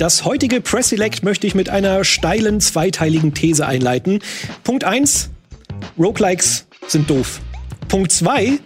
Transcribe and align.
Das 0.00 0.24
heutige 0.24 0.62
Press 0.62 0.88
Select 0.88 1.24
möchte 1.24 1.46
ich 1.46 1.54
mit 1.54 1.68
einer 1.68 2.04
steilen 2.04 2.62
zweiteiligen 2.62 3.34
These 3.34 3.66
einleiten. 3.66 4.20
Punkt 4.64 4.82
1, 4.82 5.28
Roguelikes 5.98 6.64
sind 6.86 7.10
doof. 7.10 7.42
Punkt 7.86 8.10
2, 8.10 8.60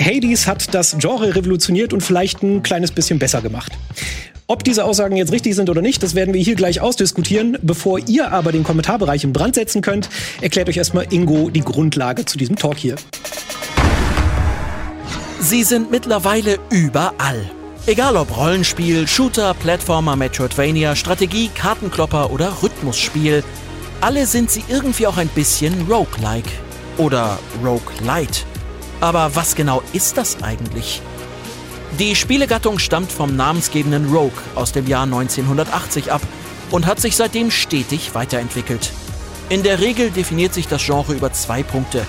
Hades 0.00 0.46
hat 0.46 0.72
das 0.74 0.96
Genre 1.00 1.34
revolutioniert 1.34 1.92
und 1.92 2.02
vielleicht 2.02 2.44
ein 2.44 2.62
kleines 2.62 2.92
bisschen 2.92 3.18
besser 3.18 3.42
gemacht. 3.42 3.72
Ob 4.46 4.62
diese 4.62 4.84
Aussagen 4.84 5.16
jetzt 5.16 5.32
richtig 5.32 5.56
sind 5.56 5.68
oder 5.70 5.82
nicht, 5.82 6.04
das 6.04 6.14
werden 6.14 6.32
wir 6.32 6.40
hier 6.40 6.54
gleich 6.54 6.80
ausdiskutieren. 6.80 7.58
Bevor 7.62 7.98
ihr 8.06 8.30
aber 8.30 8.52
den 8.52 8.62
Kommentarbereich 8.62 9.24
in 9.24 9.32
Brand 9.32 9.56
setzen 9.56 9.82
könnt, 9.82 10.08
erklärt 10.40 10.68
euch 10.68 10.76
erstmal 10.76 11.12
Ingo 11.12 11.50
die 11.50 11.62
Grundlage 11.62 12.26
zu 12.26 12.38
diesem 12.38 12.54
Talk 12.54 12.76
hier. 12.76 12.94
Sie 15.40 15.64
sind 15.64 15.90
mittlerweile 15.90 16.60
überall. 16.70 17.50
Egal 17.88 18.16
ob 18.16 18.36
Rollenspiel, 18.36 19.06
Shooter, 19.06 19.54
Plattformer, 19.54 20.16
Metroidvania, 20.16 20.96
Strategie, 20.96 21.50
Kartenklopper 21.54 22.32
oder 22.32 22.60
Rhythmusspiel, 22.60 23.44
alle 24.00 24.26
sind 24.26 24.50
sie 24.50 24.64
irgendwie 24.66 25.06
auch 25.06 25.18
ein 25.18 25.28
bisschen 25.28 25.86
roguelike 25.88 26.50
oder 26.98 27.38
roguelite. 27.64 28.40
Aber 29.00 29.36
was 29.36 29.54
genau 29.54 29.84
ist 29.92 30.16
das 30.16 30.42
eigentlich? 30.42 31.00
Die 32.00 32.16
Spielegattung 32.16 32.80
stammt 32.80 33.12
vom 33.12 33.36
namensgebenden 33.36 34.12
Rogue 34.12 34.42
aus 34.56 34.72
dem 34.72 34.88
Jahr 34.88 35.04
1980 35.04 36.10
ab 36.10 36.22
und 36.72 36.86
hat 36.86 36.98
sich 36.98 37.14
seitdem 37.14 37.52
stetig 37.52 38.16
weiterentwickelt. 38.16 38.90
In 39.48 39.62
der 39.62 39.78
Regel 39.78 40.10
definiert 40.10 40.54
sich 40.54 40.66
das 40.66 40.84
Genre 40.84 41.14
über 41.14 41.32
zwei 41.32 41.62
Punkte. 41.62 42.04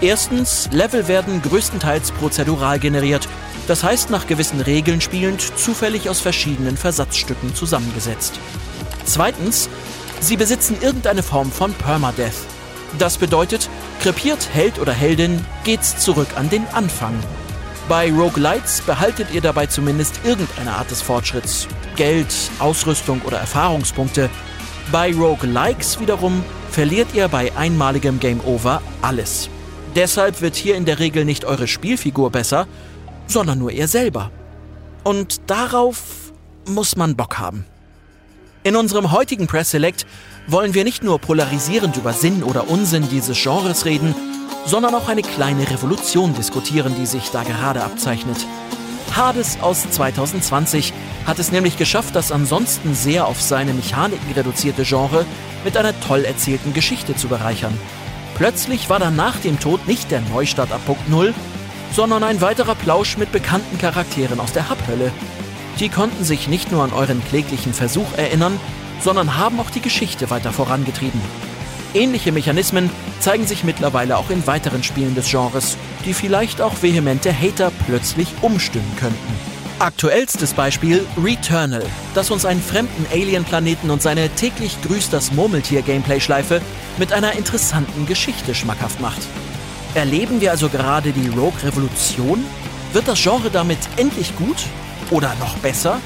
Erstens, 0.00 0.68
Level 0.72 1.06
werden 1.06 1.42
größtenteils 1.42 2.10
prozedural 2.10 2.80
generiert 2.80 3.28
das 3.66 3.84
heißt 3.84 4.10
nach 4.10 4.26
gewissen 4.26 4.60
Regeln 4.60 5.00
spielend, 5.00 5.40
zufällig 5.56 6.08
aus 6.08 6.20
verschiedenen 6.20 6.76
Versatzstücken 6.76 7.54
zusammengesetzt. 7.54 8.34
Zweitens, 9.04 9.68
sie 10.20 10.36
besitzen 10.36 10.76
irgendeine 10.80 11.22
Form 11.22 11.50
von 11.50 11.72
Permadeath. 11.72 12.32
Das 12.98 13.16
bedeutet, 13.18 13.68
krepiert 14.00 14.48
Held 14.52 14.78
oder 14.78 14.92
Heldin, 14.92 15.44
geht's 15.64 15.98
zurück 15.98 16.28
an 16.36 16.50
den 16.50 16.66
Anfang. 16.72 17.14
Bei 17.88 18.12
Roguelites 18.12 18.80
behaltet 18.82 19.28
ihr 19.32 19.40
dabei 19.40 19.66
zumindest 19.66 20.20
irgendeine 20.24 20.72
Art 20.72 20.90
des 20.90 21.02
Fortschritts. 21.02 21.66
Geld, 21.96 22.32
Ausrüstung 22.58 23.20
oder 23.24 23.38
Erfahrungspunkte. 23.38 24.30
Bei 24.90 25.12
Roguelikes 25.12 26.00
wiederum 26.00 26.44
verliert 26.70 27.08
ihr 27.14 27.28
bei 27.28 27.54
einmaligem 27.56 28.20
Game 28.20 28.40
Over 28.44 28.82
alles. 29.02 29.48
Deshalb 29.94 30.40
wird 30.40 30.56
hier 30.56 30.76
in 30.76 30.84
der 30.84 31.00
Regel 31.00 31.24
nicht 31.24 31.44
eure 31.44 31.68
Spielfigur 31.68 32.30
besser, 32.30 32.66
sondern 33.26 33.58
nur 33.58 33.72
er 33.72 33.88
selber. 33.88 34.30
Und 35.04 35.50
darauf 35.50 36.32
muss 36.66 36.96
man 36.96 37.16
Bock 37.16 37.38
haben. 37.38 37.66
In 38.64 38.76
unserem 38.76 39.10
heutigen 39.10 39.48
Press 39.48 39.70
Select 39.70 40.06
wollen 40.46 40.74
wir 40.74 40.84
nicht 40.84 41.02
nur 41.02 41.18
polarisierend 41.18 41.96
über 41.96 42.12
Sinn 42.12 42.42
oder 42.44 42.68
Unsinn 42.68 43.08
dieses 43.08 43.42
Genres 43.42 43.84
reden, 43.84 44.14
sondern 44.66 44.94
auch 44.94 45.08
eine 45.08 45.22
kleine 45.22 45.68
Revolution 45.68 46.34
diskutieren, 46.34 46.94
die 46.96 47.06
sich 47.06 47.30
da 47.30 47.42
gerade 47.42 47.82
abzeichnet. 47.82 48.46
Hades 49.16 49.58
aus 49.60 49.88
2020 49.90 50.92
hat 51.26 51.38
es 51.38 51.52
nämlich 51.52 51.76
geschafft, 51.76 52.14
das 52.14 52.32
ansonsten 52.32 52.94
sehr 52.94 53.26
auf 53.26 53.40
seine 53.40 53.74
Mechaniken 53.74 54.32
reduzierte 54.32 54.84
Genre 54.84 55.26
mit 55.64 55.76
einer 55.76 55.98
toll 56.00 56.24
erzählten 56.24 56.72
Geschichte 56.72 57.14
zu 57.14 57.28
bereichern. 57.28 57.76
Plötzlich 58.36 58.88
war 58.88 58.98
dann 58.98 59.16
nach 59.16 59.36
dem 59.38 59.60
Tod 59.60 59.86
nicht 59.86 60.10
der 60.10 60.20
Neustart 60.20 60.72
ab 60.72 60.80
Punkt 60.86 61.08
Null, 61.08 61.34
sondern 61.94 62.22
ein 62.22 62.40
weiterer 62.40 62.74
Plausch 62.74 63.16
mit 63.16 63.32
bekannten 63.32 63.78
Charakteren 63.78 64.40
aus 64.40 64.52
der 64.52 64.68
Hubhölle. 64.70 65.12
Die 65.80 65.88
konnten 65.88 66.24
sich 66.24 66.48
nicht 66.48 66.72
nur 66.72 66.82
an 66.82 66.92
euren 66.92 67.22
kläglichen 67.24 67.74
Versuch 67.74 68.12
erinnern, 68.16 68.58
sondern 69.00 69.36
haben 69.36 69.60
auch 69.60 69.70
die 69.70 69.80
Geschichte 69.80 70.30
weiter 70.30 70.52
vorangetrieben. 70.52 71.20
Ähnliche 71.94 72.32
Mechanismen 72.32 72.88
zeigen 73.20 73.46
sich 73.46 73.64
mittlerweile 73.64 74.16
auch 74.16 74.30
in 74.30 74.46
weiteren 74.46 74.82
Spielen 74.82 75.14
des 75.14 75.30
Genres, 75.30 75.76
die 76.06 76.14
vielleicht 76.14 76.60
auch 76.60 76.74
vehemente 76.80 77.32
Hater 77.32 77.70
plötzlich 77.86 78.28
umstimmen 78.40 78.96
könnten. 78.98 79.52
Aktuellstes 79.78 80.54
Beispiel 80.54 81.04
Returnal, 81.22 81.84
das 82.14 82.30
uns 82.30 82.44
einen 82.44 82.62
fremden 82.62 83.04
Alien-Planeten 83.12 83.90
und 83.90 84.00
seine 84.00 84.30
täglich 84.30 84.80
grüßt 84.82 85.12
das 85.12 85.32
Murmeltier-Gameplay-Schleife 85.32 86.62
mit 86.98 87.12
einer 87.12 87.32
interessanten 87.32 88.06
Geschichte 88.06 88.54
schmackhaft 88.54 89.00
macht. 89.00 89.20
Erleben 89.94 90.40
wir 90.40 90.50
also 90.50 90.70
gerade 90.70 91.12
die 91.12 91.28
Rogue-Revolution? 91.28 92.42
Wird 92.94 93.08
das 93.08 93.22
Genre 93.22 93.50
damit 93.50 93.78
endlich 93.98 94.34
gut? 94.36 94.56
Oder 95.10 95.34
noch 95.38 95.58
besser? 95.58 96.00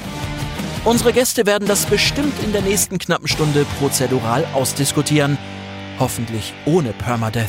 Unsere 0.83 1.13
Gäste 1.13 1.45
werden 1.45 1.69
das 1.69 1.85
bestimmt 1.85 2.33
in 2.43 2.51
der 2.51 2.63
nächsten 2.63 2.97
knappen 2.97 3.29
Stunde 3.29 3.65
prozedural 3.79 4.45
ausdiskutieren. 4.53 5.37
Hoffentlich 5.99 6.53
ohne 6.65 6.91
Permadeath. 6.91 7.47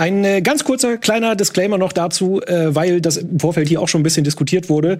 Ein 0.00 0.24
äh, 0.24 0.40
ganz 0.40 0.64
kurzer 0.64 0.96
kleiner 0.96 1.36
Disclaimer 1.36 1.76
noch 1.76 1.92
dazu, 1.92 2.40
äh, 2.40 2.74
weil 2.74 3.02
das 3.02 3.18
im 3.18 3.38
Vorfeld 3.38 3.68
hier 3.68 3.82
auch 3.82 3.88
schon 3.88 4.00
ein 4.00 4.02
bisschen 4.02 4.24
diskutiert 4.24 4.70
wurde. 4.70 4.96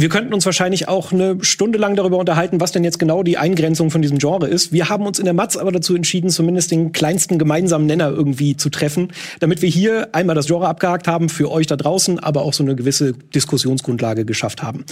Wir 0.00 0.08
könnten 0.08 0.32
uns 0.32 0.46
wahrscheinlich 0.46 0.86
auch 0.86 1.10
eine 1.10 1.38
Stunde 1.40 1.76
lang 1.76 1.96
darüber 1.96 2.18
unterhalten, 2.18 2.60
was 2.60 2.70
denn 2.70 2.84
jetzt 2.84 3.00
genau 3.00 3.24
die 3.24 3.36
Eingrenzung 3.36 3.90
von 3.90 4.00
diesem 4.00 4.18
Genre 4.18 4.46
ist. 4.46 4.70
Wir 4.70 4.88
haben 4.88 5.04
uns 5.04 5.18
in 5.18 5.24
der 5.24 5.34
Matz 5.34 5.56
aber 5.56 5.72
dazu 5.72 5.96
entschieden, 5.96 6.30
zumindest 6.30 6.70
den 6.70 6.92
kleinsten 6.92 7.36
gemeinsamen 7.36 7.86
Nenner 7.86 8.08
irgendwie 8.10 8.56
zu 8.56 8.70
treffen, 8.70 9.08
damit 9.40 9.60
wir 9.60 9.68
hier 9.68 10.10
einmal 10.12 10.36
das 10.36 10.46
Genre 10.46 10.68
abgehakt 10.68 11.08
haben 11.08 11.28
für 11.28 11.50
euch 11.50 11.66
da 11.66 11.74
draußen, 11.74 12.20
aber 12.20 12.42
auch 12.42 12.52
so 12.52 12.62
eine 12.62 12.76
gewisse 12.76 13.12
Diskussionsgrundlage 13.34 14.24
geschafft 14.24 14.62
haben. 14.62 14.84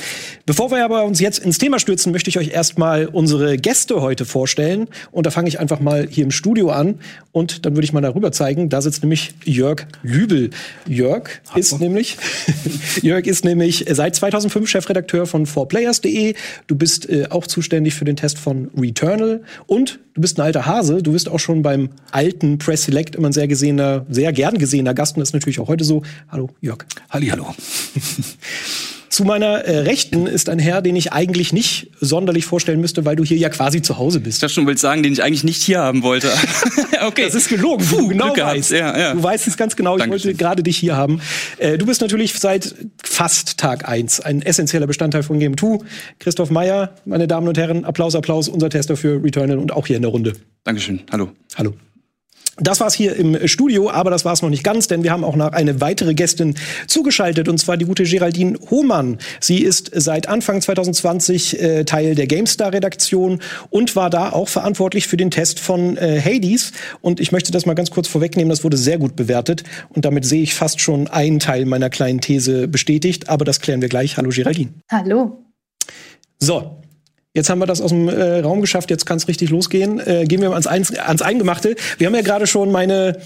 Bevor 0.44 0.72
wir 0.72 0.84
aber 0.84 1.04
uns 1.04 1.20
jetzt 1.20 1.38
ins 1.38 1.58
Thema 1.58 1.78
stürzen, 1.78 2.10
möchte 2.10 2.28
ich 2.28 2.38
euch 2.38 2.48
erstmal 2.48 3.06
unsere 3.06 3.58
Gäste 3.58 4.02
heute 4.02 4.24
vorstellen. 4.24 4.88
Und 5.12 5.24
da 5.24 5.30
fange 5.30 5.46
ich 5.46 5.60
einfach 5.60 5.78
mal 5.78 6.08
hier 6.10 6.24
im 6.24 6.32
Studio 6.32 6.70
an 6.70 6.98
und 7.30 7.64
dann 7.64 7.76
würde 7.76 7.84
ich 7.84 7.92
mal 7.92 8.00
darüber 8.00 8.32
zeigen. 8.32 8.70
Da 8.70 8.82
sitzt 8.82 9.04
nämlich 9.04 9.34
Jörg 9.44 9.86
Lübel. 10.02 10.50
Jörg 10.88 11.30
Hallo. 11.50 11.60
ist 11.60 11.78
nämlich 11.78 12.16
Jörg 13.02 13.24
ist 13.26 13.44
nämlich 13.44 13.84
seit 13.88 14.16
2005 14.16 14.68
Chefredakteur 14.68 14.95
von 15.26 15.46
4players.de. 15.46 16.34
Du 16.66 16.76
bist 16.76 17.08
äh, 17.08 17.26
auch 17.30 17.46
zuständig 17.46 17.94
für 17.94 18.04
den 18.04 18.16
Test 18.16 18.38
von 18.38 18.70
Returnal 18.76 19.42
und 19.66 20.00
du 20.14 20.20
bist 20.20 20.38
ein 20.38 20.42
alter 20.42 20.66
Hase. 20.66 21.02
Du 21.02 21.12
bist 21.12 21.28
auch 21.28 21.40
schon 21.40 21.62
beim 21.62 21.90
alten 22.10 22.58
Press 22.58 22.84
Select 22.84 23.16
immer 23.16 23.28
ein 23.28 23.32
sehr 23.32 23.48
gesehener, 23.48 24.06
sehr 24.08 24.32
gern 24.32 24.58
gesehener 24.58 24.94
Gast 24.94 25.16
und 25.16 25.20
das 25.20 25.30
ist 25.30 25.34
natürlich 25.34 25.60
auch 25.60 25.68
heute 25.68 25.84
so. 25.84 26.02
Hallo 26.28 26.50
Jörg. 26.60 26.84
Halli, 27.10 27.28
hallo. 27.28 27.46
Zu 29.16 29.24
meiner 29.24 29.64
äh, 29.64 29.78
Rechten 29.78 30.26
ist 30.26 30.50
ein 30.50 30.58
Herr, 30.58 30.82
den 30.82 30.94
ich 30.94 31.10
eigentlich 31.14 31.50
nicht 31.50 31.90
sonderlich 31.98 32.44
vorstellen 32.44 32.82
müsste, 32.82 33.06
weil 33.06 33.16
du 33.16 33.24
hier 33.24 33.38
ja 33.38 33.48
quasi 33.48 33.80
zu 33.80 33.96
Hause 33.96 34.20
bist. 34.20 34.42
Das 34.42 34.52
schon 34.52 34.66
willst 34.66 34.82
sagen, 34.82 35.02
den 35.02 35.14
ich 35.14 35.22
eigentlich 35.22 35.42
nicht 35.42 35.62
hier 35.62 35.78
haben 35.78 36.02
wollte. 36.02 36.30
okay. 37.06 37.22
Das 37.24 37.34
ist 37.34 37.48
gelogen, 37.48 37.82
Puh, 37.86 37.96
du 37.96 38.08
genau 38.08 38.36
weißt. 38.36 38.72
Ja, 38.72 38.94
ja. 38.98 39.14
Du 39.14 39.22
weißt 39.22 39.48
es 39.48 39.56
ganz 39.56 39.74
genau, 39.74 39.96
ich 39.96 40.02
Dankeschön. 40.02 40.32
wollte 40.32 40.38
gerade 40.38 40.62
dich 40.62 40.76
hier 40.76 40.96
haben. 40.96 41.22
Äh, 41.56 41.78
du 41.78 41.86
bist 41.86 42.02
natürlich 42.02 42.38
seit 42.38 42.74
fast 43.02 43.56
Tag 43.56 43.88
eins 43.88 44.20
ein 44.20 44.42
essentieller 44.42 44.86
Bestandteil 44.86 45.22
von 45.22 45.38
Game 45.38 45.56
2. 45.56 45.78
Christoph 46.18 46.50
Meyer, 46.50 46.94
meine 47.06 47.26
Damen 47.26 47.48
und 47.48 47.56
Herren, 47.56 47.86
Applaus, 47.86 48.14
Applaus, 48.14 48.50
unser 48.50 48.68
Tester 48.68 48.98
für 48.98 49.24
Returnal 49.24 49.56
und 49.56 49.72
auch 49.72 49.86
hier 49.86 49.96
in 49.96 50.02
der 50.02 50.10
Runde. 50.10 50.34
Dankeschön, 50.64 51.00
hallo. 51.10 51.30
Hallo. 51.56 51.72
Das 52.58 52.80
war's 52.80 52.94
hier 52.94 53.14
im 53.16 53.46
Studio, 53.46 53.90
aber 53.90 54.10
das 54.10 54.24
war's 54.24 54.40
noch 54.40 54.48
nicht 54.48 54.64
ganz, 54.64 54.88
denn 54.88 55.02
wir 55.02 55.12
haben 55.12 55.24
auch 55.24 55.36
noch 55.36 55.52
eine 55.52 55.82
weitere 55.82 56.14
Gästin 56.14 56.54
zugeschaltet, 56.86 57.48
und 57.48 57.58
zwar 57.58 57.76
die 57.76 57.84
gute 57.84 58.04
Geraldine 58.04 58.58
Hohmann. 58.70 59.18
Sie 59.40 59.58
ist 59.58 59.90
seit 59.92 60.26
Anfang 60.28 60.62
2020 60.62 61.60
äh, 61.60 61.84
Teil 61.84 62.14
der 62.14 62.26
GameStar-Redaktion 62.26 63.40
und 63.68 63.94
war 63.94 64.08
da 64.08 64.30
auch 64.30 64.48
verantwortlich 64.48 65.06
für 65.06 65.18
den 65.18 65.30
Test 65.30 65.60
von 65.60 65.98
äh, 65.98 66.18
Hades. 66.18 66.72
Und 67.02 67.20
ich 67.20 67.30
möchte 67.30 67.52
das 67.52 67.66
mal 67.66 67.74
ganz 67.74 67.90
kurz 67.90 68.08
vorwegnehmen, 68.08 68.48
das 68.48 68.64
wurde 68.64 68.78
sehr 68.78 68.96
gut 68.96 69.16
bewertet. 69.16 69.62
Und 69.90 70.06
damit 70.06 70.24
sehe 70.24 70.42
ich 70.42 70.54
fast 70.54 70.80
schon 70.80 71.08
einen 71.08 71.40
Teil 71.40 71.66
meiner 71.66 71.90
kleinen 71.90 72.22
These 72.22 72.68
bestätigt, 72.68 73.28
aber 73.28 73.44
das 73.44 73.60
klären 73.60 73.82
wir 73.82 73.90
gleich. 73.90 74.16
Hallo 74.16 74.30
Geraldine. 74.30 74.70
Hallo. 74.90 75.44
So, 76.38 76.82
Jetzt 77.36 77.50
haben 77.50 77.58
wir 77.58 77.66
das 77.66 77.82
aus 77.82 77.90
dem 77.90 78.08
äh, 78.08 78.38
Raum 78.38 78.62
geschafft, 78.62 78.88
jetzt 78.88 79.04
kann 79.04 79.18
es 79.18 79.28
richtig 79.28 79.50
losgehen. 79.50 80.00
Äh, 80.00 80.24
gehen 80.24 80.40
wir 80.40 80.48
mal 80.48 80.54
ans, 80.54 80.66
Eins, 80.66 80.98
ans 80.98 81.20
Eingemachte. 81.20 81.76
Wir 81.98 82.06
haben 82.06 82.14
ja 82.14 82.22
gerade 82.22 82.46
schon 82.46 82.72
meine 82.72 83.18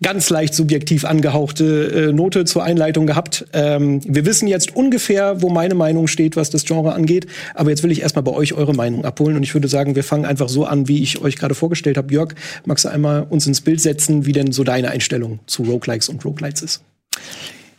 ganz 0.00 0.30
leicht 0.30 0.54
subjektiv 0.54 1.04
angehauchte 1.04 2.08
äh, 2.08 2.12
Note 2.14 2.46
zur 2.46 2.64
Einleitung 2.64 3.06
gehabt. 3.06 3.44
Ähm, 3.52 4.00
wir 4.06 4.24
wissen 4.24 4.48
jetzt 4.48 4.74
ungefähr, 4.74 5.42
wo 5.42 5.50
meine 5.50 5.74
Meinung 5.74 6.06
steht, 6.06 6.34
was 6.34 6.48
das 6.48 6.64
Genre 6.64 6.94
angeht. 6.94 7.26
Aber 7.54 7.68
jetzt 7.68 7.82
will 7.82 7.90
ich 7.90 8.00
erstmal 8.00 8.22
bei 8.22 8.32
euch 8.32 8.54
eure 8.54 8.72
Meinung 8.72 9.04
abholen. 9.04 9.36
Und 9.36 9.42
ich 9.42 9.52
würde 9.52 9.68
sagen, 9.68 9.96
wir 9.96 10.04
fangen 10.04 10.24
einfach 10.24 10.48
so 10.48 10.64
an, 10.64 10.88
wie 10.88 11.02
ich 11.02 11.20
euch 11.20 11.36
gerade 11.36 11.54
vorgestellt 11.54 11.98
habe. 11.98 12.10
Jörg, 12.10 12.32
magst 12.64 12.86
du 12.86 12.88
einmal 12.88 13.26
uns 13.28 13.46
ins 13.46 13.60
Bild 13.60 13.82
setzen, 13.82 14.24
wie 14.24 14.32
denn 14.32 14.50
so 14.50 14.64
deine 14.64 14.92
Einstellung 14.92 15.40
zu 15.46 15.64
Roguelikes 15.64 16.08
und 16.08 16.24
Roguelites 16.24 16.62
ist? 16.62 16.82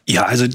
Ja, 0.07 0.25
also 0.25 0.45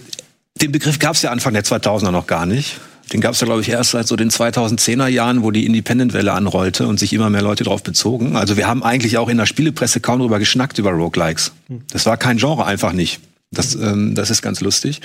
den 0.63 0.71
Begriff 0.71 1.01
gab 1.01 1.17
es 1.17 1.23
ja 1.23 1.33
Anfang 1.33 1.55
der 1.55 1.65
2000er 1.65 2.13
noch 2.13 2.29
gar 2.29 2.47
nicht. 2.47 2.79
Den 3.13 3.21
gab 3.21 3.35
es 3.35 3.41
ja, 3.41 3.45
glaube 3.47 3.61
ich, 3.61 3.69
erst 3.69 3.91
seit 3.91 4.07
so 4.07 4.17
den 4.17 4.31
2010er 4.31 5.09
Jahren, 5.09 5.43
wo 5.43 5.51
die 5.51 5.67
Independent-Welle 5.67 6.33
anrollte 6.33 6.87
und 6.87 6.99
sich 6.99 7.13
immer 7.13 7.31
mehr 7.31 7.43
Leute 7.43 7.65
darauf 7.65 7.83
bezogen. 7.83 8.37
Also 8.37 8.57
wir 8.57 8.67
haben 8.67 8.83
eigentlich 8.83 9.19
auch 9.19 9.29
in 9.29 9.37
der 9.37 9.47
Spielepresse 9.47 10.01
kaum 10.01 10.21
drüber 10.21 10.39
geschnackt, 10.39 10.79
über 10.79 10.91
Roguelikes. 10.91 11.53
Das 11.93 12.07
war 12.07 12.17
kein 12.17 12.39
Genre, 12.39 12.65
einfach 12.65 12.93
nicht. 12.93 13.21
Das, 13.51 13.75
ähm, 13.75 14.15
das 14.15 14.31
ist 14.31 14.43
ganz 14.43 14.61
lustig. 14.61 15.01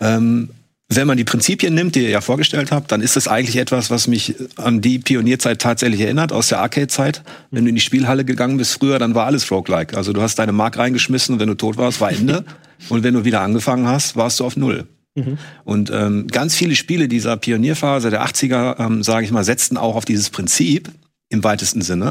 Ähm, 0.00 0.50
wenn 0.88 1.08
man 1.08 1.16
die 1.16 1.24
Prinzipien 1.24 1.74
nimmt, 1.74 1.96
die 1.96 2.02
ihr 2.04 2.10
ja 2.10 2.20
vorgestellt 2.20 2.70
habt, 2.70 2.92
dann 2.92 3.00
ist 3.00 3.16
das 3.16 3.26
eigentlich 3.26 3.56
etwas, 3.56 3.90
was 3.90 4.06
mich 4.06 4.36
an 4.56 4.80
die 4.80 5.00
Pionierzeit 5.00 5.60
tatsächlich 5.60 6.00
erinnert, 6.00 6.32
aus 6.32 6.48
der 6.48 6.60
Arcade-Zeit. 6.60 7.22
Wenn 7.50 7.64
du 7.64 7.70
in 7.70 7.74
die 7.74 7.80
Spielhalle 7.80 8.24
gegangen 8.24 8.56
bist 8.56 8.74
früher, 8.74 9.00
dann 9.00 9.14
war 9.14 9.26
alles 9.26 9.50
Roguelike. 9.50 9.96
Also 9.96 10.12
du 10.12 10.22
hast 10.22 10.38
deine 10.38 10.52
Mark 10.52 10.78
reingeschmissen 10.78 11.34
und 11.34 11.40
wenn 11.40 11.48
du 11.48 11.54
tot 11.54 11.76
warst, 11.76 12.00
war 12.00 12.12
Ende. 12.12 12.44
und 12.88 13.02
wenn 13.02 13.14
du 13.14 13.24
wieder 13.24 13.40
angefangen 13.40 13.88
hast, 13.88 14.14
warst 14.16 14.38
du 14.38 14.44
auf 14.44 14.56
Null. 14.56 14.86
Mhm. 15.16 15.38
Und 15.64 15.90
ähm, 15.90 16.28
ganz 16.28 16.54
viele 16.54 16.76
Spiele 16.76 17.08
dieser 17.08 17.36
Pionierphase 17.36 18.10
der 18.10 18.24
80er, 18.24 18.78
ähm, 18.78 19.02
sage 19.02 19.24
ich 19.24 19.32
mal, 19.32 19.44
setzten 19.44 19.76
auch 19.76 19.96
auf 19.96 20.04
dieses 20.04 20.30
Prinzip 20.30 20.90
im 21.28 21.42
weitesten 21.42 21.82
Sinne. 21.82 22.10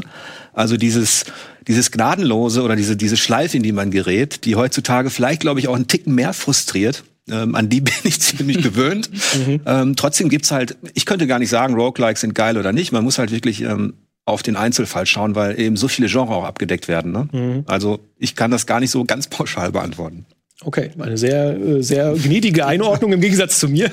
Also 0.52 0.76
dieses, 0.76 1.24
dieses 1.66 1.90
Gnadenlose 1.90 2.62
oder 2.62 2.76
diese, 2.76 2.96
diese 2.96 3.16
Schleife, 3.16 3.56
in 3.56 3.62
die 3.62 3.72
man 3.72 3.90
gerät, 3.90 4.44
die 4.44 4.56
heutzutage 4.56 5.10
vielleicht, 5.10 5.40
glaube 5.40 5.60
ich, 5.60 5.68
auch 5.68 5.74
einen 5.74 5.88
Ticken 5.88 6.14
mehr 6.14 6.32
frustriert, 6.32 7.04
ähm, 7.30 7.54
an 7.54 7.68
die 7.68 7.80
bin 7.82 7.94
ich 8.04 8.20
ziemlich 8.20 8.62
gewöhnt. 8.62 9.10
Mhm. 9.10 9.60
Ähm, 9.64 9.96
trotzdem 9.96 10.28
gibt's 10.28 10.50
halt, 10.50 10.76
ich 10.94 11.06
könnte 11.06 11.26
gar 11.26 11.38
nicht 11.38 11.50
sagen, 11.50 11.74
Roguelikes 11.74 12.20
sind 12.20 12.34
geil 12.34 12.58
oder 12.58 12.72
nicht. 12.72 12.92
Man 12.92 13.04
muss 13.04 13.18
halt 13.18 13.30
wirklich 13.30 13.62
ähm, 13.62 13.94
auf 14.24 14.42
den 14.42 14.56
Einzelfall 14.56 15.06
schauen, 15.06 15.34
weil 15.34 15.58
eben 15.58 15.76
so 15.76 15.88
viele 15.88 16.08
Genres 16.08 16.30
auch 16.30 16.44
abgedeckt 16.44 16.88
werden. 16.88 17.12
Ne? 17.12 17.28
Mhm. 17.32 17.64
Also 17.66 18.00
ich 18.18 18.34
kann 18.34 18.50
das 18.50 18.66
gar 18.66 18.80
nicht 18.80 18.90
so 18.90 19.04
ganz 19.04 19.28
pauschal 19.28 19.72
beantworten. 19.72 20.26
Okay, 20.64 20.90
eine 20.98 21.18
sehr, 21.18 21.54
äh, 21.56 21.82
sehr 21.82 22.14
gnädige 22.14 22.64
Einordnung 22.66 23.12
im 23.12 23.20
Gegensatz 23.20 23.60
zu 23.60 23.68
mir. 23.68 23.90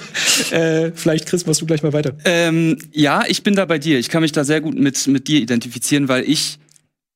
Äh, 0.51 0.91
vielleicht, 0.95 1.25
Chris, 1.25 1.45
machst 1.45 1.59
du 1.61 1.65
gleich 1.65 1.83
mal 1.83 1.91
weiter. 1.91 2.15
Ähm, 2.23 2.77
ja, 2.91 3.25
ich 3.27 3.43
bin 3.43 3.53
da 3.55 3.65
bei 3.65 3.79
dir. 3.79 3.99
Ich 3.99 4.07
kann 4.09 4.21
mich 4.21 4.31
da 4.31 4.45
sehr 4.45 4.61
gut 4.61 4.75
mit, 4.75 5.05
mit 5.07 5.27
dir 5.27 5.41
identifizieren, 5.41 6.07
weil 6.07 6.23
ich 6.23 6.59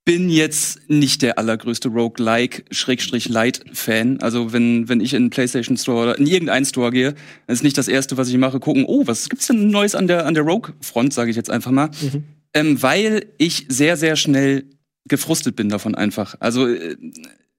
bin 0.03 0.29
jetzt 0.29 0.89
nicht 0.89 1.21
der 1.21 1.38
allergrößte 1.38 1.88
Roguelike-Light-Fan. 1.89 4.19
Also 4.21 4.51
wenn, 4.53 4.89
wenn 4.89 5.01
ich 5.01 5.13
in 5.13 5.23
einen 5.23 5.29
PlayStation 5.29 5.75
Store 5.75 6.03
oder 6.03 6.17
in 6.17 6.27
irgendeinen 6.27 6.65
Store 6.65 6.91
gehe, 6.91 7.13
dann 7.45 7.53
ist 7.53 7.63
nicht 7.63 7.77
das 7.77 7.89
Erste, 7.89 8.15
was 8.15 8.29
ich 8.29 8.38
mache, 8.38 8.61
gucken, 8.61 8.85
oh, 8.85 9.05
was 9.05 9.27
gibt's 9.27 9.47
denn 9.47 9.69
Neues 9.69 9.95
an 9.95 10.07
der, 10.07 10.25
an 10.25 10.33
der 10.33 10.44
Rogue-Front, 10.44 11.13
sage 11.13 11.29
ich 11.29 11.35
jetzt 11.35 11.49
einfach 11.49 11.71
mal. 11.71 11.89
Mhm. 12.01 12.23
Ähm, 12.53 12.81
weil 12.81 13.25
ich 13.38 13.65
sehr, 13.67 13.97
sehr 13.97 14.15
schnell 14.15 14.63
gefrustet 15.09 15.57
bin 15.57 15.67
davon 15.69 15.95
einfach. 15.95 16.35
Also 16.39 16.67
äh, 16.67 16.95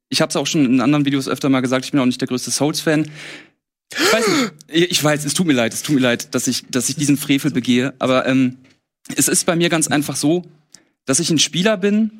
ich 0.09 0.21
habe 0.21 0.31
es 0.31 0.37
auch 0.37 0.47
schon 0.47 0.65
in 0.65 0.81
anderen 0.81 1.05
Videos 1.05 1.29
öfter 1.29 1.49
mal 1.49 1.61
gesagt, 1.61 1.85
ich 1.85 1.93
bin 1.93 2.01
auch 2.01 2.07
nicht 2.07 2.21
der 2.21 2.29
größte 2.29 2.51
Souls-Fan. 2.51 3.11
Ich 3.93 4.13
weiß 4.13 4.25
nicht, 4.29 4.93
ich 4.93 5.03
weiß, 5.03 5.25
es 5.25 5.35
tut 5.35 5.47
mir 5.47 5.55
leid, 5.55 5.73
es 5.73 5.83
tut 5.83 5.95
mir 5.95 6.03
leid, 6.03 6.35
dass 6.35 6.47
ich, 6.47 6.67
dass 6.71 6.89
ich 6.89 6.97
diesen 6.97 7.17
Frevel 7.17 7.51
begehe, 7.51 7.95
aber 7.99 8.27
ähm, 8.27 8.59
es 9.17 9.29
ist 9.29 9.47
bei 9.47 9.57
mir 9.57 9.71
ganz 9.71 9.89
einfach 9.89 10.17
so, 10.17 10.45
dass 11.07 11.21
ich 11.21 11.31
ein 11.31 11.39
Spieler 11.39 11.79
bin, 11.79 12.11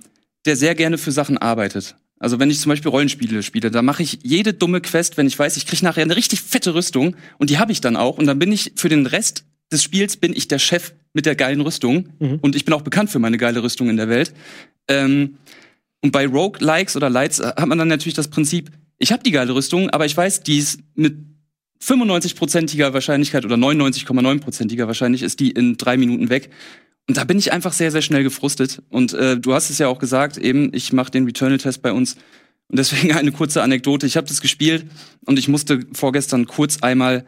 der 0.47 0.57
sehr 0.57 0.75
gerne 0.75 0.97
für 0.97 1.13
Sachen 1.13 1.37
arbeitet. 1.37 1.97
Also 2.19 2.41
wenn 2.41 2.51
ich 2.51 2.59
zum 2.59 2.71
Beispiel 2.71 2.91
Rollenspiele 2.91 3.43
spiele, 3.43 3.71
da 3.71 3.83
mache 3.83 4.03
ich 4.03 4.19
jede 4.23 4.55
dumme 4.55 4.81
Quest, 4.81 5.17
wenn 5.17 5.27
ich 5.27 5.39
weiß, 5.39 5.57
ich 5.57 5.67
kriege 5.67 5.85
nachher 5.85 6.03
eine 6.03 6.17
richtig 6.17 6.41
fette 6.41 6.75
Rüstung 6.75 7.17
und 7.39 7.51
die 7.51 7.59
habe 7.59 7.71
ich 7.71 7.81
dann 7.81 7.97
auch 7.97 8.19
und 8.19 8.27
dann 8.27 8.39
bin 8.39 8.51
ich 8.51 8.73
für 8.77 8.89
den 8.89 9.07
Rest 9.07 9.45
des 9.71 9.83
Spiels 9.83 10.17
bin 10.17 10.35
ich 10.35 10.49
der 10.49 10.59
Chef 10.59 10.95
mit 11.13 11.27
der 11.27 11.37
geilen 11.37 11.61
Rüstung 11.61 12.09
mhm. 12.19 12.39
und 12.41 12.57
ich 12.57 12.65
bin 12.65 12.75
auch 12.75 12.83
bekannt 12.83 13.11
für 13.11 13.19
meine 13.19 13.37
geile 13.37 13.63
Rüstung 13.63 13.89
in 13.89 13.97
der 13.97 14.09
Welt. 14.09 14.33
Ähm, 14.89 15.37
und 16.03 16.13
bei 16.13 16.27
Rogue-Likes 16.27 16.97
oder 16.97 17.11
Lights 17.11 17.41
hat 17.41 17.67
man 17.67 17.79
dann 17.79 17.89
natürlich 17.89 18.15
das 18.15 18.29
Prinzip, 18.29 18.71
ich 18.99 19.13
habe 19.13 19.23
die 19.23 19.31
geile 19.31 19.55
Rüstung, 19.55 19.91
aber 19.91 20.07
ich 20.07 20.17
weiß, 20.17 20.43
die 20.43 20.59
ist 20.59 20.81
mit 20.95 21.17
95-prozentiger 21.83 22.93
Wahrscheinlichkeit 22.93 23.45
oder 23.45 23.57
99,9-prozentiger 23.57 24.87
Wahrscheinlich 24.87 25.23
ist 25.23 25.41
die 25.41 25.51
in 25.51 25.77
drei 25.77 25.97
Minuten 25.97 26.29
weg. 26.29 26.51
Und 27.09 27.17
da 27.17 27.25
bin 27.25 27.39
ich 27.39 27.53
einfach 27.53 27.73
sehr, 27.73 27.91
sehr 27.91 28.03
schnell 28.03 28.23
gefrustet. 28.23 28.83
Und 28.91 29.15
äh, 29.15 29.39
du 29.39 29.55
hast 29.55 29.71
es 29.71 29.79
ja 29.79 29.89
auch 29.89 29.99
gesagt, 29.99 30.37
eben, 30.37 30.75
ich 30.75 30.93
mache 30.93 31.11
den 31.11 31.25
Returnal-Test 31.25 31.81
bei 31.81 31.93
uns. 31.93 32.17
Und 32.69 32.79
deswegen 32.79 33.13
eine 33.17 33.33
kurze 33.33 33.63
Anekdote. 33.63 34.07
Ich 34.07 34.17
habe 34.17 34.27
das 34.27 34.41
gespielt 34.41 34.87
und 35.25 35.39
ich 35.39 35.49
musste 35.49 35.87
vorgestern 35.93 36.47
kurz 36.47 36.83
einmal 36.83 37.25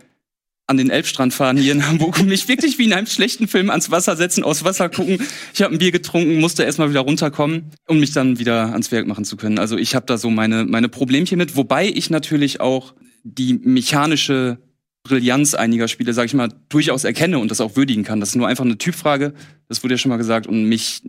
an 0.70 0.76
den 0.76 0.88
Elbstrand 0.88 1.34
fahren 1.34 1.56
hier 1.56 1.72
in 1.72 1.86
Hamburg 1.86 2.20
und 2.20 2.28
mich 2.28 2.46
wirklich 2.46 2.78
wie 2.78 2.84
in 2.84 2.92
einem 2.92 3.08
schlechten 3.08 3.48
Film 3.48 3.70
ans 3.70 3.90
Wasser 3.90 4.16
setzen, 4.16 4.44
aus 4.44 4.62
Wasser 4.62 4.88
gucken. 4.88 5.18
Ich 5.52 5.62
habe 5.62 5.74
ein 5.74 5.78
Bier 5.78 5.90
getrunken, 5.90 6.38
musste 6.38 6.62
erstmal 6.62 6.90
wieder 6.90 7.00
runterkommen, 7.00 7.72
um 7.88 7.98
mich 7.98 8.12
dann 8.12 8.38
wieder 8.38 8.70
ans 8.72 8.92
Werk 8.92 9.08
machen 9.08 9.24
zu 9.24 9.36
können. 9.36 9.58
Also 9.58 9.76
ich 9.76 9.96
habe 9.96 10.06
da 10.06 10.16
so 10.16 10.30
meine, 10.30 10.64
meine 10.64 10.88
Problemchen 10.88 11.38
mit, 11.38 11.56
wobei 11.56 11.88
ich 11.88 12.08
natürlich 12.08 12.60
auch 12.60 12.94
die 13.24 13.54
mechanische 13.54 14.58
Brillanz 15.02 15.54
einiger 15.54 15.88
Spiele, 15.88 16.12
sage 16.12 16.26
ich 16.26 16.34
mal, 16.34 16.50
durchaus 16.68 17.02
erkenne 17.02 17.40
und 17.40 17.50
das 17.50 17.60
auch 17.60 17.74
würdigen 17.74 18.04
kann. 18.04 18.20
Das 18.20 18.30
ist 18.30 18.36
nur 18.36 18.46
einfach 18.46 18.64
eine 18.64 18.78
Typfrage, 18.78 19.34
das 19.68 19.82
wurde 19.82 19.94
ja 19.94 19.98
schon 19.98 20.10
mal 20.10 20.18
gesagt 20.18 20.46
und 20.46 20.64
mich 20.64 21.02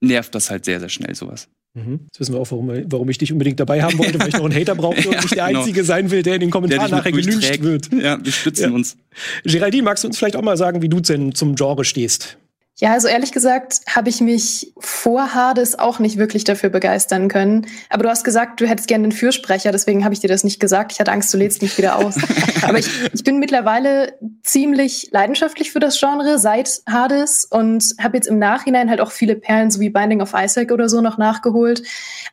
nervt 0.00 0.34
das 0.34 0.50
halt 0.50 0.64
sehr, 0.64 0.80
sehr 0.80 0.88
schnell 0.88 1.14
sowas. 1.14 1.48
Mhm. 1.74 2.00
Jetzt 2.06 2.20
wissen 2.20 2.34
wir 2.34 2.40
auch, 2.40 2.50
warum, 2.50 2.70
warum, 2.86 3.08
ich 3.08 3.18
dich 3.18 3.32
unbedingt 3.32 3.60
dabei 3.60 3.82
haben 3.82 3.98
wollte, 3.98 4.18
weil 4.18 4.28
ich 4.28 4.36
noch 4.36 4.44
einen 4.44 4.54
Hater 4.58 4.74
brauchte 4.74 5.08
und 5.08 5.14
ja, 5.14 5.20
nicht 5.20 5.36
der 5.36 5.46
genau. 5.46 5.60
Einzige 5.60 5.84
sein 5.84 6.10
will, 6.10 6.22
der 6.22 6.34
in 6.34 6.40
den 6.40 6.50
Kommentaren 6.50 6.90
nachher 6.90 7.12
gelünscht 7.12 7.60
wird. 7.60 7.92
Ja, 7.92 8.18
wir 8.22 8.32
stützen 8.32 8.70
ja. 8.70 8.74
uns. 8.74 8.96
Geraldine, 9.44 9.82
magst 9.84 10.04
du 10.04 10.08
uns 10.08 10.18
vielleicht 10.18 10.36
auch 10.36 10.42
mal 10.42 10.56
sagen, 10.56 10.82
wie 10.82 10.88
du 10.88 11.00
denn 11.00 11.34
zum 11.34 11.54
Genre 11.54 11.84
stehst? 11.84 12.38
Ja, 12.80 12.92
also 12.92 13.08
ehrlich 13.08 13.32
gesagt 13.32 13.80
habe 13.88 14.08
ich 14.08 14.20
mich 14.20 14.72
vor 14.78 15.34
Hades 15.34 15.76
auch 15.76 15.98
nicht 15.98 16.16
wirklich 16.16 16.44
dafür 16.44 16.70
begeistern 16.70 17.26
können. 17.26 17.66
Aber 17.90 18.04
du 18.04 18.08
hast 18.08 18.22
gesagt, 18.22 18.60
du 18.60 18.68
hättest 18.68 18.86
gerne 18.86 19.02
einen 19.04 19.12
Fürsprecher, 19.12 19.72
deswegen 19.72 20.04
habe 20.04 20.14
ich 20.14 20.20
dir 20.20 20.28
das 20.28 20.44
nicht 20.44 20.60
gesagt. 20.60 20.92
Ich 20.92 21.00
hatte 21.00 21.10
Angst, 21.10 21.34
du 21.34 21.38
lädst 21.38 21.60
mich 21.60 21.76
wieder 21.76 21.96
aus. 21.96 22.14
Aber 22.62 22.78
ich, 22.78 22.88
ich 23.12 23.24
bin 23.24 23.40
mittlerweile 23.40 24.14
ziemlich 24.44 25.08
leidenschaftlich 25.10 25.72
für 25.72 25.80
das 25.80 25.98
Genre 25.98 26.38
seit 26.38 26.82
Hades 26.88 27.44
und 27.44 27.84
habe 28.00 28.16
jetzt 28.16 28.28
im 28.28 28.38
Nachhinein 28.38 28.88
halt 28.88 29.00
auch 29.00 29.10
viele 29.10 29.34
Perlen, 29.34 29.72
so 29.72 29.80
wie 29.80 29.90
Binding 29.90 30.22
of 30.22 30.32
Isaac 30.36 30.70
oder 30.70 30.88
so, 30.88 31.00
noch 31.00 31.18
nachgeholt. 31.18 31.82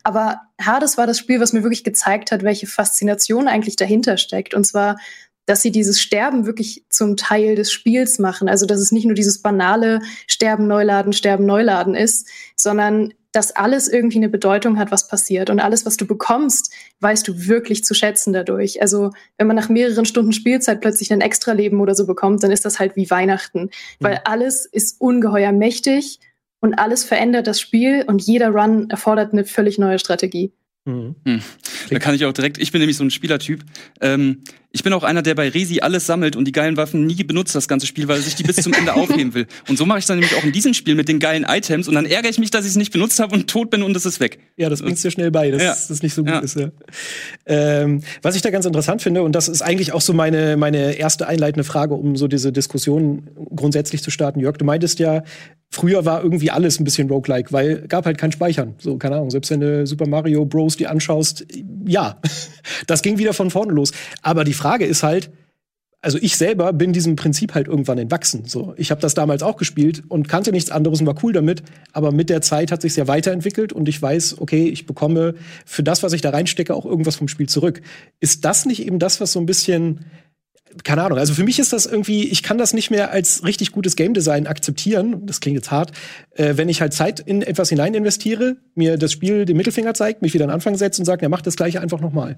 Aber 0.03 0.41
Hades 0.61 0.95
war 0.95 1.07
das 1.07 1.17
Spiel, 1.17 1.39
was 1.39 1.53
mir 1.53 1.63
wirklich 1.63 1.83
gezeigt 1.83 2.31
hat, 2.31 2.43
welche 2.43 2.67
Faszination 2.67 3.47
eigentlich 3.47 3.77
dahinter 3.77 4.17
steckt. 4.17 4.53
Und 4.53 4.65
zwar 4.65 4.97
dass 5.45 5.61
sie 5.61 5.71
dieses 5.71 5.99
Sterben 5.99 6.45
wirklich 6.45 6.85
zum 6.89 7.17
Teil 7.17 7.55
des 7.55 7.71
Spiels 7.71 8.19
machen. 8.19 8.49
Also 8.49 8.65
dass 8.65 8.79
es 8.79 8.91
nicht 8.91 9.05
nur 9.05 9.15
dieses 9.15 9.41
banale 9.41 9.99
Sterben, 10.27 10.67
Neuladen, 10.67 11.13
Sterben, 11.13 11.45
Neuladen 11.45 11.95
ist, 11.95 12.27
sondern 12.55 13.13
dass 13.35 13.53
alles 13.53 13.89
irgendwie 13.89 14.17
eine 14.17 14.29
Bedeutung 14.29 14.79
hat, 14.79 14.91
was 14.91 15.09
passiert. 15.09 15.49
Und 15.49 15.59
alles, 15.59 15.85
was 15.85 15.97
du 15.97 16.07
bekommst, 16.07 16.73
weißt 17.01 17.27
du 17.27 17.47
wirklich 17.47 17.83
zu 17.83 17.93
schätzen 17.93 18.31
dadurch. 18.31 18.81
Also 18.81 19.11
wenn 19.37 19.47
man 19.47 19.57
nach 19.57 19.67
mehreren 19.67 20.05
Stunden 20.05 20.31
Spielzeit 20.31 20.79
plötzlich 20.79 21.11
ein 21.11 21.19
Extraleben 21.19 21.81
oder 21.81 21.95
so 21.95 22.07
bekommt, 22.07 22.43
dann 22.43 22.51
ist 22.51 22.63
das 22.63 22.79
halt 22.79 22.95
wie 22.95 23.09
Weihnachten. 23.09 23.63
Mhm. 23.63 23.69
Weil 23.99 24.21
alles 24.23 24.65
ist 24.65 25.01
ungeheuer 25.01 25.51
mächtig 25.51 26.19
und 26.61 26.75
alles 26.75 27.03
verändert 27.03 27.47
das 27.47 27.59
Spiel 27.59 28.05
und 28.07 28.21
jeder 28.21 28.49
Run 28.49 28.89
erfordert 28.89 29.33
eine 29.33 29.43
völlig 29.43 29.77
neue 29.77 29.99
Strategie. 29.99 30.53
Mhm. 30.85 31.15
Hm. 31.25 31.41
Da 31.89 31.99
kann 31.99 32.15
ich 32.15 32.25
auch 32.25 32.33
direkt, 32.33 32.57
ich 32.57 32.71
bin 32.71 32.79
nämlich 32.79 32.97
so 32.97 33.03
ein 33.03 33.11
Spielertyp. 33.11 33.63
Ähm, 34.01 34.43
ich 34.75 34.83
bin 34.83 34.91
auch 34.91 35.03
einer, 35.03 35.21
der 35.21 35.35
bei 35.35 35.47
Resi 35.47 35.79
alles 35.79 36.05
sammelt 36.05 36.35
und 36.35 36.43
die 36.43 36.51
geilen 36.51 36.75
Waffen 36.75 37.05
nie 37.05 37.23
benutzt, 37.23 37.55
das 37.55 37.69
ganze 37.69 37.87
Spiel, 37.87 38.09
weil 38.09 38.17
er 38.17 38.21
sich 38.21 38.35
die 38.35 38.43
bis 38.43 38.57
zum 38.57 38.73
Ende 38.73 38.93
aufheben 38.95 39.33
will. 39.33 39.47
Und 39.69 39.77
so 39.77 39.85
mache 39.85 39.99
ich 39.99 40.05
dann 40.05 40.19
nämlich 40.19 40.35
auch 40.35 40.43
in 40.43 40.51
diesem 40.51 40.73
Spiel 40.73 40.95
mit 40.95 41.07
den 41.07 41.19
geilen 41.19 41.45
Items 41.47 41.87
und 41.87 41.95
dann 41.95 42.05
ärgere 42.05 42.29
ich 42.29 42.39
mich, 42.39 42.51
dass 42.51 42.65
ich 42.65 42.71
es 42.71 42.75
nicht 42.75 42.91
benutzt 42.91 43.21
habe 43.21 43.33
und 43.33 43.49
tot 43.49 43.69
bin 43.69 43.83
und 43.83 43.95
es 43.95 44.05
ist 44.05 44.19
weg. 44.19 44.37
Ja, 44.57 44.67
das 44.67 44.81
bringst 44.81 45.05
du 45.05 45.09
schnell 45.11 45.31
bei, 45.31 45.49
dass 45.49 45.63
ja. 45.63 45.69
das 45.69 46.03
nicht 46.03 46.13
so 46.13 46.23
gut 46.23 46.33
ja. 46.33 46.39
ist. 46.39 46.57
Ja. 46.57 46.71
Ähm, 47.45 48.01
was 48.21 48.35
ich 48.35 48.41
da 48.41 48.49
ganz 48.49 48.65
interessant 48.65 49.01
finde, 49.01 49.23
und 49.23 49.33
das 49.33 49.47
ist 49.47 49.61
eigentlich 49.61 49.93
auch 49.93 50.01
so 50.01 50.11
meine, 50.11 50.57
meine 50.57 50.97
erste 50.97 51.25
einleitende 51.25 51.63
Frage, 51.63 51.93
um 51.93 52.17
so 52.17 52.27
diese 52.27 52.51
Diskussion 52.51 53.29
grundsätzlich 53.55 54.03
zu 54.03 54.11
starten. 54.11 54.41
Jörg, 54.41 54.57
du 54.57 54.65
meintest 54.65 54.99
ja, 54.99 55.23
Früher 55.75 56.05
war 56.05 56.23
irgendwie 56.23 56.51
alles 56.51 56.79
ein 56.79 56.85
bisschen 56.85 57.09
roguelike, 57.09 57.51
weil 57.51 57.81
gab 57.89 58.05
halt 58.05 58.17
kein 58.17 58.31
Speichern. 58.31 58.75
So, 58.77 58.97
keine 58.97 59.15
Ahnung, 59.15 59.29
selbst 59.29 59.51
wenn 59.51 59.59
du 59.59 59.85
Super 59.85 60.07
Mario 60.07 60.45
Bros. 60.45 60.77
die 60.77 60.87
anschaust, 60.87 61.45
ja, 61.85 62.17
das 62.87 63.01
ging 63.01 63.17
wieder 63.17 63.33
von 63.33 63.51
vorne 63.51 63.73
los. 63.73 63.91
Aber 64.21 64.45
die 64.45 64.53
Frage 64.53 64.64
ist 64.73 65.03
halt, 65.03 65.29
also 66.01 66.19
ich 66.21 66.37
selber 66.37 66.71
bin 66.71 66.93
diesem 66.93 67.15
Prinzip 67.15 67.55
halt 67.55 67.67
irgendwann 67.67 67.97
entwachsen. 67.97 68.45
So, 68.45 68.75
ich 68.77 68.91
habe 68.91 69.01
das 69.01 69.15
damals 69.15 69.41
auch 69.41 69.57
gespielt 69.57 70.03
und 70.07 70.27
kannte 70.27 70.51
nichts 70.51 70.69
anderes 70.69 71.01
und 71.01 71.07
war 71.07 71.15
cool 71.23 71.33
damit. 71.33 71.63
Aber 71.93 72.11
mit 72.11 72.29
der 72.29 72.41
Zeit 72.41 72.71
hat 72.71 72.81
sich 72.81 72.95
ja 72.95 73.07
weiterentwickelt 73.07 73.73
und 73.73 73.89
ich 73.89 73.99
weiß, 73.99 74.39
okay, 74.39 74.67
ich 74.67 74.85
bekomme 74.85 75.33
für 75.65 75.81
das, 75.81 76.03
was 76.03 76.13
ich 76.13 76.21
da 76.21 76.29
reinstecke, 76.29 76.75
auch 76.75 76.85
irgendwas 76.85 77.15
vom 77.15 77.27
Spiel 77.27 77.49
zurück. 77.49 77.81
Ist 78.19 78.45
das 78.45 78.65
nicht 78.65 78.85
eben 78.85 78.99
das, 78.99 79.19
was 79.19 79.31
so 79.31 79.39
ein 79.39 79.47
bisschen 79.47 80.05
keine 80.83 81.03
Ahnung. 81.03 81.17
Also 81.17 81.33
für 81.33 81.43
mich 81.43 81.59
ist 81.59 81.71
das 81.71 81.85
irgendwie, 81.85 82.27
ich 82.27 82.43
kann 82.43 82.57
das 82.57 82.73
nicht 82.73 82.91
mehr 82.91 83.11
als 83.11 83.45
richtig 83.45 83.71
gutes 83.71 83.95
Game 83.95 84.13
Design 84.13 84.45
akzeptieren. 84.45 85.25
Das 85.25 85.39
klingt 85.39 85.55
jetzt 85.55 85.71
hart. 85.71 85.91
Äh, 86.31 86.57
wenn 86.57 86.69
ich 86.69 86.81
halt 86.81 86.93
Zeit 86.93 87.19
in 87.19 87.41
etwas 87.41 87.69
hinein 87.69 87.93
investiere, 87.93 88.57
mir 88.75 88.97
das 88.97 89.11
Spiel 89.11 89.45
den 89.45 89.57
Mittelfinger 89.57 89.93
zeigt, 89.93 90.21
mich 90.21 90.33
wieder 90.33 90.45
an 90.45 90.51
Anfang 90.51 90.75
setzt 90.75 90.99
und 90.99 91.05
sagt, 91.05 91.21
ja, 91.21 91.29
mach 91.29 91.41
das 91.41 91.55
gleiche 91.55 91.79
einfach 91.79 92.01
nochmal. 92.01 92.37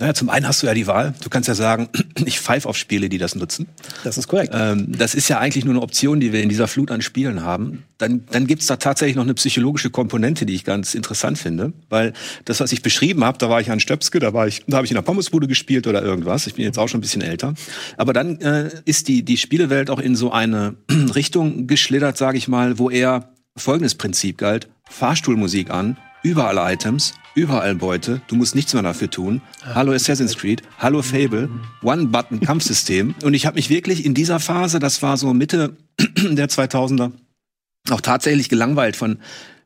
Naja, 0.00 0.12
zum 0.12 0.28
einen 0.28 0.48
hast 0.48 0.62
du 0.62 0.66
ja 0.66 0.74
die 0.74 0.88
Wahl. 0.88 1.14
Du 1.22 1.28
kannst 1.28 1.48
ja 1.48 1.54
sagen, 1.54 1.88
ich 2.24 2.40
pfeife 2.40 2.68
auf 2.68 2.76
Spiele, 2.76 3.08
die 3.08 3.18
das 3.18 3.36
nutzen. 3.36 3.68
Das 4.02 4.18
ist 4.18 4.26
korrekt. 4.26 4.52
Ähm, 4.52 4.92
das 4.98 5.14
ist 5.14 5.28
ja 5.28 5.38
eigentlich 5.38 5.64
nur 5.64 5.74
eine 5.74 5.82
Option, 5.82 6.18
die 6.18 6.32
wir 6.32 6.42
in 6.42 6.48
dieser 6.48 6.66
Flut 6.66 6.90
an 6.90 7.00
Spielen 7.00 7.42
haben. 7.42 7.84
Dann, 7.98 8.24
dann 8.30 8.48
gibt's 8.48 8.66
da 8.66 8.76
tatsächlich 8.76 9.14
noch 9.14 9.22
eine 9.22 9.34
psychologische 9.34 9.90
Komponente, 9.90 10.46
die 10.46 10.54
ich 10.54 10.64
ganz 10.64 10.94
interessant 10.94 11.38
finde. 11.38 11.72
Weil 11.90 12.12
das, 12.44 12.58
was 12.58 12.72
ich 12.72 12.82
beschrieben 12.82 13.24
habe, 13.24 13.38
da 13.38 13.48
war 13.48 13.60
ich 13.60 13.70
an 13.70 13.78
Stöpske, 13.78 14.18
da 14.18 14.34
war 14.34 14.48
ich, 14.48 14.64
da 14.66 14.78
habe 14.78 14.84
ich 14.84 14.90
in 14.90 14.96
der 14.96 15.02
Pommesbude 15.02 15.46
gespielt 15.46 15.86
oder 15.86 16.02
irgendwas. 16.02 16.48
Ich 16.48 16.54
bin 16.54 16.64
jetzt 16.64 16.78
auch 16.78 16.88
schon 16.88 16.98
ein 16.98 17.02
bisschen 17.02 17.22
älter. 17.22 17.54
Aber 17.96 18.12
dann 18.12 18.40
äh, 18.40 18.70
ist 18.84 19.06
die, 19.06 19.24
die 19.24 19.36
Spielewelt 19.36 19.90
auch 19.90 20.00
in 20.00 20.16
so 20.16 20.32
eine 20.32 20.74
Richtung 21.14 21.68
geschlittert, 21.68 22.16
sage 22.16 22.36
ich 22.36 22.48
mal, 22.48 22.80
wo 22.80 22.90
eher 22.90 23.32
folgendes 23.56 23.94
Prinzip 23.94 24.38
galt. 24.38 24.68
Fahrstuhlmusik 24.90 25.70
an, 25.70 25.96
überall 26.24 26.72
Items, 26.72 27.14
überall 27.34 27.74
Beute, 27.74 28.22
du 28.26 28.34
musst 28.34 28.54
nichts 28.54 28.72
mehr 28.72 28.82
dafür 28.82 29.10
tun. 29.10 29.42
Hallo 29.62 29.92
Assassin's 29.92 30.36
Creed, 30.36 30.62
hallo 30.78 31.02
Fable, 31.02 31.50
One-Button-Kampfsystem. 31.82 33.14
Und 33.22 33.34
ich 33.34 33.46
habe 33.46 33.56
mich 33.56 33.68
wirklich 33.68 34.04
in 34.04 34.14
dieser 34.14 34.40
Phase, 34.40 34.78
das 34.80 35.02
war 35.02 35.16
so 35.18 35.32
Mitte 35.34 35.76
der 35.98 36.48
2000er, 36.48 37.12
auch 37.90 38.00
tatsächlich 38.00 38.48
gelangweilt 38.48 38.96
von, 38.96 39.18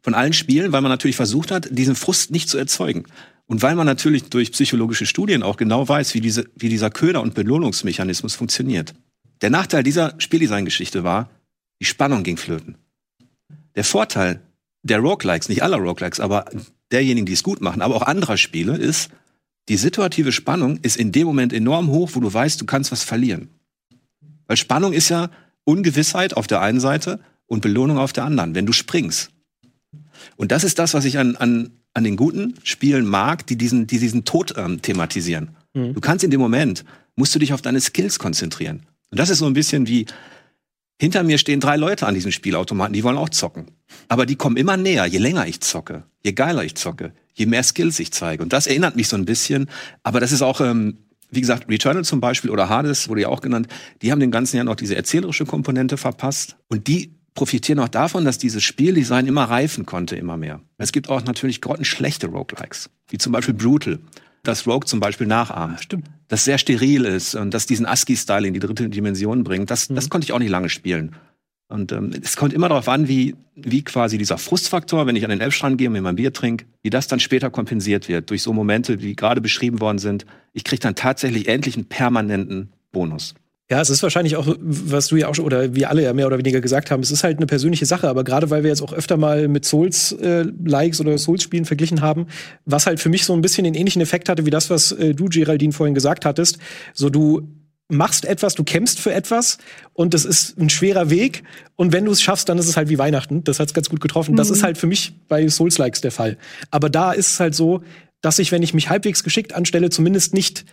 von 0.02 0.14
allen 0.14 0.32
Spielen, 0.32 0.72
weil 0.72 0.82
man 0.82 0.90
natürlich 0.90 1.16
versucht 1.16 1.52
hat, 1.52 1.68
diesen 1.70 1.94
Frust 1.94 2.32
nicht 2.32 2.48
zu 2.48 2.58
erzeugen. 2.58 3.04
Und 3.46 3.62
weil 3.62 3.76
man 3.76 3.86
natürlich 3.86 4.24
durch 4.24 4.52
psychologische 4.52 5.06
Studien 5.06 5.44
auch 5.44 5.56
genau 5.56 5.88
weiß, 5.88 6.12
wie, 6.14 6.20
diese, 6.20 6.50
wie 6.56 6.68
dieser 6.68 6.90
Köder- 6.90 7.22
und 7.22 7.34
Belohnungsmechanismus 7.34 8.34
funktioniert. 8.34 8.94
Der 9.42 9.50
Nachteil 9.50 9.84
dieser 9.84 10.14
Spieldesign-Geschichte 10.18 11.04
war, 11.04 11.30
die 11.80 11.86
Spannung 11.86 12.24
ging 12.24 12.36
flöten. 12.36 12.76
Der 13.76 13.84
Vorteil 13.84 14.42
der 14.82 14.99
Roguelikes, 15.00 15.49
nicht 15.49 15.62
aller 15.62 15.78
Roguelikes, 15.78 16.20
aber 16.20 16.47
derjenigen, 16.90 17.26
die 17.26 17.32
es 17.32 17.42
gut 17.42 17.61
machen, 17.61 17.82
aber 17.82 17.97
auch 17.97 18.02
anderer 18.02 18.37
Spiele, 18.37 18.76
ist, 18.76 19.11
die 19.68 19.76
situative 19.76 20.32
Spannung 20.32 20.78
ist 20.82 20.97
in 20.97 21.12
dem 21.12 21.26
Moment 21.26 21.52
enorm 21.52 21.88
hoch, 21.88 22.11
wo 22.14 22.20
du 22.20 22.32
weißt, 22.32 22.61
du 22.61 22.64
kannst 22.64 22.90
was 22.90 23.04
verlieren. 23.04 23.49
Weil 24.47 24.56
Spannung 24.56 24.92
ist 24.92 25.11
ja 25.11 25.30
Ungewissheit 25.64 26.35
auf 26.35 26.47
der 26.47 26.62
einen 26.62 26.80
Seite 26.80 27.20
und 27.47 27.61
Belohnung 27.61 27.99
auf 27.99 28.14
der 28.14 28.25
anderen, 28.25 28.54
wenn 28.54 28.64
du 28.64 28.73
springst. 28.73 29.30
Und 30.37 30.52
das 30.52 30.64
ist 30.64 30.78
das, 30.78 30.94
was 30.94 31.04
ich 31.04 31.18
an, 31.18 31.37
an, 31.37 31.70
an 31.92 32.04
den 32.04 32.16
guten 32.16 32.54
Spielen 32.62 33.06
mag, 33.06 33.47
die 33.47 33.56
diesen, 33.56 33.87
die 33.87 33.99
diesen 33.99 34.25
Tod 34.25 34.54
ähm, 34.56 34.80
thematisieren. 34.80 35.50
Mhm. 35.75 35.94
Du 35.94 36.00
kannst 36.00 36.25
in 36.25 36.30
dem 36.30 36.40
Moment, 36.40 36.85
musst 37.14 37.35
du 37.35 37.38
dich 37.38 37.52
auf 37.52 37.61
deine 37.61 37.80
Skills 37.80 38.18
konzentrieren. 38.18 38.87
Und 39.11 39.18
das 39.20 39.30
ist 39.30 39.38
so 39.38 39.47
ein 39.47 39.54
bisschen 39.54 39.87
wie, 39.87 40.06
hinter 41.00 41.22
mir 41.22 41.38
stehen 41.38 41.60
drei 41.60 41.76
Leute 41.76 42.06
an 42.06 42.14
diesem 42.14 42.32
Spielautomaten, 42.32 42.92
die 42.92 43.04
wollen 43.04 43.16
auch 43.16 43.28
zocken. 43.28 43.66
Aber 44.08 44.26
die 44.26 44.36
kommen 44.36 44.56
immer 44.56 44.76
näher, 44.76 45.06
je 45.06 45.18
länger 45.18 45.46
ich 45.46 45.60
zocke, 45.60 46.04
je 46.22 46.32
geiler 46.32 46.64
ich 46.64 46.74
zocke, 46.74 47.12
je 47.34 47.46
mehr 47.46 47.62
Skills 47.62 47.98
ich 48.00 48.12
zeige. 48.12 48.42
Und 48.42 48.52
das 48.52 48.66
erinnert 48.66 48.96
mich 48.96 49.08
so 49.08 49.16
ein 49.16 49.24
bisschen. 49.24 49.70
Aber 50.02 50.20
das 50.20 50.32
ist 50.32 50.42
auch, 50.42 50.60
ähm, 50.60 50.98
wie 51.30 51.40
gesagt, 51.40 51.68
Returnal 51.68 52.04
zum 52.04 52.20
Beispiel 52.20 52.50
oder 52.50 52.68
Hades 52.68 53.08
wurde 53.08 53.22
ja 53.22 53.28
auch 53.28 53.40
genannt. 53.40 53.68
Die 54.02 54.10
haben 54.10 54.20
dem 54.20 54.30
ganzen 54.30 54.56
Jahr 54.56 54.64
noch 54.64 54.76
diese 54.76 54.96
erzählerische 54.96 55.46
Komponente 55.46 55.96
verpasst. 55.96 56.56
Und 56.68 56.88
die 56.88 57.14
profitieren 57.34 57.78
auch 57.78 57.88
davon, 57.88 58.24
dass 58.24 58.38
dieses 58.38 58.64
Spieldesign 58.64 59.26
immer 59.26 59.44
reifen 59.44 59.86
konnte, 59.86 60.16
immer 60.16 60.36
mehr. 60.36 60.60
Es 60.78 60.90
gibt 60.90 61.08
auch 61.08 61.22
natürlich 61.22 61.60
grottenschlechte 61.60 62.26
Roguelikes, 62.26 62.90
wie 63.08 63.18
zum 63.18 63.32
Beispiel 63.32 63.54
Brutal 63.54 64.00
das 64.42 64.66
Rogue 64.66 64.87
zum 64.87 65.00
Beispiel 65.00 65.26
nachahmt. 65.26 65.83
Stimmt. 65.83 66.09
Das 66.28 66.45
sehr 66.45 66.59
steril 66.59 67.04
ist 67.04 67.35
und 67.35 67.54
das 67.54 67.66
diesen 67.66 67.87
ASCII-Style 67.87 68.47
in 68.47 68.54
die 68.54 68.61
dritte 68.61 68.88
Dimension 68.88 69.45
bringt. 69.45 69.71
Das, 69.71 69.88
mhm. 69.88 69.95
das 69.95 70.11
konnte 70.11 70.25
ich 70.25 70.33
auch 70.33 70.38
nicht 70.38 70.50
lange 70.50 70.68
spielen. 70.68 71.16
Und 71.68 71.92
ähm, 71.92 72.12
es 72.23 72.37
kommt 72.37 72.54
immer 72.54 72.71
darauf 72.71 72.88
an, 72.88 73.09
wie, 73.09 73.37
wie 73.54 73.83
quasi 73.83 74.16
dieser 74.16 74.38
Frustfaktor, 74.38 75.07
wenn 75.07 75.16
ich 75.16 75.25
an 75.25 75.30
den 75.30 75.42
Elbstrand 75.42 75.76
gehe 75.76 75.88
und 75.88 75.92
mir 75.92 76.00
mein 76.00 76.16
Bier 76.16 76.33
trinke, 76.33 76.64
wie 76.83 76.88
das 76.88 77.09
dann 77.09 77.21
später 77.21 77.50
kompensiert 77.50 78.09
wird 78.09 78.30
durch 78.30 78.42
so 78.42 78.54
Momente, 78.54 78.97
die 78.97 79.14
gerade 79.14 79.42
beschrieben 79.42 79.80
worden 79.80 79.99
sind. 79.99 80.25
Ich 80.54 80.64
kriege 80.64 80.80
dann 80.80 80.95
tatsächlich 80.95 81.47
endlich 81.47 81.76
einen 81.76 81.85
permanenten 81.85 82.73
Bonus. 82.90 83.35
Ja, 83.70 83.82
es 83.82 83.90
ist 83.90 84.02
wahrscheinlich 84.02 84.37
auch, 84.37 84.56
was 84.58 85.08
du 85.08 85.16
ja 85.16 85.28
auch 85.28 85.34
schon, 85.34 85.44
oder 85.44 85.75
wir 85.75 85.90
alle 85.90 86.02
ja 86.02 86.14
mehr 86.14 86.26
oder 86.26 86.38
weniger 86.38 86.62
gesagt 86.62 86.90
haben, 86.90 87.02
es 87.02 87.10
ist 87.10 87.22
halt 87.22 87.37
eine 87.37 87.46
persönliche 87.46 87.84
Sache, 87.84 88.08
aber 88.08 88.25
gerade 88.25 88.48
weil 88.48 88.62
wir 88.62 88.70
jetzt 88.70 88.80
auch 88.80 88.94
öfter 88.94 89.18
mal 89.18 89.46
mit 89.46 89.66
Souls-Likes 89.66 91.00
äh, 91.00 91.02
oder 91.02 91.18
Souls-Spielen 91.18 91.66
verglichen 91.66 92.00
haben, 92.00 92.28
was 92.64 92.87
halt 92.87 92.98
für 92.98 93.10
mich 93.10 93.26
so 93.26 93.34
ein 93.34 93.42
bisschen 93.42 93.64
den 93.64 93.75
ähnlichen 93.75 94.00
Effekt 94.00 94.30
hatte, 94.30 94.46
wie 94.46 94.50
das, 94.50 94.70
was 94.70 94.92
äh, 94.92 95.14
du, 95.14 95.26
Geraldine, 95.26 95.75
vorhin 95.75 95.94
gesagt 95.94 96.25
hattest. 96.25 96.56
So, 96.94 97.10
du 97.10 97.46
machst 97.88 98.25
etwas, 98.25 98.54
du 98.54 98.64
kämpfst 98.64 99.00
für 99.00 99.12
etwas 99.12 99.58
und 99.92 100.14
das 100.14 100.25
ist 100.25 100.58
ein 100.58 100.70
schwerer 100.70 101.10
Weg. 101.10 101.42
Und 101.76 101.92
wenn 101.92 102.06
du 102.06 102.12
es 102.12 102.22
schaffst, 102.22 102.48
dann 102.48 102.56
ist 102.56 102.68
es 102.68 102.76
halt 102.78 102.88
wie 102.88 102.98
Weihnachten. 102.98 103.44
Das 103.44 103.60
hat's 103.60 103.75
ganz 103.75 103.90
gut 103.90 104.00
getroffen. 104.00 104.32
Mhm. 104.32 104.37
Das 104.37 104.48
ist 104.48 104.62
halt 104.62 104.78
für 104.78 104.87
mich 104.87 105.12
bei 105.28 105.46
Souls-Likes 105.46 106.00
der 106.00 106.12
Fall. 106.12 106.38
Aber 106.70 106.88
da 106.88 107.12
ist 107.12 107.32
es 107.32 107.40
halt 107.40 107.54
so, 107.54 107.82
dass 108.22 108.38
ich, 108.38 108.50
wenn 108.50 108.62
ich 108.62 108.72
mich 108.72 108.88
halbwegs 108.88 109.22
geschickt 109.22 109.54
anstelle, 109.54 109.90
zumindest 109.90 110.32
nicht 110.32 110.64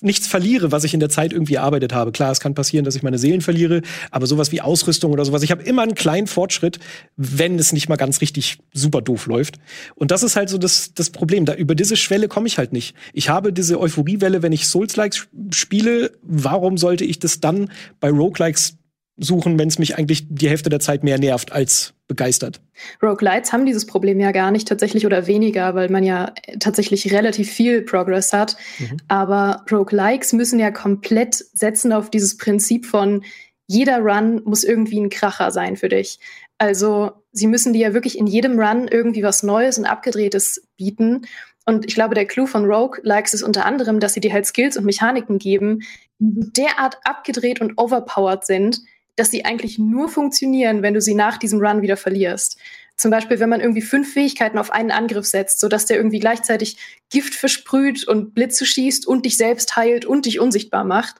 nichts 0.00 0.26
verliere, 0.26 0.72
was 0.72 0.84
ich 0.84 0.94
in 0.94 1.00
der 1.00 1.08
Zeit 1.08 1.32
irgendwie 1.32 1.54
erarbeitet 1.54 1.92
habe. 1.92 2.12
Klar, 2.12 2.32
es 2.32 2.40
kann 2.40 2.54
passieren, 2.54 2.84
dass 2.84 2.96
ich 2.96 3.02
meine 3.02 3.18
Seelen 3.18 3.40
verliere, 3.40 3.82
aber 4.10 4.26
sowas 4.26 4.52
wie 4.52 4.60
Ausrüstung 4.60 5.12
oder 5.12 5.24
sowas, 5.24 5.42
ich 5.42 5.50
habe 5.50 5.62
immer 5.62 5.82
einen 5.82 5.94
kleinen 5.94 6.26
Fortschritt, 6.26 6.78
wenn 7.16 7.58
es 7.58 7.72
nicht 7.72 7.88
mal 7.88 7.96
ganz 7.96 8.20
richtig 8.20 8.58
super 8.72 9.02
doof 9.02 9.26
läuft. 9.26 9.56
Und 9.94 10.10
das 10.10 10.22
ist 10.22 10.36
halt 10.36 10.48
so 10.48 10.58
das, 10.58 10.94
das 10.94 11.10
Problem. 11.10 11.44
Da, 11.44 11.54
über 11.54 11.74
diese 11.74 11.96
Schwelle 11.96 12.28
komme 12.28 12.46
ich 12.46 12.58
halt 12.58 12.72
nicht. 12.72 12.94
Ich 13.12 13.28
habe 13.28 13.52
diese 13.52 13.80
Euphoriewelle, 13.80 14.42
wenn 14.42 14.52
ich 14.52 14.66
Souls-Likes 14.66 15.28
spiele. 15.52 16.12
Warum 16.22 16.78
sollte 16.78 17.04
ich 17.04 17.18
das 17.18 17.40
dann 17.40 17.70
bei 18.00 18.10
Roguelikes 18.10 18.76
suchen, 19.16 19.58
wenn 19.58 19.68
es 19.68 19.78
mich 19.78 19.96
eigentlich 19.96 20.26
die 20.28 20.48
Hälfte 20.48 20.70
der 20.70 20.80
Zeit 20.80 21.04
mehr 21.04 21.18
nervt 21.18 21.52
als 21.52 21.94
begeistert. 22.08 22.60
Roguelites 23.02 23.52
haben 23.52 23.64
dieses 23.64 23.86
Problem 23.86 24.20
ja 24.20 24.32
gar 24.32 24.50
nicht 24.50 24.66
tatsächlich 24.68 25.06
oder 25.06 25.26
weniger, 25.26 25.74
weil 25.74 25.88
man 25.88 26.02
ja 26.02 26.32
tatsächlich 26.58 27.12
relativ 27.12 27.50
viel 27.50 27.82
Progress 27.82 28.32
hat. 28.32 28.56
Mhm. 28.78 28.96
Aber 29.08 29.64
Roguelikes 29.70 30.32
müssen 30.32 30.58
ja 30.58 30.70
komplett 30.70 31.34
setzen 31.34 31.92
auf 31.92 32.10
dieses 32.10 32.36
Prinzip 32.36 32.86
von 32.86 33.22
jeder 33.66 34.00
Run 34.00 34.42
muss 34.44 34.64
irgendwie 34.64 35.00
ein 35.00 35.10
Kracher 35.10 35.50
sein 35.50 35.76
für 35.76 35.88
dich. 35.88 36.18
Also 36.58 37.12
sie 37.32 37.46
müssen 37.46 37.72
dir 37.72 37.88
ja 37.88 37.94
wirklich 37.94 38.18
in 38.18 38.26
jedem 38.26 38.58
Run 38.58 38.88
irgendwie 38.88 39.22
was 39.22 39.42
Neues 39.42 39.78
und 39.78 39.86
Abgedrehtes 39.86 40.68
bieten. 40.76 41.26
Und 41.64 41.86
ich 41.86 41.94
glaube, 41.94 42.14
der 42.14 42.26
Clou 42.26 42.46
von 42.46 42.66
Rogue-Likes 42.66 43.32
ist 43.32 43.42
unter 43.42 43.64
anderem, 43.64 44.00
dass 44.00 44.12
sie 44.12 44.20
dir 44.20 44.32
halt 44.32 44.44
Skills 44.44 44.76
und 44.76 44.84
Mechaniken 44.84 45.38
geben, 45.38 45.80
die 46.18 46.52
derart 46.52 46.98
abgedreht 47.04 47.60
und 47.60 47.78
overpowered 47.78 48.44
sind, 48.44 48.82
dass 49.16 49.30
sie 49.30 49.44
eigentlich 49.44 49.78
nur 49.78 50.08
funktionieren, 50.08 50.82
wenn 50.82 50.94
du 50.94 51.00
sie 51.00 51.14
nach 51.14 51.38
diesem 51.38 51.60
Run 51.60 51.82
wieder 51.82 51.96
verlierst. 51.96 52.58
Zum 52.96 53.10
Beispiel, 53.10 53.40
wenn 53.40 53.48
man 53.48 53.60
irgendwie 53.60 53.82
fünf 53.82 54.12
Fähigkeiten 54.12 54.58
auf 54.58 54.70
einen 54.70 54.92
Angriff 54.92 55.26
setzt, 55.26 55.58
sodass 55.60 55.86
der 55.86 55.96
irgendwie 55.96 56.20
gleichzeitig 56.20 56.76
Gift 57.10 57.34
versprüht 57.34 58.06
und 58.06 58.34
Blitze 58.34 58.66
schießt 58.66 59.06
und 59.06 59.24
dich 59.24 59.36
selbst 59.36 59.76
heilt 59.76 60.04
und 60.04 60.26
dich 60.26 60.38
unsichtbar 60.38 60.84
macht, 60.84 61.16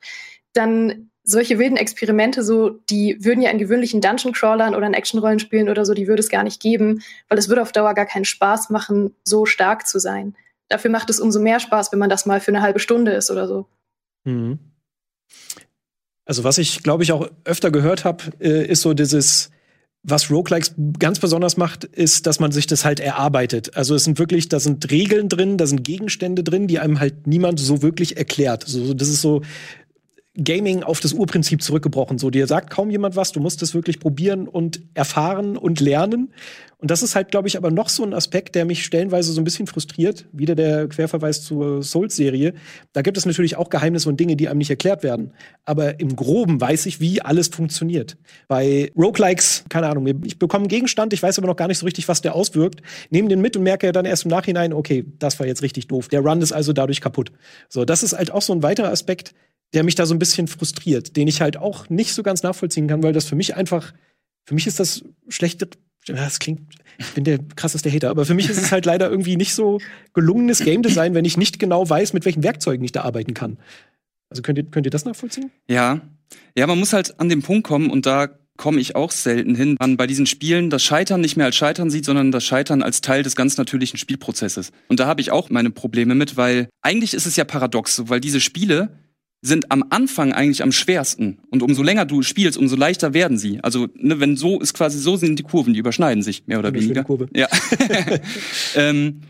dann 0.52 1.10
solche 1.24 1.58
wilden 1.58 1.76
Experimente 1.76 2.44
so, 2.44 2.70
die 2.90 3.16
würden 3.24 3.42
ja 3.42 3.50
in 3.50 3.58
gewöhnlichen 3.58 4.00
Dungeon-Crawlern 4.00 4.74
oder 4.74 4.86
in 4.86 4.94
Action-Rollenspielen 4.94 5.68
oder 5.68 5.84
so, 5.84 5.94
die 5.94 6.06
würde 6.06 6.20
es 6.20 6.28
gar 6.28 6.44
nicht 6.44 6.60
geben, 6.60 7.02
weil 7.28 7.38
es 7.38 7.48
würde 7.48 7.62
auf 7.62 7.72
Dauer 7.72 7.94
gar 7.94 8.06
keinen 8.06 8.26
Spaß 8.26 8.70
machen, 8.70 9.14
so 9.24 9.46
stark 9.46 9.86
zu 9.86 9.98
sein. 9.98 10.36
Dafür 10.68 10.90
macht 10.90 11.10
es 11.10 11.20
umso 11.20 11.40
mehr 11.40 11.60
Spaß, 11.60 11.92
wenn 11.92 11.98
man 11.98 12.10
das 12.10 12.26
mal 12.26 12.40
für 12.40 12.52
eine 12.52 12.62
halbe 12.62 12.78
Stunde 12.78 13.12
ist 13.12 13.30
oder 13.30 13.48
so. 13.48 13.66
Mhm. 14.24 14.58
Also 16.24 16.44
was 16.44 16.58
ich, 16.58 16.82
glaube 16.82 17.02
ich, 17.02 17.12
auch 17.12 17.28
öfter 17.44 17.70
gehört 17.70 18.04
habe, 18.04 18.24
äh, 18.40 18.66
ist 18.66 18.82
so 18.82 18.94
dieses, 18.94 19.50
was 20.02 20.30
Roguelikes 20.30 20.74
ganz 20.98 21.18
besonders 21.18 21.56
macht, 21.56 21.84
ist, 21.84 22.26
dass 22.26 22.40
man 22.40 22.52
sich 22.52 22.66
das 22.66 22.84
halt 22.84 23.00
erarbeitet. 23.00 23.76
Also 23.76 23.94
es 23.94 24.04
sind 24.04 24.18
wirklich, 24.18 24.48
da 24.48 24.60
sind 24.60 24.90
Regeln 24.90 25.28
drin, 25.28 25.56
da 25.58 25.66
sind 25.66 25.82
Gegenstände 25.82 26.44
drin, 26.44 26.66
die 26.66 26.78
einem 26.78 27.00
halt 27.00 27.26
niemand 27.26 27.58
so 27.58 27.82
wirklich 27.82 28.16
erklärt. 28.16 28.64
So, 28.66 28.94
das 28.94 29.08
ist 29.08 29.22
so 29.22 29.42
Gaming 30.42 30.82
auf 30.82 30.98
das 30.98 31.12
Urprinzip 31.12 31.62
zurückgebrochen. 31.62 32.18
So, 32.18 32.28
dir 32.28 32.48
sagt 32.48 32.70
kaum 32.70 32.90
jemand 32.90 33.14
was, 33.14 33.30
du 33.30 33.40
musst 33.40 33.62
es 33.62 33.72
wirklich 33.72 34.00
probieren 34.00 34.48
und 34.48 34.80
erfahren 34.94 35.56
und 35.56 35.80
lernen. 35.80 36.32
Und 36.78 36.90
das 36.90 37.02
ist 37.02 37.14
halt, 37.14 37.30
glaube 37.30 37.46
ich, 37.48 37.56
aber 37.56 37.70
noch 37.70 37.88
so 37.88 38.02
ein 38.02 38.12
Aspekt, 38.12 38.56
der 38.56 38.64
mich 38.64 38.84
stellenweise 38.84 39.32
so 39.32 39.40
ein 39.40 39.44
bisschen 39.44 39.66
frustriert. 39.68 40.26
Wieder 40.32 40.54
der 40.54 40.88
Querverweis 40.88 41.42
zur 41.42 41.82
Souls-Serie. 41.82 42.52
Da 42.92 43.02
gibt 43.02 43.16
es 43.16 43.26
natürlich 43.26 43.56
auch 43.56 43.70
Geheimnisse 43.70 44.08
und 44.08 44.18
Dinge, 44.18 44.36
die 44.36 44.48
einem 44.48 44.58
nicht 44.58 44.70
erklärt 44.70 45.02
werden. 45.04 45.30
Aber 45.64 46.00
im 46.00 46.16
Groben 46.16 46.60
weiß 46.60 46.86
ich, 46.86 47.00
wie 47.00 47.22
alles 47.22 47.48
funktioniert. 47.48 48.16
Bei 48.48 48.90
Roguelikes, 48.96 49.64
keine 49.68 49.86
Ahnung, 49.86 50.06
ich 50.24 50.38
bekomme 50.38 50.64
einen 50.64 50.68
Gegenstand, 50.68 51.12
ich 51.12 51.22
weiß 51.22 51.38
aber 51.38 51.46
noch 51.46 51.56
gar 51.56 51.68
nicht 51.68 51.78
so 51.78 51.86
richtig, 51.86 52.08
was 52.08 52.22
der 52.22 52.34
auswirkt, 52.34 52.82
nehme 53.08 53.28
den 53.28 53.40
mit 53.40 53.56
und 53.56 53.62
merke 53.62 53.86
ja 53.86 53.92
dann 53.92 54.04
erst 54.04 54.24
im 54.24 54.30
Nachhinein, 54.30 54.72
okay, 54.72 55.06
das 55.20 55.38
war 55.38 55.46
jetzt 55.46 55.62
richtig 55.62 55.86
doof. 55.86 56.08
Der 56.08 56.20
Run 56.20 56.42
ist 56.42 56.52
also 56.52 56.72
dadurch 56.72 57.00
kaputt. 57.00 57.32
So, 57.68 57.84
das 57.84 58.02
ist 58.02 58.14
halt 58.14 58.30
auch 58.30 58.42
so 58.42 58.52
ein 58.52 58.62
weiterer 58.62 58.90
Aspekt, 58.90 59.32
der 59.74 59.84
mich 59.84 59.94
da 59.94 60.06
so 60.06 60.14
ein 60.14 60.18
bisschen 60.18 60.48
frustriert, 60.48 61.16
den 61.16 61.28
ich 61.28 61.40
halt 61.40 61.56
auch 61.56 61.90
nicht 61.90 62.14
so 62.14 62.22
ganz 62.22 62.42
nachvollziehen 62.42 62.86
kann, 62.86 63.02
weil 63.02 63.12
das 63.12 63.26
für 63.26 63.36
mich 63.36 63.56
einfach, 63.56 63.92
für 64.44 64.54
mich 64.54 64.66
ist 64.66 64.80
das 64.80 65.04
schlechte 65.28 65.68
das 66.06 66.38
klingt, 66.38 66.60
ich 66.98 67.12
bin 67.14 67.24
der 67.24 67.38
krasseste 67.56 67.90
Hater, 67.90 68.10
aber 68.10 68.26
für 68.26 68.34
mich 68.34 68.50
ist 68.50 68.58
es 68.58 68.72
halt 68.72 68.84
leider 68.84 69.10
irgendwie 69.10 69.36
nicht 69.36 69.54
so 69.54 69.80
gelungenes 70.12 70.60
Game 70.60 70.82
Design, 70.82 71.14
wenn 71.14 71.24
ich 71.24 71.36
nicht 71.36 71.58
genau 71.58 71.88
weiß, 71.88 72.12
mit 72.12 72.24
welchen 72.24 72.42
Werkzeugen 72.42 72.84
ich 72.84 72.92
da 72.92 73.02
arbeiten 73.02 73.34
kann. 73.34 73.58
Also 74.28 74.42
könnt 74.42 74.58
ihr, 74.58 74.64
könnt 74.64 74.86
ihr 74.86 74.90
das 74.90 75.04
nachvollziehen? 75.04 75.50
Ja. 75.68 76.00
Ja, 76.56 76.66
man 76.66 76.78
muss 76.78 76.92
halt 76.92 77.18
an 77.20 77.28
den 77.28 77.42
Punkt 77.42 77.66
kommen 77.66 77.90
und 77.90 78.06
da 78.06 78.28
komme 78.56 78.80
ich 78.80 78.94
auch 78.94 79.10
selten 79.10 79.54
hin, 79.54 79.76
man 79.80 79.96
bei 79.96 80.06
diesen 80.06 80.26
Spielen 80.26 80.70
das 80.70 80.82
Scheitern 80.84 81.20
nicht 81.20 81.36
mehr 81.36 81.46
als 81.46 81.56
Scheitern 81.56 81.90
sieht, 81.90 82.04
sondern 82.04 82.30
das 82.30 82.44
Scheitern 82.44 82.82
als 82.82 83.00
Teil 83.00 83.22
des 83.22 83.34
ganz 83.34 83.56
natürlichen 83.56 83.98
Spielprozesses. 83.98 84.70
Und 84.88 85.00
da 85.00 85.06
habe 85.06 85.20
ich 85.20 85.32
auch 85.32 85.50
meine 85.50 85.70
Probleme 85.70 86.14
mit, 86.14 86.36
weil 86.36 86.68
eigentlich 86.80 87.14
ist 87.14 87.26
es 87.26 87.36
ja 87.36 87.44
paradox, 87.44 88.02
weil 88.08 88.20
diese 88.20 88.40
Spiele 88.40 88.90
sind 89.44 89.70
am 89.70 89.84
Anfang 89.90 90.32
eigentlich 90.32 90.62
am 90.62 90.72
schwersten. 90.72 91.38
Und 91.50 91.62
umso 91.62 91.82
länger 91.82 92.06
du 92.06 92.22
spielst, 92.22 92.56
umso 92.56 92.76
leichter 92.76 93.12
werden 93.12 93.36
sie. 93.36 93.60
Also, 93.62 93.88
ne, 93.94 94.18
wenn 94.18 94.36
so 94.36 94.58
ist 94.58 94.72
quasi, 94.72 94.98
so 94.98 95.16
sind 95.16 95.38
die 95.38 95.42
Kurven, 95.42 95.74
die 95.74 95.80
überschneiden 95.80 96.22
sich, 96.22 96.46
mehr 96.46 96.58
oder 96.58 96.72
weniger. 96.72 97.04
Kurve. 97.04 97.28
Ja. 97.34 97.46
ähm, 98.74 99.20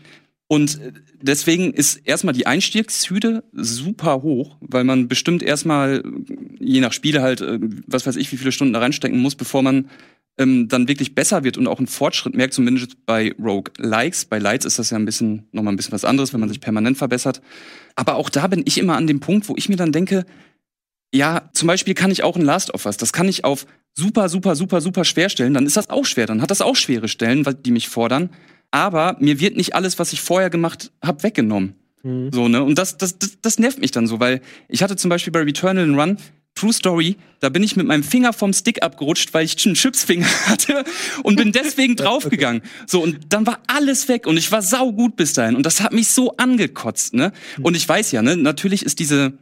und 0.47 0.79
deswegen 1.21 1.73
ist 1.73 1.97
erstmal 2.05 2.33
die 2.33 2.47
Einstiegshürde 2.47 3.43
super 3.51 4.21
hoch, 4.21 4.55
weil 4.61 4.85
man 4.85 5.09
bestimmt 5.09 5.43
erstmal, 5.43 6.01
je 6.59 6.79
nach 6.79 6.93
Spiel 6.93 7.21
halt, 7.21 7.41
äh, 7.41 7.59
was 7.85 8.05
weiß 8.05 8.15
ich, 8.15 8.31
wie 8.31 8.37
viele 8.37 8.53
Stunden 8.53 8.73
da 8.73 8.79
reinstecken 8.79 9.19
muss, 9.19 9.35
bevor 9.35 9.63
man 9.63 9.89
ähm, 10.37 10.67
dann 10.67 10.87
wirklich 10.87 11.15
besser 11.15 11.43
wird 11.43 11.57
und 11.57 11.67
auch 11.67 11.77
einen 11.77 11.87
Fortschritt 11.87 12.35
merkt, 12.35 12.53
zumindest 12.53 13.05
bei 13.05 13.33
Rogue 13.39 13.71
Likes. 13.77 14.25
Bei 14.25 14.39
Lights 14.39 14.65
ist 14.65 14.79
das 14.79 14.89
ja 14.89 14.97
ein 14.97 15.05
bisschen, 15.05 15.47
nochmal 15.51 15.73
ein 15.73 15.77
bisschen 15.77 15.93
was 15.93 16.05
anderes, 16.05 16.33
wenn 16.33 16.39
man 16.39 16.49
sich 16.49 16.59
permanent 16.59 16.97
verbessert. 16.97 17.41
Aber 17.95 18.15
auch 18.15 18.29
da 18.29 18.47
bin 18.47 18.63
ich 18.65 18.77
immer 18.77 18.97
an 18.97 19.07
dem 19.07 19.19
Punkt, 19.19 19.47
wo 19.47 19.55
ich 19.57 19.69
mir 19.69 19.77
dann 19.77 19.91
denke, 19.91 20.25
ja, 21.13 21.49
zum 21.53 21.67
Beispiel 21.67 21.93
kann 21.93 22.11
ich 22.11 22.23
auch 22.23 22.35
ein 22.35 22.41
Last 22.41 22.73
of 22.73 22.85
Us, 22.85 22.97
das 22.97 23.13
kann 23.13 23.29
ich 23.29 23.45
auf 23.45 23.65
super, 23.97 24.27
super, 24.27 24.55
super, 24.55 24.81
super 24.81 25.05
schwer 25.05 25.29
stellen, 25.29 25.53
dann 25.53 25.65
ist 25.65 25.77
das 25.77 25.89
auch 25.89 26.05
schwer, 26.05 26.25
dann 26.25 26.41
hat 26.41 26.51
das 26.51 26.61
auch 26.61 26.75
schwere 26.75 27.07
Stellen, 27.07 27.45
die 27.63 27.71
mich 27.71 27.87
fordern. 27.87 28.29
Aber 28.71 29.15
mir 29.19 29.39
wird 29.39 29.55
nicht 29.55 29.75
alles, 29.75 29.99
was 29.99 30.11
ich 30.11 30.21
vorher 30.21 30.49
gemacht 30.49 30.91
habe, 31.01 31.23
weggenommen. 31.23 31.75
Mhm. 32.03 32.31
So, 32.33 32.49
ne? 32.49 32.61
Und 32.61 32.77
das, 32.77 32.97
das, 32.97 33.17
das, 33.17 33.37
das 33.41 33.57
nervt 33.59 33.79
mich 33.79 33.91
dann 33.91 34.07
so, 34.07 34.19
weil 34.19 34.41
ich 34.67 34.83
hatte 34.83 34.97
zum 34.97 35.09
Beispiel 35.09 35.31
bei 35.31 35.41
Returnal 35.41 35.97
Run, 35.97 36.17
True 36.55 36.71
Story, 36.71 37.17
da 37.41 37.49
bin 37.49 37.63
ich 37.63 37.75
mit 37.75 37.85
meinem 37.85 38.03
Finger 38.03 38.31
vom 38.31 38.53
Stick 38.53 38.81
abgerutscht, 38.81 39.33
weil 39.33 39.43
ich 39.43 39.65
einen 39.65 39.75
Chipsfinger 39.75 40.25
hatte 40.45 40.85
und 41.23 41.35
bin 41.35 41.51
deswegen 41.51 41.95
draufgegangen. 41.97 42.61
So, 42.87 43.03
und 43.03 43.19
dann 43.29 43.45
war 43.45 43.59
alles 43.67 44.07
weg 44.07 44.25
und 44.25 44.37
ich 44.37 44.51
war 44.53 44.61
sau 44.61 44.93
gut 44.93 45.17
bis 45.17 45.33
dahin. 45.33 45.55
Und 45.55 45.65
das 45.65 45.81
hat 45.81 45.91
mich 45.91 46.07
so 46.07 46.31
angekotzt, 46.37 47.13
ne? 47.13 47.33
Und 47.61 47.75
ich 47.75 47.87
weiß 47.87 48.13
ja, 48.13 48.21
ne, 48.21 48.37
natürlich 48.37 48.85
ist 48.85 48.99
diese, 48.99 49.33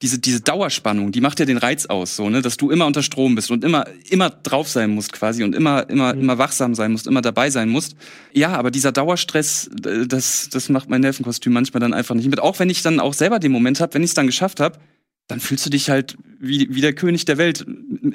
diese, 0.00 0.18
diese 0.18 0.40
Dauerspannung, 0.40 1.12
die 1.12 1.20
macht 1.20 1.38
ja 1.38 1.46
den 1.46 1.58
Reiz 1.58 1.86
aus, 1.86 2.16
so, 2.16 2.30
ne, 2.30 2.40
dass 2.40 2.56
du 2.56 2.70
immer 2.70 2.86
unter 2.86 3.02
Strom 3.02 3.34
bist 3.34 3.50
und 3.50 3.62
immer, 3.62 3.86
immer 4.08 4.30
drauf 4.30 4.68
sein 4.68 4.90
musst 4.90 5.12
quasi 5.12 5.44
und 5.44 5.54
immer, 5.54 5.88
immer, 5.90 6.14
mhm. 6.14 6.20
immer 6.22 6.38
wachsam 6.38 6.74
sein 6.74 6.92
musst, 6.92 7.06
immer 7.06 7.22
dabei 7.22 7.50
sein 7.50 7.68
musst. 7.68 7.94
Ja, 8.32 8.56
aber 8.56 8.70
dieser 8.70 8.90
Dauerstress, 8.90 9.70
das, 9.74 10.48
das 10.50 10.68
macht 10.70 10.88
mein 10.88 11.02
Nervenkostüm 11.02 11.52
manchmal 11.52 11.80
dann 11.80 11.92
einfach 11.92 12.14
nicht 12.14 12.28
mit. 12.28 12.40
Auch 12.40 12.58
wenn 12.58 12.70
ich 12.70 12.82
dann 12.82 13.00
auch 13.00 13.14
selber 13.14 13.38
den 13.38 13.52
Moment 13.52 13.80
habe, 13.80 13.94
wenn 13.94 14.02
ich 14.02 14.10
es 14.10 14.14
dann 14.14 14.26
geschafft 14.26 14.60
habe, 14.60 14.78
dann 15.26 15.40
fühlst 15.40 15.64
du 15.66 15.70
dich 15.70 15.90
halt 15.90 16.16
wie, 16.38 16.74
wie 16.74 16.80
der 16.80 16.92
König 16.92 17.24
der 17.24 17.38
Welt. 17.38 17.64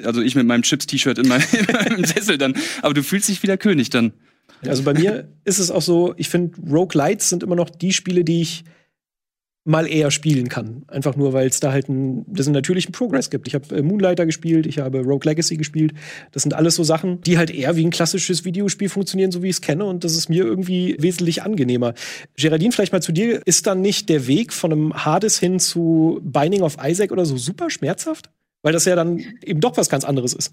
Also 0.04 0.22
ich 0.22 0.34
mit 0.36 0.46
meinem 0.46 0.62
Chips-T-Shirt 0.62 1.18
in, 1.18 1.28
meinem, 1.28 1.42
in 1.52 1.66
meinem 1.72 2.04
Sessel 2.04 2.38
dann. 2.38 2.54
Aber 2.82 2.94
du 2.94 3.02
fühlst 3.02 3.28
dich 3.28 3.42
wie 3.42 3.48
der 3.48 3.58
König 3.58 3.90
dann. 3.90 4.12
Also 4.66 4.82
bei 4.82 4.92
mir 4.92 5.28
ist 5.44 5.58
es 5.58 5.70
auch 5.70 5.82
so, 5.82 6.14
ich 6.16 6.28
finde, 6.28 6.56
Rogue 6.70 6.96
Lights 6.96 7.30
sind 7.30 7.42
immer 7.42 7.56
noch 7.56 7.70
die 7.70 7.92
Spiele, 7.92 8.24
die 8.24 8.42
ich 8.42 8.64
mal 9.64 9.86
eher 9.86 10.10
spielen 10.10 10.48
kann. 10.48 10.84
Einfach 10.88 11.16
nur, 11.16 11.32
weil 11.32 11.46
es 11.48 11.60
da 11.60 11.70
halt 11.70 11.88
einen, 11.88 12.24
das 12.26 12.46
einen 12.46 12.54
natürlichen 12.54 12.92
Progress 12.92 13.28
gibt. 13.28 13.46
Ich 13.46 13.54
habe 13.54 13.76
äh, 13.76 13.82
Moonlighter 13.82 14.24
gespielt, 14.24 14.66
ich 14.66 14.78
habe 14.78 15.00
Rogue 15.00 15.24
Legacy 15.24 15.56
gespielt. 15.56 15.92
Das 16.32 16.42
sind 16.42 16.54
alles 16.54 16.76
so 16.76 16.84
Sachen, 16.84 17.20
die 17.20 17.36
halt 17.36 17.50
eher 17.50 17.76
wie 17.76 17.84
ein 17.84 17.90
klassisches 17.90 18.44
Videospiel 18.44 18.88
funktionieren, 18.88 19.30
so 19.30 19.42
wie 19.42 19.48
ich 19.48 19.56
es 19.56 19.60
kenne. 19.60 19.84
Und 19.84 20.04
das 20.04 20.16
ist 20.16 20.30
mir 20.30 20.44
irgendwie 20.44 20.96
wesentlich 20.98 21.42
angenehmer. 21.42 21.94
Geraldine, 22.36 22.72
vielleicht 22.72 22.92
mal 22.92 23.02
zu 23.02 23.12
dir. 23.12 23.42
Ist 23.44 23.66
dann 23.66 23.82
nicht 23.82 24.08
der 24.08 24.26
Weg 24.26 24.52
von 24.52 24.72
einem 24.72 25.04
Hades 25.04 25.38
hin 25.38 25.60
zu 25.60 26.20
Binding 26.22 26.62
of 26.62 26.78
Isaac 26.82 27.12
oder 27.12 27.26
so 27.26 27.36
super 27.36 27.68
schmerzhaft? 27.68 28.30
Weil 28.62 28.72
das 28.72 28.86
ja 28.86 28.96
dann 28.96 29.22
eben 29.44 29.60
doch 29.60 29.76
was 29.76 29.88
ganz 29.88 30.04
anderes 30.04 30.32
ist 30.32 30.50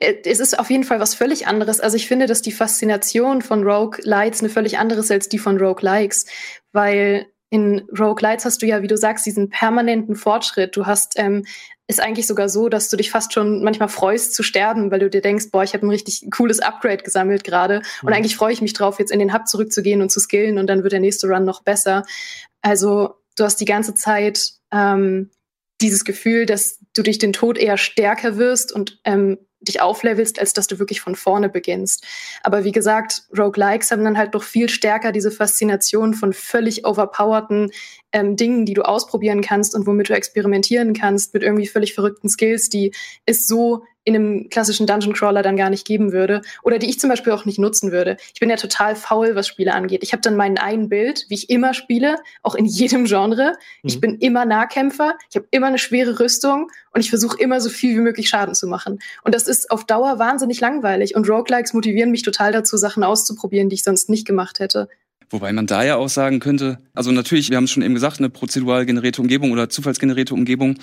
äh, 0.00 0.14
es 0.24 0.38
ist 0.38 0.58
auf 0.58 0.70
jeden 0.70 0.84
Fall 0.84 1.00
was 1.00 1.14
völlig 1.16 1.48
anderes. 1.48 1.80
Also 1.80 1.96
ich 1.96 2.06
finde, 2.06 2.26
dass 2.26 2.40
die 2.40 2.52
Faszination 2.52 3.42
von 3.42 3.64
Rogue 3.64 3.98
Lights 4.02 4.40
eine 4.40 4.48
völlig 4.48 4.78
andere 4.78 5.00
ist 5.00 5.10
als 5.10 5.28
die 5.28 5.40
von 5.40 5.58
Rogue 5.58 5.82
Likes, 5.82 6.26
weil 6.72 7.26
in 7.50 7.88
Rogue 7.98 8.20
Lights 8.20 8.44
hast 8.44 8.62
du 8.62 8.66
ja, 8.66 8.82
wie 8.82 8.88
du 8.88 8.96
sagst, 8.96 9.24
diesen 9.24 9.48
permanenten 9.48 10.16
Fortschritt. 10.16 10.76
Du 10.76 10.86
hast 10.86 11.14
ähm, 11.16 11.44
ist 11.88 12.00
eigentlich 12.00 12.26
sogar 12.26 12.50
so, 12.50 12.68
dass 12.68 12.90
du 12.90 12.98
dich 12.98 13.10
fast 13.10 13.32
schon 13.32 13.64
manchmal 13.64 13.88
freust 13.88 14.34
zu 14.34 14.42
sterben, 14.42 14.90
weil 14.90 15.00
du 15.00 15.08
dir 15.08 15.22
denkst, 15.22 15.46
boah, 15.50 15.64
ich 15.64 15.72
habe 15.72 15.86
ein 15.86 15.90
richtig 15.90 16.30
cooles 16.30 16.60
Upgrade 16.60 17.02
gesammelt 17.02 17.44
gerade 17.44 17.78
und 18.02 18.10
mhm. 18.10 18.12
eigentlich 18.12 18.36
freue 18.36 18.52
ich 18.52 18.60
mich 18.60 18.74
drauf, 18.74 18.98
jetzt 18.98 19.10
in 19.10 19.18
den 19.18 19.32
Hub 19.32 19.48
zurückzugehen 19.48 20.02
und 20.02 20.10
zu 20.10 20.20
skillen 20.20 20.58
und 20.58 20.66
dann 20.66 20.82
wird 20.82 20.92
der 20.92 21.00
nächste 21.00 21.28
Run 21.28 21.46
noch 21.46 21.62
besser. 21.62 22.04
Also 22.60 23.14
du 23.36 23.44
hast 23.44 23.58
die 23.60 23.64
ganze 23.64 23.94
Zeit 23.94 24.52
ähm, 24.70 25.30
dieses 25.80 26.04
Gefühl, 26.04 26.44
dass 26.44 26.78
du 26.98 27.02
durch 27.02 27.18
den 27.18 27.32
Tod 27.32 27.56
eher 27.58 27.78
stärker 27.78 28.36
wirst 28.36 28.72
und 28.72 29.00
ähm, 29.04 29.38
dich 29.60 29.80
auflevelst, 29.80 30.38
als 30.38 30.52
dass 30.52 30.66
du 30.66 30.78
wirklich 30.78 31.00
von 31.00 31.14
vorne 31.14 31.48
beginnst. 31.48 32.04
Aber 32.42 32.64
wie 32.64 32.72
gesagt, 32.72 33.24
Roguelikes 33.36 33.90
haben 33.90 34.04
dann 34.04 34.18
halt 34.18 34.34
doch 34.34 34.42
viel 34.42 34.68
stärker 34.68 35.10
diese 35.12 35.30
Faszination 35.30 36.14
von 36.14 36.32
völlig 36.32 36.86
overpowerten 36.86 37.72
ähm, 38.12 38.36
Dingen, 38.36 38.66
die 38.66 38.74
du 38.74 38.82
ausprobieren 38.82 39.40
kannst 39.40 39.74
und 39.74 39.86
womit 39.86 40.10
du 40.10 40.14
experimentieren 40.14 40.94
kannst 40.94 41.34
mit 41.34 41.42
irgendwie 41.42 41.66
völlig 41.66 41.94
verrückten 41.94 42.28
Skills, 42.28 42.68
die 42.68 42.94
es 43.26 43.46
so 43.46 43.84
in 44.08 44.14
einem 44.14 44.48
klassischen 44.48 44.86
Dungeon 44.86 45.12
Crawler 45.12 45.42
dann 45.42 45.56
gar 45.56 45.68
nicht 45.68 45.86
geben 45.86 46.12
würde 46.12 46.40
oder 46.62 46.78
die 46.78 46.88
ich 46.88 46.98
zum 46.98 47.10
Beispiel 47.10 47.32
auch 47.32 47.44
nicht 47.44 47.58
nutzen 47.58 47.92
würde. 47.92 48.16
Ich 48.32 48.40
bin 48.40 48.48
ja 48.48 48.56
total 48.56 48.96
faul, 48.96 49.34
was 49.34 49.46
Spiele 49.46 49.74
angeht. 49.74 50.02
Ich 50.02 50.12
habe 50.12 50.22
dann 50.22 50.34
meinen 50.34 50.56
einen 50.56 50.88
Bild, 50.88 51.26
wie 51.28 51.34
ich 51.34 51.50
immer 51.50 51.74
spiele, 51.74 52.16
auch 52.42 52.54
in 52.54 52.64
jedem 52.78 53.04
Genre. 53.04 53.52
Mhm. 53.82 53.88
Ich 53.88 54.00
bin 54.00 54.16
immer 54.16 54.46
Nahkämpfer, 54.46 55.14
ich 55.28 55.36
habe 55.36 55.46
immer 55.50 55.66
eine 55.66 55.78
schwere 55.78 56.18
Rüstung 56.18 56.70
und 56.92 57.00
ich 57.02 57.10
versuche 57.10 57.38
immer 57.38 57.60
so 57.60 57.68
viel 57.68 57.94
wie 57.94 58.00
möglich 58.00 58.30
Schaden 58.30 58.54
zu 58.54 58.66
machen. 58.66 58.98
Und 59.22 59.34
das 59.34 59.46
ist 59.46 59.70
auf 59.70 59.84
Dauer 59.84 60.18
wahnsinnig 60.18 60.60
langweilig 60.60 61.14
und 61.14 61.28
Roguelikes 61.28 61.74
motivieren 61.74 62.10
mich 62.10 62.22
total 62.22 62.52
dazu, 62.52 62.78
Sachen 62.78 63.04
auszuprobieren, 63.04 63.68
die 63.68 63.74
ich 63.74 63.84
sonst 63.84 64.08
nicht 64.08 64.26
gemacht 64.26 64.58
hätte. 64.58 64.88
Wobei 65.30 65.52
man 65.52 65.66
da 65.66 65.84
ja 65.84 65.96
auch 65.96 66.08
sagen 66.08 66.40
könnte, 66.40 66.78
also 66.94 67.12
natürlich, 67.12 67.50
wir 67.50 67.58
haben 67.58 67.64
es 67.64 67.70
schon 67.70 67.82
eben 67.82 67.94
gesagt, 67.94 68.18
eine 68.18 68.30
prozedural 68.30 68.86
generierte 68.86 69.20
Umgebung 69.20 69.52
oder 69.52 69.68
zufallsgenerierte 69.68 70.32
Umgebung. 70.32 70.78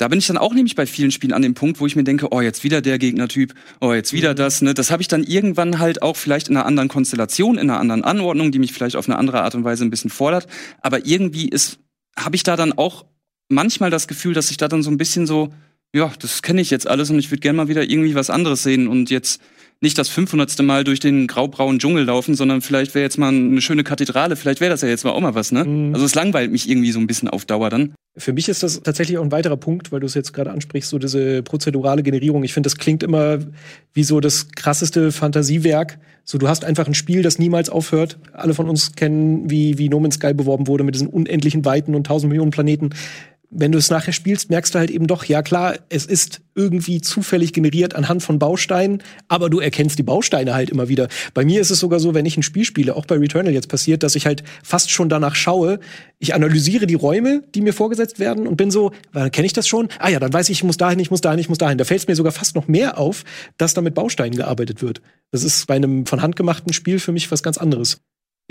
Da 0.00 0.08
bin 0.08 0.18
ich 0.18 0.26
dann 0.26 0.38
auch 0.38 0.54
nämlich 0.54 0.76
bei 0.76 0.86
vielen 0.86 1.10
Spielen 1.10 1.34
an 1.34 1.42
dem 1.42 1.52
Punkt, 1.52 1.78
wo 1.78 1.86
ich 1.86 1.94
mir 1.94 2.04
denke, 2.04 2.32
oh, 2.32 2.40
jetzt 2.40 2.64
wieder 2.64 2.80
der 2.80 2.98
Gegnertyp, 2.98 3.52
oh, 3.82 3.92
jetzt 3.92 4.14
wieder 4.14 4.32
das, 4.34 4.62
ne? 4.62 4.72
Das 4.72 4.90
habe 4.90 5.02
ich 5.02 5.08
dann 5.08 5.22
irgendwann 5.22 5.78
halt 5.78 6.00
auch 6.00 6.16
vielleicht 6.16 6.48
in 6.48 6.56
einer 6.56 6.64
anderen 6.64 6.88
Konstellation, 6.88 7.58
in 7.58 7.68
einer 7.68 7.78
anderen 7.78 8.02
Anordnung, 8.02 8.50
die 8.50 8.58
mich 8.58 8.72
vielleicht 8.72 8.96
auf 8.96 9.10
eine 9.10 9.18
andere 9.18 9.42
Art 9.42 9.54
und 9.54 9.64
Weise 9.64 9.84
ein 9.84 9.90
bisschen 9.90 10.08
fordert. 10.08 10.46
Aber 10.80 11.04
irgendwie 11.04 11.50
ist, 11.50 11.80
habe 12.16 12.34
ich 12.34 12.44
da 12.44 12.56
dann 12.56 12.72
auch 12.72 13.04
manchmal 13.50 13.90
das 13.90 14.08
Gefühl, 14.08 14.32
dass 14.32 14.50
ich 14.50 14.56
da 14.56 14.68
dann 14.68 14.82
so 14.82 14.90
ein 14.90 14.96
bisschen 14.96 15.26
so, 15.26 15.52
ja, 15.94 16.10
das 16.18 16.40
kenne 16.40 16.62
ich 16.62 16.70
jetzt 16.70 16.88
alles 16.88 17.10
und 17.10 17.18
ich 17.18 17.30
würde 17.30 17.40
gerne 17.42 17.58
mal 17.58 17.68
wieder 17.68 17.82
irgendwie 17.82 18.14
was 18.14 18.30
anderes 18.30 18.62
sehen 18.62 18.88
und 18.88 19.10
jetzt 19.10 19.42
nicht 19.80 19.98
das 19.98 20.08
500. 20.08 20.60
Mal 20.62 20.84
durch 20.84 21.00
den 21.00 21.26
graubraunen 21.26 21.78
Dschungel 21.78 22.04
laufen, 22.04 22.34
sondern 22.34 22.60
vielleicht 22.60 22.94
wäre 22.94 23.02
jetzt 23.02 23.18
mal 23.18 23.28
eine 23.28 23.60
schöne 23.60 23.82
Kathedrale, 23.82 24.36
vielleicht 24.36 24.60
wäre 24.60 24.70
das 24.70 24.82
ja 24.82 24.88
jetzt 24.88 25.04
mal 25.04 25.12
auch 25.12 25.20
mal 25.20 25.34
was, 25.34 25.52
ne? 25.52 25.64
Mhm. 25.64 25.94
Also 25.94 26.04
es 26.04 26.14
langweilt 26.14 26.52
mich 26.52 26.68
irgendwie 26.68 26.92
so 26.92 27.00
ein 27.00 27.06
bisschen 27.06 27.28
auf 27.28 27.44
Dauer 27.44 27.70
dann. 27.70 27.94
Für 28.16 28.32
mich 28.32 28.48
ist 28.48 28.62
das 28.62 28.82
tatsächlich 28.82 29.18
auch 29.18 29.22
ein 29.22 29.32
weiterer 29.32 29.56
Punkt, 29.56 29.92
weil 29.92 30.00
du 30.00 30.06
es 30.06 30.14
jetzt 30.14 30.32
gerade 30.32 30.50
ansprichst, 30.50 30.90
so 30.90 30.98
diese 30.98 31.42
prozedurale 31.42 32.02
Generierung. 32.02 32.42
Ich 32.42 32.52
finde, 32.52 32.66
das 32.66 32.76
klingt 32.76 33.02
immer 33.02 33.38
wie 33.94 34.02
so 34.02 34.20
das 34.20 34.48
krasseste 34.52 35.12
Fantasiewerk. 35.12 35.98
So, 36.24 36.36
du 36.36 36.48
hast 36.48 36.64
einfach 36.64 36.86
ein 36.86 36.94
Spiel, 36.94 37.22
das 37.22 37.38
niemals 37.38 37.70
aufhört. 37.70 38.18
Alle 38.32 38.52
von 38.52 38.68
uns 38.68 38.94
kennen, 38.94 39.48
wie, 39.48 39.78
wie 39.78 39.88
No 39.88 40.00
Man's 40.00 40.16
Sky 40.16 40.34
beworben 40.34 40.66
wurde 40.66 40.84
mit 40.84 40.94
diesen 40.94 41.08
unendlichen 41.08 41.64
Weiten 41.64 41.94
und 41.94 42.06
tausend 42.06 42.28
Millionen 42.30 42.50
Planeten 42.50 42.90
wenn 43.50 43.72
du 43.72 43.78
es 43.78 43.90
nachher 43.90 44.12
spielst, 44.12 44.48
merkst 44.48 44.74
du 44.74 44.78
halt 44.78 44.90
eben 44.90 45.06
doch, 45.06 45.24
ja 45.24 45.42
klar, 45.42 45.74
es 45.88 46.06
ist 46.06 46.40
irgendwie 46.54 47.00
zufällig 47.00 47.52
generiert 47.52 47.94
anhand 47.94 48.22
von 48.22 48.38
Bausteinen, 48.38 49.02
aber 49.28 49.50
du 49.50 49.60
erkennst 49.60 49.98
die 49.98 50.02
Bausteine 50.02 50.54
halt 50.54 50.70
immer 50.70 50.88
wieder. 50.88 51.08
Bei 51.34 51.44
mir 51.44 51.60
ist 51.60 51.70
es 51.70 51.80
sogar 51.80 52.00
so, 52.00 52.14
wenn 52.14 52.26
ich 52.26 52.36
ein 52.36 52.42
Spiel 52.42 52.64
spiele, 52.64 52.94
auch 52.94 53.06
bei 53.06 53.16
Returnal 53.16 53.52
jetzt 53.52 53.68
passiert, 53.68 54.02
dass 54.02 54.14
ich 54.14 54.26
halt 54.26 54.42
fast 54.62 54.90
schon 54.90 55.08
danach 55.08 55.34
schaue, 55.34 55.80
ich 56.18 56.34
analysiere 56.34 56.86
die 56.86 56.94
Räume, 56.94 57.42
die 57.54 57.60
mir 57.60 57.72
vorgesetzt 57.72 58.18
werden 58.18 58.46
und 58.46 58.56
bin 58.56 58.70
so, 58.70 58.92
kenne 59.32 59.46
ich 59.46 59.52
das 59.52 59.66
schon? 59.66 59.88
Ah 59.98 60.10
ja, 60.10 60.20
dann 60.20 60.32
weiß 60.32 60.48
ich, 60.50 60.58
ich 60.58 60.64
muss 60.64 60.76
dahin, 60.76 60.98
ich 60.98 61.10
muss 61.10 61.20
dahin, 61.20 61.38
ich 61.38 61.48
muss 61.48 61.58
dahin. 61.58 61.78
Da 61.78 61.84
fällt 61.84 62.00
es 62.00 62.08
mir 62.08 62.16
sogar 62.16 62.32
fast 62.32 62.54
noch 62.54 62.68
mehr 62.68 62.98
auf, 62.98 63.24
dass 63.56 63.74
da 63.74 63.80
mit 63.80 63.94
Bausteinen 63.94 64.36
gearbeitet 64.36 64.82
wird. 64.82 65.00
Das 65.30 65.44
ist 65.44 65.66
bei 65.66 65.76
einem 65.76 66.06
von 66.06 66.22
Hand 66.22 66.36
gemachten 66.36 66.72
Spiel 66.72 66.98
für 66.98 67.12
mich 67.12 67.30
was 67.32 67.42
ganz 67.42 67.56
anderes. 67.56 68.00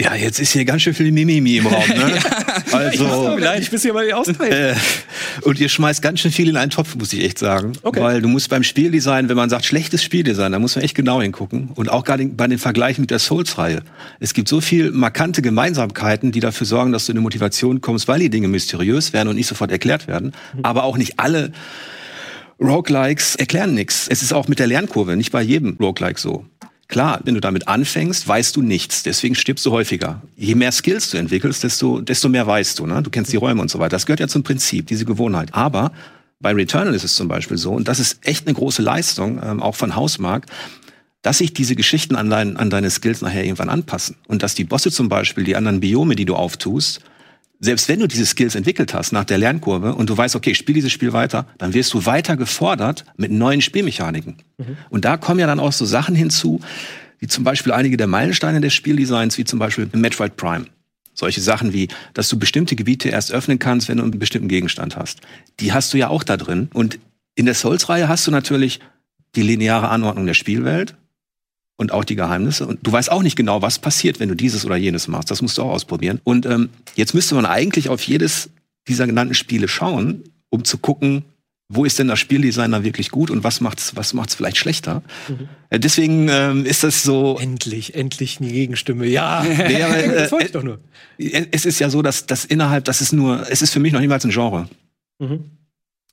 Ja, 0.01 0.15
jetzt 0.15 0.39
ist 0.39 0.53
hier 0.53 0.63
ganz 0.63 0.83
schön 0.83 0.93
viel 0.93 1.11
Mimimi 1.11 1.57
im 1.57 1.67
Raum, 1.67 1.83
ne? 1.89 2.13
also, 2.71 3.37
ich, 3.37 3.59
ich 3.59 3.69
bin 3.69 3.79
hier 3.81 3.93
mal 3.93 4.07
äh, 4.07 4.73
Und 5.41 5.59
ihr 5.59 5.67
schmeißt 5.67 6.01
ganz 6.01 6.21
schön 6.21 6.31
viel 6.31 6.47
in 6.47 6.55
einen 6.55 6.71
Topf, 6.71 6.95
muss 6.95 7.11
ich 7.11 7.21
echt 7.21 7.37
sagen. 7.37 7.73
Okay. 7.81 7.99
Weil 7.99 8.21
du 8.21 8.29
musst 8.29 8.49
beim 8.49 8.63
Spieldesign, 8.63 9.27
wenn 9.27 9.35
man 9.35 9.49
sagt 9.49 9.65
schlechtes 9.65 10.01
Spieldesign, 10.01 10.53
da 10.53 10.59
muss 10.59 10.77
man 10.77 10.85
echt 10.85 10.95
genau 10.95 11.21
hingucken. 11.21 11.71
Und 11.75 11.89
auch 11.89 12.05
gerade 12.05 12.25
bei 12.27 12.47
den 12.47 12.59
Vergleichen 12.59 13.01
mit 13.01 13.11
der 13.11 13.19
Souls-Reihe. 13.19 13.81
Es 14.21 14.33
gibt 14.33 14.47
so 14.47 14.61
viel 14.61 14.91
markante 14.91 15.41
Gemeinsamkeiten, 15.41 16.31
die 16.31 16.39
dafür 16.39 16.65
sorgen, 16.65 16.93
dass 16.93 17.07
du 17.07 17.11
in 17.11 17.17
eine 17.17 17.23
Motivation 17.23 17.81
kommst, 17.81 18.07
weil 18.07 18.21
die 18.21 18.29
Dinge 18.29 18.47
mysteriös 18.47 19.11
werden 19.11 19.27
und 19.27 19.35
nicht 19.35 19.47
sofort 19.47 19.69
erklärt 19.69 20.07
werden. 20.07 20.31
Mhm. 20.55 20.63
Aber 20.63 20.85
auch 20.85 20.95
nicht 20.95 21.19
alle 21.19 21.51
Roguelikes 22.61 23.35
erklären 23.35 23.73
nichts. 23.73 24.07
Es 24.09 24.21
ist 24.21 24.31
auch 24.31 24.47
mit 24.47 24.59
der 24.59 24.67
Lernkurve, 24.67 25.17
nicht 25.17 25.33
bei 25.33 25.41
jedem 25.41 25.75
Roguelike 25.77 26.19
so. 26.19 26.45
Klar, 26.89 27.21
wenn 27.23 27.35
du 27.35 27.39
damit 27.39 27.67
anfängst, 27.67 28.27
weißt 28.27 28.55
du 28.55 28.63
nichts. 28.63 29.03
Deswegen 29.03 29.35
stirbst 29.35 29.65
du 29.65 29.71
häufiger. 29.71 30.23
Je 30.35 30.55
mehr 30.55 30.71
Skills 30.71 31.11
du 31.11 31.17
entwickelst, 31.17 31.63
desto, 31.63 32.01
desto 32.01 32.29
mehr 32.29 32.47
weißt 32.47 32.79
du. 32.79 32.87
Ne? 32.87 33.03
Du 33.03 33.11
kennst 33.11 33.31
die 33.31 33.37
Räume 33.37 33.61
und 33.61 33.69
so 33.69 33.77
weiter. 33.77 33.91
Das 33.91 34.07
gehört 34.07 34.19
ja 34.19 34.27
zum 34.27 34.41
Prinzip, 34.41 34.87
diese 34.87 35.05
Gewohnheit. 35.05 35.53
Aber 35.53 35.91
Bei 36.41 36.53
Returnal 36.53 36.95
ist 36.95 37.03
es 37.03 37.15
zum 37.15 37.27
Beispiel 37.27 37.57
so, 37.57 37.73
und 37.73 37.87
das 37.87 37.99
ist 37.99 38.25
echt 38.25 38.47
eine 38.47 38.55
große 38.55 38.81
Leistung, 38.81 39.41
ähm, 39.43 39.61
auch 39.61 39.75
von 39.75 39.95
Hausmark, 39.95 40.45
dass 41.21 41.39
sich 41.39 41.53
diese 41.53 41.75
Geschichten 41.75 42.15
an, 42.15 42.29
dein, 42.29 42.55
an 42.55 42.69
deine 42.69 42.89
Skills 42.89 43.21
nachher 43.21 43.43
irgendwann 43.43 43.69
anpassen. 43.69 44.15
Und 44.27 44.41
dass 44.41 44.55
die 44.55 44.63
Bosse 44.63 44.89
zum 44.89 45.09
Beispiel, 45.09 45.43
die 45.43 45.57
anderen 45.57 45.81
Biome, 45.81 46.15
die 46.15 46.23
du 46.23 46.35
auftust, 46.35 47.01
selbst 47.59 47.89
wenn 47.89 47.99
du 47.99 48.07
diese 48.07 48.25
Skills 48.25 48.55
entwickelt 48.55 48.93
hast 48.93 49.11
nach 49.11 49.25
der 49.25 49.37
Lernkurve 49.37 49.93
und 49.93 50.09
du 50.09 50.17
weißt, 50.17 50.35
okay, 50.35 50.55
spiel 50.55 50.75
dieses 50.75 50.91
Spiel 50.91 51.11
weiter, 51.11 51.45
dann 51.57 51.73
wirst 51.73 51.93
du 51.93 52.05
weiter 52.05 52.37
gefordert 52.37 53.05
mit 53.17 53.31
neuen 53.31 53.61
Spielmechaniken. 53.61 54.37
Mhm. 54.57 54.77
Und 54.89 55.05
da 55.05 55.17
kommen 55.17 55.39
ja 55.39 55.47
dann 55.47 55.59
auch 55.59 55.73
so 55.73 55.85
Sachen 55.85 56.15
hinzu, 56.15 56.61
wie 57.19 57.27
zum 57.27 57.43
Beispiel 57.43 57.73
einige 57.73 57.97
der 57.97 58.07
Meilensteine 58.07 58.61
des 58.61 58.73
Spieldesigns, 58.73 59.37
wie 59.37 59.43
zum 59.43 59.59
Beispiel 59.59 59.89
Metroid 59.93 60.37
Prime. 60.37 60.65
Solche 61.13 61.41
Sachen 61.41 61.73
wie, 61.73 61.89
dass 62.13 62.29
du 62.29 62.39
bestimmte 62.39 62.77
Gebiete 62.77 63.09
erst 63.09 63.33
öffnen 63.33 63.59
kannst, 63.59 63.89
wenn 63.89 63.97
du 63.97 64.03
einen 64.03 64.19
bestimmten 64.19 64.47
Gegenstand 64.47 64.95
hast. 64.95 65.19
Die 65.59 65.73
hast 65.73 65.93
du 65.93 65.97
ja 65.97 66.07
auch 66.07 66.23
da 66.23 66.37
drin. 66.37 66.69
Und 66.73 66.97
in 67.35 67.45
der 67.45 67.55
Souls-Reihe 67.55 68.07
hast 68.07 68.25
du 68.25 68.31
natürlich 68.31 68.79
die 69.35 69.41
lineare 69.41 69.89
Anordnung 69.89 70.25
der 70.25 70.33
Spielwelt 70.33 70.95
und 71.79 71.93
auch 71.93 72.03
die 72.03 72.15
Geheimnisse. 72.15 72.67
Und 72.67 72.79
du 72.83 72.91
weißt 72.91 73.09
auch 73.09 73.23
nicht 73.23 73.37
genau, 73.37 73.61
was 73.61 73.79
passiert, 73.79 74.19
wenn 74.19 74.27
du 74.27 74.35
dieses 74.35 74.65
oder 74.65 74.75
jenes 74.75 75.07
machst. 75.07 75.31
Das 75.31 75.41
musst 75.41 75.57
du 75.57 75.63
auch 75.63 75.71
ausprobieren. 75.71 76.19
Und 76.25 76.45
ähm, 76.45 76.69
jetzt 76.95 77.13
müsste 77.13 77.35
man 77.35 77.45
eigentlich 77.45 77.87
auf 77.87 78.01
jedes 78.01 78.49
dieser 78.89 79.07
genannten 79.07 79.33
Spiele 79.33 79.69
schauen, 79.69 80.23
um 80.49 80.65
zu 80.65 80.77
gucken, 80.77 81.23
wo 81.69 81.85
ist 81.85 81.97
denn 81.97 82.09
das 82.09 82.19
Spieldesigner 82.19 82.83
wirklich 82.83 83.11
gut 83.11 83.31
und 83.31 83.43
was 83.45 83.61
macht's, 83.61 83.95
was 83.95 84.13
macht's 84.13 84.35
vielleicht 84.35 84.57
schlechter? 84.57 85.03
Mhm. 85.29 85.47
Äh, 85.69 85.79
deswegen 85.79 86.27
ähm, 86.27 86.65
ist 86.65 86.83
das 86.83 87.03
so. 87.03 87.37
Endlich, 87.39 87.95
endlich 87.95 88.41
eine 88.41 88.51
Gegenstimme. 88.51 89.05
Ja, 89.07 89.45
nee, 89.67 89.81
aber, 89.81 89.97
äh, 89.97 90.15
das 90.15 90.31
wollte 90.33 90.47
ich 90.47 90.51
doch 90.51 90.63
nur. 90.63 90.79
Äh, 91.17 91.45
es 91.51 91.65
ist 91.65 91.79
ja 91.79 91.89
so, 91.89 92.01
dass 92.01 92.25
das 92.25 92.43
innerhalb, 92.43 92.83
das 92.85 92.99
ist 92.99 93.13
nur, 93.13 93.49
es 93.49 93.61
ist 93.61 93.71
für 93.71 93.79
mich 93.79 93.93
noch 93.93 94.01
niemals 94.01 94.25
ein 94.25 94.31
Genre. 94.31 94.67
Mhm. 95.19 95.45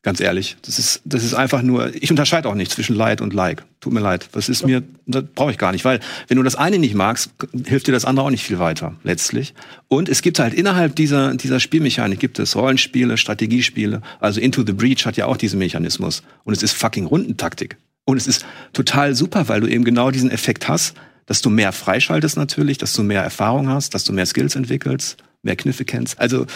Ganz 0.06 0.20
ehrlich. 0.20 0.56
Das 0.62 0.78
ist, 0.78 1.00
das 1.04 1.24
ist 1.24 1.34
einfach 1.34 1.62
nur, 1.62 1.92
ich 1.92 2.10
unterscheide 2.10 2.48
auch 2.48 2.54
nicht 2.54 2.70
zwischen 2.70 2.94
Leid 2.94 3.20
und 3.20 3.34
Like. 3.34 3.64
Tut 3.80 3.92
mir 3.92 3.98
leid. 3.98 4.28
Das 4.30 4.48
ist 4.48 4.64
mir, 4.64 4.84
das 5.04 5.24
brauche 5.34 5.50
ich 5.50 5.58
gar 5.58 5.72
nicht, 5.72 5.84
weil 5.84 5.98
wenn 6.28 6.36
du 6.36 6.44
das 6.44 6.54
eine 6.54 6.78
nicht 6.78 6.94
magst, 6.94 7.30
hilft 7.64 7.88
dir 7.88 7.92
das 7.92 8.04
andere 8.04 8.24
auch 8.24 8.30
nicht 8.30 8.44
viel 8.44 8.60
weiter, 8.60 8.94
letztlich. 9.02 9.52
Und 9.88 10.08
es 10.08 10.22
gibt 10.22 10.38
halt 10.38 10.54
innerhalb 10.54 10.94
dieser, 10.94 11.34
dieser 11.34 11.58
Spielmechanik 11.58 12.20
gibt 12.20 12.38
es 12.38 12.54
Rollenspiele, 12.54 13.16
Strategiespiele. 13.16 14.00
Also 14.20 14.40
Into 14.40 14.62
the 14.64 14.74
Breach 14.74 15.06
hat 15.06 15.16
ja 15.16 15.26
auch 15.26 15.36
diesen 15.36 15.58
Mechanismus. 15.58 16.22
Und 16.44 16.56
es 16.56 16.62
ist 16.62 16.74
fucking 16.74 17.06
Rundentaktik. 17.06 17.76
Und 18.04 18.16
es 18.16 18.28
ist 18.28 18.46
total 18.74 19.16
super, 19.16 19.48
weil 19.48 19.60
du 19.60 19.66
eben 19.66 19.82
genau 19.82 20.12
diesen 20.12 20.30
Effekt 20.30 20.68
hast, 20.68 20.94
dass 21.26 21.42
du 21.42 21.50
mehr 21.50 21.72
freischaltest 21.72 22.36
natürlich, 22.36 22.78
dass 22.78 22.92
du 22.92 23.02
mehr 23.02 23.24
Erfahrung 23.24 23.68
hast, 23.70 23.92
dass 23.92 24.04
du 24.04 24.12
mehr 24.12 24.26
Skills 24.26 24.54
entwickelst, 24.54 25.16
mehr 25.42 25.56
Kniffe 25.56 25.84
kennst. 25.84 26.20
Also, 26.20 26.46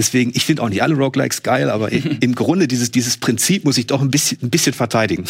Deswegen, 0.00 0.32
ich 0.34 0.46
finde 0.46 0.62
auch 0.62 0.70
nicht 0.70 0.82
alle 0.82 0.94
Roguelikes 0.94 1.42
geil, 1.42 1.68
aber 1.68 1.92
im 2.20 2.34
Grunde 2.34 2.66
dieses, 2.66 2.90
dieses 2.90 3.18
Prinzip 3.18 3.66
muss 3.66 3.76
ich 3.76 3.86
doch 3.86 4.00
ein 4.00 4.10
bisschen, 4.10 4.38
ein 4.42 4.48
bisschen 4.48 4.72
verteidigen. 4.72 5.26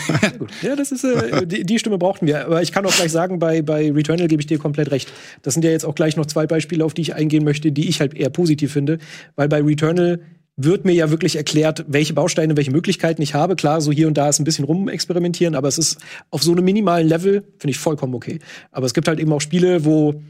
ja, 0.62 0.76
das 0.76 0.92
ist, 0.92 1.02
äh, 1.04 1.46
die, 1.46 1.64
die, 1.64 1.78
Stimme 1.78 1.96
brauchten 1.96 2.26
wir. 2.26 2.44
Aber 2.44 2.60
ich 2.60 2.72
kann 2.72 2.84
auch 2.84 2.94
gleich 2.94 3.10
sagen, 3.10 3.38
bei, 3.38 3.62
bei 3.62 3.90
Returnal 3.90 4.28
gebe 4.28 4.42
ich 4.42 4.46
dir 4.46 4.58
komplett 4.58 4.90
recht. 4.90 5.10
Das 5.40 5.54
sind 5.54 5.64
ja 5.64 5.70
jetzt 5.70 5.86
auch 5.86 5.94
gleich 5.94 6.18
noch 6.18 6.26
zwei 6.26 6.46
Beispiele, 6.46 6.84
auf 6.84 6.92
die 6.92 7.00
ich 7.00 7.14
eingehen 7.14 7.42
möchte, 7.42 7.72
die 7.72 7.88
ich 7.88 8.00
halt 8.00 8.12
eher 8.12 8.28
positiv 8.28 8.70
finde. 8.70 8.98
Weil 9.34 9.48
bei 9.48 9.62
Returnal 9.62 10.20
wird 10.56 10.84
mir 10.84 10.92
ja 10.92 11.08
wirklich 11.08 11.36
erklärt, 11.36 11.86
welche 11.88 12.12
Bausteine, 12.12 12.54
welche 12.58 12.70
Möglichkeiten 12.70 13.22
ich 13.22 13.32
habe. 13.32 13.56
Klar, 13.56 13.80
so 13.80 13.92
hier 13.92 14.08
und 14.08 14.18
da 14.18 14.28
ist 14.28 14.40
ein 14.40 14.44
bisschen 14.44 14.66
rumexperimentieren, 14.66 15.54
aber 15.54 15.68
es 15.68 15.78
ist 15.78 15.96
auf 16.28 16.42
so 16.42 16.52
einem 16.52 16.66
minimalen 16.66 17.08
Level, 17.08 17.44
finde 17.58 17.70
ich 17.70 17.78
vollkommen 17.78 18.14
okay. 18.14 18.40
Aber 18.72 18.84
es 18.84 18.92
gibt 18.92 19.08
halt 19.08 19.20
eben 19.20 19.32
auch 19.32 19.40
Spiele, 19.40 19.86
wo 19.86 20.20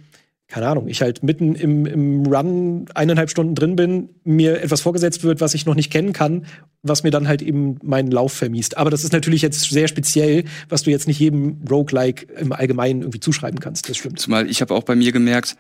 keine 0.53 0.69
Ahnung, 0.69 0.87
ich 0.87 1.01
halt 1.01 1.23
mitten 1.23 1.55
im, 1.55 1.87
im 1.87 2.27
Run 2.27 2.85
eineinhalb 2.95 3.31
Stunden 3.31 3.55
drin 3.55 3.75
bin, 3.75 4.11
mir 4.23 4.63
etwas 4.63 4.83
vorgesetzt 4.83 5.25
wird, 5.25 5.41
was 5.41 5.55
ich 5.55 5.65
noch 5.65 5.75
nicht 5.75 5.91
kennen 5.91 6.13
kann, 6.13 6.45
was 6.83 7.05
mir 7.05 7.11
dann 7.11 7.27
halt 7.27 7.41
eben 7.41 7.79
meinen 7.83 8.11
Lauf 8.11 8.35
vermiest. 8.35 8.77
Aber 8.77 8.91
das 8.91 9.03
ist 9.03 9.15
natürlich 9.15 9.41
jetzt 9.41 9.63
sehr 9.63 9.89
speziell, 9.89 10.45
was 10.69 10.83
du 10.83 10.91
jetzt 10.91 11.09
nicht 11.09 11.19
jedem 11.19 11.63
Roguelike 11.71 12.31
im 12.35 12.53
Allgemeinen 12.53 13.01
irgendwie 13.01 13.21
zuschreiben 13.21 13.61
kannst. 13.61 13.89
Das 13.89 13.97
stimmt. 13.97 14.21
Zumal 14.21 14.47
ich 14.51 14.61
habe 14.61 14.75
auch 14.75 14.83
bei 14.83 14.95
mir 14.95 15.11
gemerkt, 15.11 15.57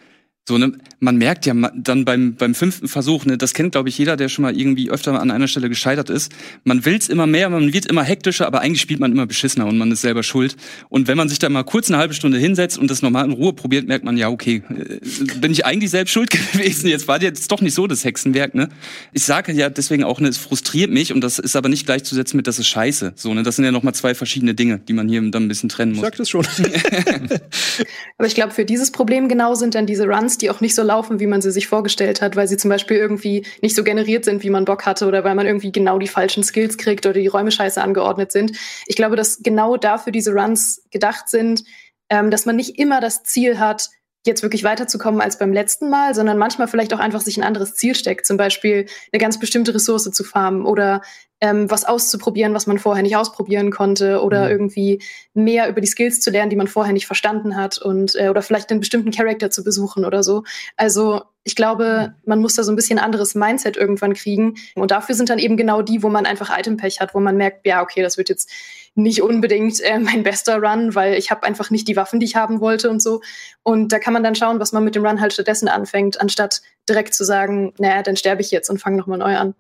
so, 0.48 0.59
ne, 0.59 0.72
man 0.98 1.16
merkt 1.18 1.46
ja 1.46 1.55
dann 1.55 2.05
beim, 2.05 2.35
beim 2.35 2.57
fünften 2.57 2.88
Versuch, 2.88 3.24
ne, 3.24 3.38
das 3.38 3.55
kennt, 3.55 3.72
glaube 3.72 3.88
ich, 3.88 3.96
jeder, 3.96 4.16
der 4.16 4.28
schon 4.28 4.42
mal 4.42 4.59
irgendwie 4.59 4.90
öfter 4.90 5.20
an 5.20 5.31
einer 5.31 5.46
Stelle 5.46 5.68
gescheitert 5.68 6.11
ist. 6.11 6.33
Man 6.64 6.85
will's 6.85 7.09
immer 7.09 7.28
mehr, 7.28 7.48
man 7.48 7.72
wird 7.72 7.87
immer 7.87 8.02
hektischer, 8.02 8.48
aber 8.48 8.61
eigentlich 8.61 8.81
spielt 8.81 8.98
man 8.98 9.12
immer 9.12 9.26
beschissener 9.26 9.66
und 9.66 9.78
man 9.78 9.92
ist 9.92 10.00
selber 10.00 10.24
schuld. 10.24 10.57
Und 10.88 11.07
wenn 11.07 11.16
man 11.16 11.28
sich 11.28 11.38
da 11.38 11.48
mal 11.48 11.62
kurz 11.62 11.90
eine 11.90 11.98
halbe 11.98 12.14
Stunde 12.14 12.38
hinsetzt 12.38 12.76
und 12.76 12.90
das 12.90 13.02
normal 13.02 13.26
in 13.26 13.31
Ruhe 13.31 13.52
probiert, 13.52 13.87
merkt 13.87 14.05
man, 14.05 14.16
ja, 14.16 14.31
okay, 14.31 14.64
äh, 14.68 14.98
bin 15.38 15.52
ich 15.52 15.64
eigentlich 15.64 15.92
selbst 15.92 16.11
schuld 16.11 16.31
gewesen. 16.52 16.88
Jetzt 16.88 17.07
war 17.07 17.22
jetzt 17.22 17.52
doch 17.52 17.61
nicht 17.61 17.74
so 17.74 17.87
das 17.87 18.05
Hexenwerk, 18.05 18.57
ne? 18.57 18.68
Ich 19.12 19.24
sage 19.24 19.52
ja 19.52 19.70
deswegen 19.70 20.02
auch, 20.02 20.18
ne, 20.18 20.26
es 20.26 20.38
frustriert 20.38 20.90
mich 20.90 21.12
und 21.12 21.20
das 21.20 21.38
ist 21.38 21.55
aber 21.55 21.68
nicht 21.68 21.87
gleichzusetzen 21.87 22.37
mit, 22.37 22.48
das 22.48 22.59
ist 22.59 22.66
scheiße. 22.66 23.12
So, 23.14 23.33
ne, 23.33 23.44
das 23.44 23.55
sind 23.57 23.64
ja 23.64 23.70
nochmal 23.70 23.94
zwei 23.94 24.16
verschiedene 24.16 24.55
Dinge, 24.55 24.81
die 24.81 24.92
man 24.92 25.09
hier 25.09 25.20
dann 25.31 25.44
ein 25.44 25.48
bisschen 25.48 25.68
trennen 25.68 25.92
muss. 25.92 25.98
Ich 25.98 26.05
sag 26.05 26.16
das 26.16 26.28
schon. 26.28 26.44
aber 28.18 28.26
ich 28.26 28.35
glaube, 28.35 28.52
für 28.52 28.64
dieses 28.64 28.90
Problem 28.90 29.28
genau 29.28 29.55
sind 29.55 29.76
dann 29.76 29.87
diese 29.87 30.09
Runs 30.09 30.31
Runs, 30.32 30.38
die 30.38 30.50
auch 30.50 30.60
nicht 30.60 30.74
so 30.74 30.82
laufen, 30.82 31.20
wie 31.20 31.26
man 31.26 31.42
sie 31.42 31.50
sich 31.50 31.68
vorgestellt 31.68 32.22
hat, 32.22 32.36
weil 32.36 32.48
sie 32.48 32.56
zum 32.56 32.70
Beispiel 32.70 32.96
irgendwie 32.96 33.44
nicht 33.60 33.76
so 33.76 33.84
generiert 33.84 34.24
sind, 34.24 34.42
wie 34.42 34.50
man 34.50 34.64
Bock 34.64 34.86
hatte 34.86 35.06
oder 35.06 35.24
weil 35.24 35.34
man 35.34 35.46
irgendwie 35.46 35.72
genau 35.72 35.98
die 35.98 36.08
falschen 36.08 36.42
Skills 36.42 36.78
kriegt 36.78 37.06
oder 37.06 37.20
die 37.20 37.26
Räume 37.26 37.50
scheiße 37.50 37.82
angeordnet 37.82 38.32
sind. 38.32 38.56
Ich 38.86 38.96
glaube, 38.96 39.16
dass 39.16 39.42
genau 39.42 39.76
dafür 39.76 40.12
diese 40.12 40.32
Runs 40.32 40.82
gedacht 40.90 41.28
sind, 41.28 41.64
ähm, 42.08 42.30
dass 42.30 42.46
man 42.46 42.56
nicht 42.56 42.78
immer 42.78 43.00
das 43.00 43.22
Ziel 43.24 43.58
hat, 43.58 43.90
jetzt 44.24 44.42
wirklich 44.42 44.62
weiterzukommen 44.62 45.20
als 45.20 45.38
beim 45.38 45.52
letzten 45.52 45.90
Mal, 45.90 46.14
sondern 46.14 46.38
manchmal 46.38 46.68
vielleicht 46.68 46.94
auch 46.94 47.00
einfach 47.00 47.20
sich 47.20 47.36
ein 47.36 47.42
anderes 47.42 47.74
Ziel 47.74 47.96
steckt, 47.96 48.24
zum 48.24 48.36
Beispiel 48.36 48.86
eine 49.12 49.20
ganz 49.20 49.38
bestimmte 49.38 49.74
Ressource 49.74 50.10
zu 50.10 50.24
farmen 50.24 50.64
oder 50.64 51.02
ähm, 51.42 51.68
was 51.68 51.85
auszuprobieren, 51.85 52.55
was 52.55 52.68
man 52.68 52.78
vorher 52.78 53.02
nicht 53.02 53.16
ausprobieren 53.16 53.72
konnte 53.72 54.22
oder 54.22 54.44
mhm. 54.44 54.50
irgendwie 54.52 55.02
mehr 55.35 55.68
über 55.68 55.81
die 55.81 55.88
Skills 55.88 56.20
zu 56.20 56.31
lernen, 56.31 56.50
die 56.50 56.57
man 56.57 56.68
vorher 56.68 56.92
nicht 56.92 57.09
verstanden 57.09 57.57
hat 57.57 57.78
und 57.78 58.14
äh, 58.14 58.28
oder 58.28 58.42
vielleicht 58.42 58.70
einen 58.70 58.78
bestimmten 58.78 59.11
Charakter 59.11 59.50
zu 59.50 59.64
besuchen 59.64 60.05
oder 60.05 60.22
so. 60.22 60.44
Also 60.76 61.22
ich 61.42 61.57
glaube, 61.57 62.14
man 62.24 62.40
muss 62.40 62.55
da 62.55 62.62
so 62.62 62.70
ein 62.70 62.76
bisschen 62.76 63.00
anderes 63.00 63.35
Mindset 63.35 63.76
irgendwann 63.76 64.14
kriegen 64.14 64.55
und 64.76 64.92
dafür 64.92 65.16
sind 65.16 65.31
dann 65.31 65.40
eben 65.40 65.57
genau 65.57 65.83
die, 65.83 66.05
wo 66.05 66.09
man 66.09 66.26
einfach 66.26 66.57
Itempech 66.57 67.00
hat, 67.00 67.12
wo 67.12 67.18
man 67.18 67.37
merkt, 67.37 67.66
ja 67.66 67.83
okay, 67.83 68.02
das 68.02 68.16
wird 68.16 68.28
jetzt 68.28 68.48
nicht 68.94 69.20
unbedingt 69.20 69.81
äh, 69.81 69.98
mein 69.98 70.22
bester 70.22 70.62
Run, 70.62 70.94
weil 70.94 71.14
ich 71.14 71.33
habe 71.33 71.42
einfach 71.42 71.70
nicht 71.70 71.88
die 71.88 71.96
Waffen, 71.96 72.20
die 72.20 72.26
ich 72.26 72.37
haben 72.37 72.61
wollte 72.61 72.88
und 72.88 73.02
so. 73.02 73.20
Und 73.64 73.90
da 73.90 73.98
kann 73.98 74.12
man 74.12 74.22
dann 74.22 74.37
schauen, 74.37 74.61
was 74.61 74.72
man 74.72 74.85
mit 74.85 74.94
dem 74.94 75.05
Run 75.05 75.20
halt 75.20 75.33
stattdessen 75.33 75.66
anfängt, 75.66 76.20
anstatt 76.20 76.62
direkt 76.88 77.14
zu 77.14 77.24
sagen, 77.24 77.74
naja, 77.78 78.02
dann 78.05 78.16
sterbe 78.16 78.42
ich 78.42 78.52
jetzt 78.52 78.70
und 78.70 78.78
fange 78.78 78.96
nochmal 78.96 79.18
neu 79.18 79.37
an. 79.37 79.55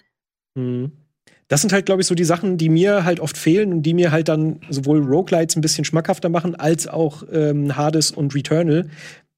Mhm 0.54 1.01
das 1.48 1.60
sind 1.60 1.72
halt, 1.72 1.86
glaube 1.86 2.02
ich, 2.02 2.06
so 2.06 2.14
die 2.14 2.24
Sachen, 2.24 2.56
die 2.56 2.68
mir 2.68 3.04
halt 3.04 3.20
oft 3.20 3.36
fehlen 3.36 3.72
und 3.72 3.82
die 3.82 3.94
mir 3.94 4.10
halt 4.10 4.28
dann 4.28 4.60
sowohl 4.70 5.02
Roguelites 5.02 5.56
ein 5.56 5.60
bisschen 5.60 5.84
schmackhafter 5.84 6.28
machen, 6.28 6.54
als 6.54 6.88
auch 6.88 7.24
ähm, 7.30 7.76
Hades 7.76 8.10
und 8.10 8.34
Returnal, 8.34 8.88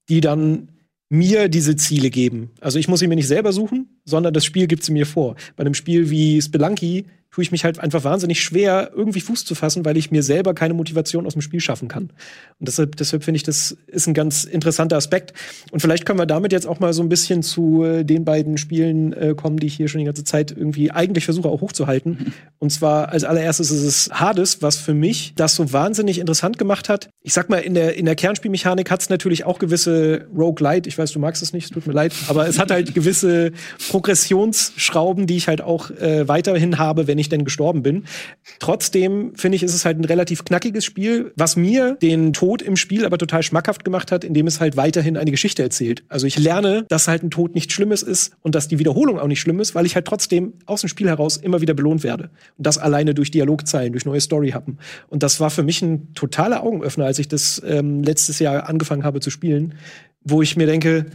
die 0.09 0.21
dann 0.21 0.69
mir 1.09 1.49
diese 1.49 1.75
Ziele 1.75 2.09
geben. 2.09 2.51
Also 2.61 2.79
ich 2.79 2.87
muss 2.87 2.99
sie 2.99 3.07
mir 3.07 3.15
nicht 3.15 3.27
selber 3.27 3.51
suchen, 3.51 3.94
sondern 4.05 4.33
das 4.33 4.45
Spiel 4.45 4.67
gibt 4.67 4.83
sie 4.83 4.93
mir 4.93 5.05
vor. 5.05 5.35
Bei 5.55 5.61
einem 5.61 5.73
Spiel 5.73 6.09
wie 6.09 6.41
Spelunky 6.41 7.05
tue 7.35 7.43
ich 7.43 7.51
mich 7.51 7.65
halt 7.65 7.79
einfach 7.79 8.05
wahnsinnig 8.05 8.41
schwer, 8.41 8.91
irgendwie 8.95 9.19
Fuß 9.19 9.43
zu 9.43 9.55
fassen, 9.55 9.83
weil 9.83 9.97
ich 9.97 10.09
mir 10.09 10.23
selber 10.23 10.53
keine 10.53 10.73
Motivation 10.73 11.25
aus 11.25 11.33
dem 11.33 11.41
Spiel 11.41 11.59
schaffen 11.59 11.89
kann. 11.89 12.03
Und 12.59 12.69
deshalb, 12.69 12.95
deshalb 12.95 13.25
finde 13.25 13.35
ich, 13.35 13.43
das 13.43 13.75
ist 13.87 14.07
ein 14.07 14.13
ganz 14.13 14.45
interessanter 14.45 14.95
Aspekt. 14.95 15.33
Und 15.71 15.81
vielleicht 15.81 16.05
können 16.05 16.17
wir 16.17 16.27
damit 16.27 16.53
jetzt 16.53 16.65
auch 16.65 16.79
mal 16.79 16.93
so 16.93 17.03
ein 17.03 17.09
bisschen 17.09 17.43
zu 17.43 17.83
äh, 17.83 18.05
den 18.05 18.23
beiden 18.23 18.57
Spielen 18.57 19.11
äh, 19.11 19.35
kommen, 19.35 19.57
die 19.57 19.67
ich 19.67 19.75
hier 19.75 19.89
schon 19.89 19.99
die 19.99 20.05
ganze 20.05 20.23
Zeit 20.23 20.51
irgendwie 20.51 20.91
eigentlich 20.91 21.25
versuche 21.25 21.49
auch 21.49 21.59
hochzuhalten. 21.59 22.33
Und 22.57 22.69
zwar 22.69 23.09
als 23.09 23.25
allererstes 23.25 23.69
ist 23.69 23.83
es 23.83 24.09
Hades, 24.13 24.61
was 24.61 24.77
für 24.77 24.93
mich 24.93 25.33
das 25.35 25.57
so 25.57 25.73
wahnsinnig 25.73 26.19
interessant 26.19 26.57
gemacht 26.57 26.87
hat. 26.87 27.09
Ich 27.21 27.33
sag 27.33 27.49
mal, 27.49 27.57
in 27.57 27.73
der, 27.73 27.97
in 27.97 28.05
der 28.05 28.15
Kernspielmechanik 28.15 28.89
hat 28.89 29.01
es 29.01 29.09
natürlich 29.09 29.43
auch 29.43 29.59
gewisse 29.59 30.25
Roguelite. 30.33 30.87
Ich 30.87 30.97
weiß, 30.97 31.11
du 31.11 31.19
magst 31.19 31.43
es 31.43 31.51
nicht, 31.51 31.65
es 31.65 31.71
tut 31.71 31.85
mir 31.85 31.91
leid. 31.91 32.13
Aber 32.29 32.47
es 32.47 32.59
hat 32.59 32.71
halt 32.71 32.95
gewisse 32.95 33.51
Progressionsschrauben, 33.95 35.25
die 35.25 35.37
ich 35.37 35.47
halt 35.47 35.61
auch 35.61 35.89
äh, 35.89 36.27
weiterhin 36.27 36.79
habe, 36.79 37.07
wenn 37.07 37.17
ich 37.17 37.29
denn 37.29 37.45
gestorben 37.45 37.81
bin. 37.81 38.03
Trotzdem 38.59 39.31
finde 39.37 39.55
ich, 39.55 39.63
ist 39.63 39.73
es 39.73 39.85
halt 39.85 39.97
ein 39.97 40.03
relativ 40.03 40.43
knackiges 40.43 40.83
Spiel, 40.83 41.31
was 41.37 41.55
mir 41.55 41.95
den 42.01 42.33
Tod 42.33 42.61
im 42.61 42.75
Spiel 42.75 43.05
aber 43.05 43.17
total 43.17 43.41
schmackhaft 43.41 43.85
gemacht 43.85 44.11
hat, 44.11 44.25
indem 44.25 44.47
es 44.47 44.59
halt 44.59 44.75
weiterhin 44.75 45.15
eine 45.15 45.31
Geschichte 45.31 45.63
erzählt. 45.63 46.03
Also 46.09 46.27
ich 46.27 46.37
lerne, 46.37 46.83
dass 46.89 47.07
halt 47.07 47.23
ein 47.23 47.31
Tod 47.31 47.55
nichts 47.55 47.73
Schlimmes 47.73 48.03
ist 48.03 48.33
und 48.41 48.53
dass 48.53 48.67
die 48.67 48.79
Wiederholung 48.79 49.17
auch 49.17 49.27
nicht 49.27 49.39
schlimm 49.39 49.61
ist, 49.61 49.75
weil 49.75 49.85
ich 49.85 49.95
halt 49.95 50.05
trotzdem 50.07 50.55
aus 50.65 50.81
dem 50.81 50.89
Spiel 50.89 51.07
heraus 51.07 51.37
immer 51.37 51.61
wieder 51.61 51.73
belohnt 51.73 52.03
werde. 52.03 52.31
Und 52.57 52.67
das 52.67 52.77
alleine 52.77 53.13
durch 53.13 53.31
Dialogzeilen, 53.31 53.93
durch 53.93 54.03
neue 54.03 54.19
Storyhappen. 54.19 54.77
Und 55.07 55.23
das 55.23 55.39
war 55.39 55.49
für 55.49 55.63
mich 55.63 55.81
ein 55.81 56.13
totaler 56.15 56.63
Augenöffner, 56.63 57.05
als 57.05 57.17
ich 57.17 57.29
das 57.29 57.61
ähm, 57.65 58.03
letztes 58.03 58.39
Jahr 58.39 58.67
angefangen 58.67 59.05
habe 59.05 59.21
zu 59.21 59.29
spielen, 59.29 59.75
wo 60.21 60.41
ich 60.41 60.57
mir 60.57 60.67
denke, 60.67 61.05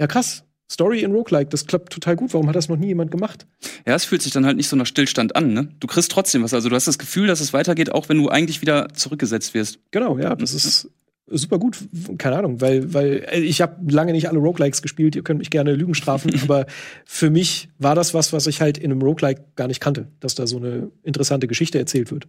ja 0.00 0.08
krass, 0.08 0.42
Story 0.70 1.00
in 1.02 1.12
Roguelike, 1.12 1.50
das 1.50 1.66
klappt 1.66 1.92
total 1.92 2.16
gut. 2.16 2.34
Warum 2.34 2.48
hat 2.48 2.56
das 2.56 2.68
noch 2.68 2.76
nie 2.76 2.88
jemand 2.88 3.10
gemacht? 3.10 3.46
Ja, 3.86 3.94
es 3.94 4.04
fühlt 4.04 4.22
sich 4.22 4.32
dann 4.32 4.44
halt 4.44 4.56
nicht 4.56 4.68
so 4.68 4.76
nach 4.76 4.86
Stillstand 4.86 5.34
an, 5.34 5.52
ne? 5.52 5.68
Du 5.80 5.86
kriegst 5.86 6.10
trotzdem 6.10 6.42
was. 6.42 6.52
Also 6.52 6.68
du 6.68 6.74
hast 6.74 6.86
das 6.86 6.98
Gefühl, 6.98 7.26
dass 7.26 7.40
es 7.40 7.52
weitergeht, 7.52 7.92
auch 7.92 8.08
wenn 8.08 8.18
du 8.18 8.28
eigentlich 8.28 8.60
wieder 8.60 8.88
zurückgesetzt 8.92 9.54
wirst. 9.54 9.78
Genau, 9.90 10.18
ja. 10.18 10.34
Das 10.36 10.52
ist 10.52 10.90
super 11.30 11.58
gut, 11.58 11.78
keine 12.18 12.36
Ahnung, 12.36 12.60
weil, 12.60 12.92
weil 12.94 13.26
äh, 13.30 13.40
ich 13.40 13.60
habe 13.60 13.90
lange 13.90 14.12
nicht 14.12 14.28
alle 14.28 14.38
Roguelikes 14.38 14.82
gespielt, 14.82 15.16
ihr 15.16 15.22
könnt 15.22 15.38
mich 15.38 15.50
gerne 15.50 15.74
Lügen 15.74 15.94
strafen, 15.94 16.38
aber 16.42 16.66
für 17.04 17.30
mich 17.30 17.68
war 17.78 17.94
das 17.94 18.14
was, 18.14 18.32
was 18.32 18.46
ich 18.46 18.60
halt 18.60 18.78
in 18.78 18.90
einem 18.90 19.02
Roguelike 19.02 19.44
gar 19.56 19.68
nicht 19.68 19.80
kannte, 19.80 20.08
dass 20.20 20.34
da 20.34 20.46
so 20.46 20.56
eine 20.56 20.90
interessante 21.02 21.46
Geschichte 21.46 21.78
erzählt 21.78 22.10
wird. 22.10 22.28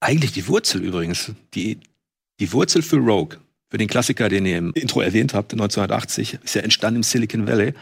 Eigentlich 0.00 0.32
die 0.32 0.46
Wurzel 0.48 0.82
übrigens, 0.82 1.32
die, 1.54 1.78
die 2.40 2.52
Wurzel 2.52 2.82
für 2.82 2.96
Rogue, 2.96 3.38
für 3.74 3.78
den 3.78 3.88
Klassiker, 3.88 4.28
den 4.28 4.46
ihr 4.46 4.58
im 4.58 4.72
Intro 4.74 5.00
erwähnt 5.00 5.34
habt, 5.34 5.52
1980, 5.52 6.38
ist 6.44 6.54
ja 6.54 6.62
entstanden 6.62 6.98
im 6.98 7.02
Silicon 7.02 7.48
Valley, 7.48 7.74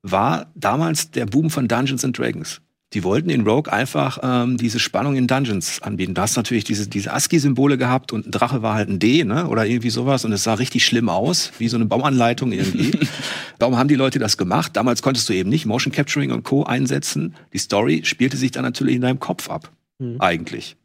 war 0.00 0.46
damals 0.54 1.10
der 1.10 1.26
Boom 1.26 1.50
von 1.50 1.68
Dungeons 1.68 2.02
and 2.02 2.18
Dragons. 2.18 2.62
Die 2.94 3.04
wollten 3.04 3.28
in 3.28 3.42
Rogue 3.46 3.70
einfach 3.70 4.20
ähm, 4.22 4.56
diese 4.56 4.78
Spannung 4.78 5.16
in 5.16 5.26
Dungeons 5.26 5.82
anbieten. 5.82 6.14
Du 6.14 6.22
hast 6.22 6.36
natürlich 6.36 6.64
diese, 6.64 6.88
diese 6.88 7.12
ASCII-Symbole 7.12 7.76
gehabt 7.76 8.10
und 8.10 8.26
ein 8.26 8.30
Drache 8.30 8.62
war 8.62 8.74
halt 8.74 8.88
ein 8.88 8.98
D, 8.98 9.22
ne? 9.24 9.46
Oder 9.46 9.66
irgendwie 9.66 9.90
sowas. 9.90 10.24
Und 10.24 10.32
es 10.32 10.44
sah 10.44 10.54
richtig 10.54 10.86
schlimm 10.86 11.10
aus, 11.10 11.52
wie 11.58 11.68
so 11.68 11.76
eine 11.76 11.84
Bauanleitung 11.84 12.50
irgendwie. 12.50 12.92
Warum 13.58 13.76
haben 13.76 13.88
die 13.88 13.96
Leute 13.96 14.18
das 14.18 14.38
gemacht? 14.38 14.74
Damals 14.74 15.02
konntest 15.02 15.28
du 15.28 15.34
eben 15.34 15.50
nicht 15.50 15.66
Motion 15.66 15.92
Capturing 15.92 16.30
und 16.30 16.44
Co. 16.44 16.62
einsetzen. 16.62 17.34
Die 17.52 17.58
Story 17.58 18.00
spielte 18.04 18.38
sich 18.38 18.50
dann 18.50 18.62
natürlich 18.64 18.94
in 18.94 19.02
deinem 19.02 19.20
Kopf 19.20 19.50
ab. 19.50 19.70
Mhm. 19.98 20.22
Eigentlich. 20.22 20.76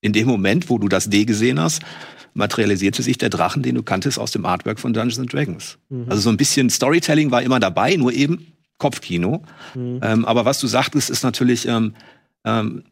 In 0.00 0.14
dem 0.14 0.26
Moment, 0.26 0.70
wo 0.70 0.78
du 0.78 0.88
das 0.88 1.10
D 1.10 1.26
gesehen 1.26 1.60
hast, 1.60 1.82
materialisierte 2.36 3.02
sich 3.02 3.18
der 3.18 3.30
Drachen, 3.30 3.62
den 3.62 3.74
du 3.74 3.82
kanntest 3.82 4.18
aus 4.18 4.30
dem 4.30 4.44
Artwork 4.44 4.78
von 4.78 4.92
Dungeons 4.92 5.18
and 5.18 5.32
Dragons. 5.32 5.78
Mhm. 5.88 6.06
Also 6.08 6.22
so 6.22 6.30
ein 6.30 6.36
bisschen 6.36 6.70
Storytelling 6.70 7.30
war 7.30 7.42
immer 7.42 7.60
dabei, 7.60 7.96
nur 7.96 8.12
eben 8.12 8.52
Kopfkino. 8.78 9.42
Mhm. 9.74 10.00
Ähm, 10.02 10.24
aber 10.24 10.44
was 10.44 10.60
du 10.60 10.66
sagtest, 10.66 11.10
ist 11.10 11.22
natürlich, 11.22 11.66
ähm, 11.66 11.94
ähm, 12.44 12.84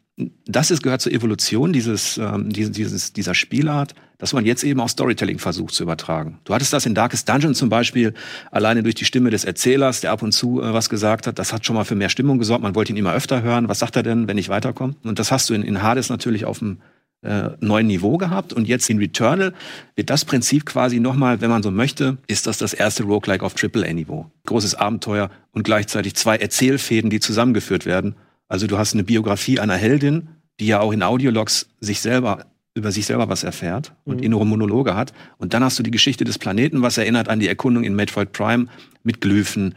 das 0.47 0.71
ist, 0.71 0.83
gehört 0.83 1.01
zur 1.01 1.13
Evolution 1.13 1.73
dieses, 1.73 2.19
ähm, 2.19 2.51
dieses, 2.51 3.13
dieser 3.13 3.35
Spielart, 3.35 3.95
dass 4.19 4.33
man 4.33 4.47
jetzt 4.47 4.63
eben 4.63 4.81
auch 4.81 4.89
Storytelling 4.89 5.39
versucht 5.39 5.75
zu 5.75 5.83
übertragen. 5.83 6.39
Du 6.45 6.55
hattest 6.55 6.73
das 6.73 6.87
in 6.87 6.95
Darkest 6.95 7.29
Dungeon 7.29 7.55
zum 7.55 7.69
Beispiel, 7.69 8.15
alleine 8.51 8.83
durch 8.83 8.95
die 8.95 9.05
Stimme 9.05 9.31
des 9.31 9.45
Erzählers, 9.45 10.01
der 10.01 10.13
ab 10.13 10.23
und 10.23 10.33
zu 10.33 10.63
äh, 10.63 10.73
was 10.73 10.89
gesagt 10.89 11.27
hat. 11.27 11.39
Das 11.39 11.53
hat 11.53 11.67
schon 11.67 11.77
mal 11.77 11.85
für 11.85 11.97
mehr 11.97 12.09
Stimmung 12.09 12.39
gesorgt. 12.39 12.63
Man 12.63 12.75
wollte 12.75 12.93
ihn 12.93 12.97
immer 12.97 13.13
öfter 13.13 13.43
hören. 13.43 13.69
Was 13.69 13.81
sagt 13.81 13.97
er 13.97 14.03
denn, 14.03 14.29
wenn 14.29 14.39
ich 14.39 14.49
weiterkomme? 14.49 14.95
Und 15.03 15.19
das 15.19 15.31
hast 15.33 15.51
du 15.51 15.55
in, 15.55 15.63
in 15.63 15.83
Hades 15.83 16.09
natürlich 16.09 16.45
auf 16.45 16.61
dem 16.61 16.79
äh, 17.25 17.51
neuen 17.61 17.87
Niveau 17.87 18.19
gehabt. 18.19 18.53
Und 18.53 18.69
jetzt 18.69 18.89
in 18.91 18.99
Returnal 18.99 19.55
wird 19.97 20.11
das 20.11 20.25
Prinzip 20.25 20.67
quasi 20.67 21.01
nochmal, 21.01 21.41
wenn 21.41 21.51
man 21.51 21.63
so 21.63 21.71
möchte, 21.71 22.19
ist 22.27 22.47
das 22.47 22.59
das 22.59 22.75
erste 22.75 23.05
Roguelike 23.05 23.45
auf 23.45 23.55
AAA-Niveau. 23.61 24.31
Großes 24.47 24.75
Abenteuer 24.75 25.31
und 25.53 25.65
gleichzeitig 25.65 26.15
zwei 26.15 26.37
Erzählfäden, 26.37 27.11
die 27.11 27.21
zusammengeführt 27.21 27.87
werden. 27.87 28.15
Also 28.49 28.67
du 28.67 28.79
hast 28.79 28.95
eine 28.95 29.05
Biografie 29.05 29.59
einer 29.59 29.77
Heldin, 29.77 30.29
die 30.61 30.67
ja 30.67 30.81
auch 30.81 30.93
in 30.93 31.03
Audiologs 31.03 31.69
sich 31.81 32.01
selber 32.01 32.47
über 32.77 32.91
sich 32.91 33.07
selber 33.07 33.29
was 33.29 33.45
erfährt 33.45 33.93
und 34.05 34.17
mhm. 34.17 34.25
innere 34.25 34.45
Monologe 34.45 34.97
hat. 34.97 35.13
Und 35.39 35.55
dann 35.55 35.63
hast 35.63 35.79
du 35.79 35.85
die 35.85 35.93
Geschichte 35.93 36.25
des 36.25 36.39
Planeten, 36.39 36.83
was 36.83 36.99
erinnert 36.99 37.29
an 37.29 37.39
die 37.39 37.47
Erkundung 37.47 37.85
in 37.85 37.95
Metroid 37.95 38.33
Prime 38.33 38.67
mit 39.05 39.21
Glyphen, 39.21 39.77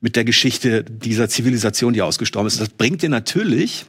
mit 0.00 0.14
der 0.14 0.24
Geschichte 0.24 0.84
dieser 0.84 1.30
Zivilisation, 1.30 1.94
die 1.94 2.02
ausgestorben 2.02 2.46
ist. 2.46 2.60
Das 2.60 2.68
bringt 2.68 3.00
dir 3.00 3.08
natürlich 3.08 3.86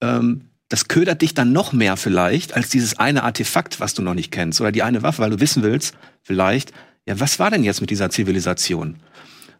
ähm, 0.00 0.46
das 0.72 0.88
ködert 0.88 1.20
dich 1.20 1.34
dann 1.34 1.52
noch 1.52 1.74
mehr 1.74 1.98
vielleicht 1.98 2.56
als 2.56 2.70
dieses 2.70 2.98
eine 2.98 3.24
Artefakt, 3.24 3.78
was 3.78 3.92
du 3.92 4.00
noch 4.00 4.14
nicht 4.14 4.32
kennst 4.32 4.58
oder 4.58 4.72
die 4.72 4.82
eine 4.82 5.02
Waffe, 5.02 5.20
weil 5.20 5.28
du 5.28 5.38
wissen 5.38 5.62
willst, 5.62 5.94
vielleicht, 6.22 6.72
ja, 7.06 7.20
was 7.20 7.38
war 7.38 7.50
denn 7.50 7.62
jetzt 7.62 7.82
mit 7.82 7.90
dieser 7.90 8.08
Zivilisation? 8.08 8.96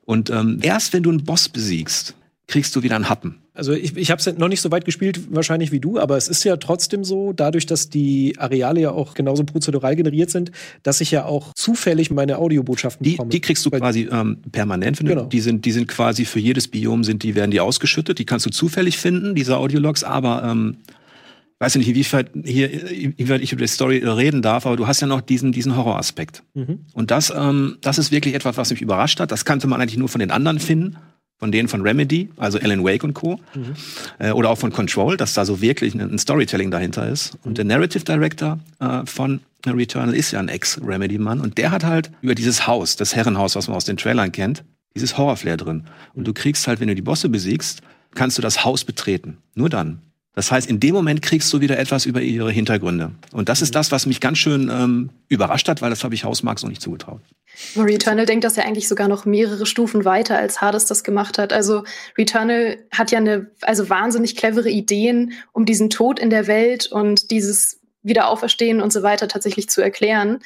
Und 0.06 0.30
ähm, 0.30 0.60
erst 0.62 0.94
wenn 0.94 1.02
du 1.02 1.10
einen 1.10 1.22
Boss 1.22 1.50
besiegst, 1.50 2.14
kriegst 2.46 2.74
du 2.74 2.82
wieder 2.82 2.96
einen 2.96 3.10
Happen. 3.10 3.42
Also 3.52 3.74
ich, 3.74 3.94
ich 3.98 4.10
habe 4.10 4.20
es 4.20 4.38
noch 4.38 4.48
nicht 4.48 4.62
so 4.62 4.70
weit 4.70 4.86
gespielt, 4.86 5.20
wahrscheinlich 5.28 5.70
wie 5.70 5.80
du, 5.80 5.98
aber 5.98 6.16
es 6.16 6.28
ist 6.28 6.44
ja 6.44 6.56
trotzdem 6.56 7.04
so, 7.04 7.34
dadurch, 7.34 7.66
dass 7.66 7.90
die 7.90 8.34
Areale 8.38 8.80
ja 8.80 8.92
auch 8.92 9.12
genauso 9.12 9.44
prozedural 9.44 9.94
generiert 9.94 10.30
sind, 10.30 10.50
dass 10.82 11.02
ich 11.02 11.10
ja 11.10 11.26
auch 11.26 11.52
zufällig 11.52 12.10
meine 12.10 12.38
Audiobotschaften 12.38 13.04
die, 13.04 13.10
bekomme. 13.10 13.28
Die 13.28 13.40
kriegst 13.42 13.66
du 13.66 13.70
quasi 13.70 14.08
ähm, 14.10 14.38
permanent. 14.50 14.98
Genau. 15.00 15.26
Die 15.26 15.40
sind, 15.40 15.66
die 15.66 15.72
sind 15.72 15.88
quasi 15.88 16.24
für 16.24 16.40
jedes 16.40 16.68
Biom 16.68 17.04
sind 17.04 17.22
die 17.22 17.34
werden 17.34 17.50
die 17.50 17.60
ausgeschüttet. 17.60 18.18
Die 18.18 18.24
kannst 18.24 18.46
du 18.46 18.50
zufällig 18.50 18.96
finden, 18.96 19.34
diese 19.34 19.58
Audiologs, 19.58 20.04
aber 20.04 20.42
ähm, 20.44 20.78
weiß 21.62 21.76
nicht, 21.76 21.88
inwieweit 21.88 22.30
hier, 22.44 22.72
inwieweit 22.90 23.40
ich 23.40 23.52
über 23.52 23.62
die 23.62 23.68
Story 23.68 23.98
reden 23.98 24.42
darf, 24.42 24.66
aber 24.66 24.76
du 24.76 24.88
hast 24.88 25.00
ja 25.00 25.06
noch 25.06 25.20
diesen, 25.20 25.52
diesen 25.52 25.76
Horroraspekt. 25.76 26.42
Mhm. 26.54 26.80
Und 26.92 27.12
das, 27.12 27.32
ähm, 27.34 27.78
das 27.80 27.98
ist 27.98 28.10
wirklich 28.10 28.34
etwas, 28.34 28.56
was 28.56 28.70
mich 28.70 28.82
überrascht 28.82 29.20
hat. 29.20 29.30
Das 29.30 29.44
kannte 29.44 29.68
man 29.68 29.80
eigentlich 29.80 29.96
nur 29.96 30.08
von 30.08 30.18
den 30.18 30.32
anderen 30.32 30.58
finden, 30.58 30.96
von 31.38 31.52
denen 31.52 31.68
von 31.68 31.82
Remedy, 31.82 32.30
also 32.36 32.58
Alan 32.58 32.82
Wake 32.82 33.04
und 33.04 33.14
Co. 33.14 33.38
Mhm. 33.54 33.74
Äh, 34.18 34.32
oder 34.32 34.50
auch 34.50 34.58
von 34.58 34.72
Control, 34.72 35.16
dass 35.16 35.34
da 35.34 35.44
so 35.44 35.60
wirklich 35.60 35.94
ein, 35.94 36.00
ein 36.00 36.18
Storytelling 36.18 36.72
dahinter 36.72 37.08
ist. 37.08 37.38
Und 37.44 37.58
der 37.58 37.64
Narrative 37.64 38.02
Director 38.02 38.58
äh, 38.80 39.06
von 39.06 39.38
Returnal 39.64 40.16
ist 40.16 40.32
ja 40.32 40.40
ein 40.40 40.48
Ex-Remedy-Mann 40.48 41.40
und 41.40 41.58
der 41.58 41.70
hat 41.70 41.84
halt 41.84 42.10
über 42.22 42.34
dieses 42.34 42.66
Haus, 42.66 42.96
das 42.96 43.14
Herrenhaus, 43.14 43.54
was 43.54 43.68
man 43.68 43.76
aus 43.76 43.84
den 43.84 43.96
Trailern 43.96 44.32
kennt, 44.32 44.64
dieses 44.96 45.16
Horrorflair 45.16 45.56
drin. 45.56 45.84
Und 46.14 46.26
du 46.26 46.32
kriegst 46.32 46.66
halt, 46.66 46.80
wenn 46.80 46.88
du 46.88 46.96
die 46.96 47.02
Bosse 47.02 47.28
besiegst, 47.28 47.82
kannst 48.16 48.36
du 48.36 48.42
das 48.42 48.64
Haus 48.64 48.84
betreten. 48.84 49.38
Nur 49.54 49.68
dann. 49.68 50.00
Das 50.34 50.50
heißt, 50.50 50.68
in 50.68 50.80
dem 50.80 50.94
Moment 50.94 51.20
kriegst 51.20 51.52
du 51.52 51.60
wieder 51.60 51.78
etwas 51.78 52.06
über 52.06 52.22
ihre 52.22 52.50
Hintergründe. 52.50 53.12
Und 53.32 53.50
das 53.50 53.60
ist 53.60 53.74
das, 53.74 53.92
was 53.92 54.06
mich 54.06 54.20
ganz 54.20 54.38
schön 54.38 54.70
ähm, 54.72 55.10
überrascht 55.28 55.68
hat, 55.68 55.82
weil 55.82 55.90
das 55.90 56.04
habe 56.04 56.14
ich 56.14 56.24
Hausmarks 56.24 56.62
noch 56.62 56.70
nicht 56.70 56.80
zugetraut. 56.80 57.20
Returnal 57.76 58.24
denkt 58.24 58.44
das 58.44 58.56
ja 58.56 58.64
eigentlich 58.64 58.88
sogar 58.88 59.08
noch 59.08 59.26
mehrere 59.26 59.66
Stufen 59.66 60.06
weiter, 60.06 60.38
als 60.38 60.62
Hades 60.62 60.86
das 60.86 61.04
gemacht 61.04 61.36
hat. 61.36 61.52
Also 61.52 61.84
Returnal 62.16 62.78
hat 62.90 63.10
ja 63.10 63.18
eine, 63.18 63.50
also 63.60 63.90
wahnsinnig 63.90 64.36
clevere 64.36 64.70
Ideen, 64.70 65.34
um 65.52 65.66
diesen 65.66 65.90
Tod 65.90 66.18
in 66.18 66.30
der 66.30 66.46
Welt 66.46 66.86
und 66.86 67.30
dieses 67.30 67.80
Wiederauferstehen 68.02 68.80
und 68.80 68.92
so 68.92 69.02
weiter 69.02 69.28
tatsächlich 69.28 69.68
zu 69.68 69.82
erklären. 69.82 70.40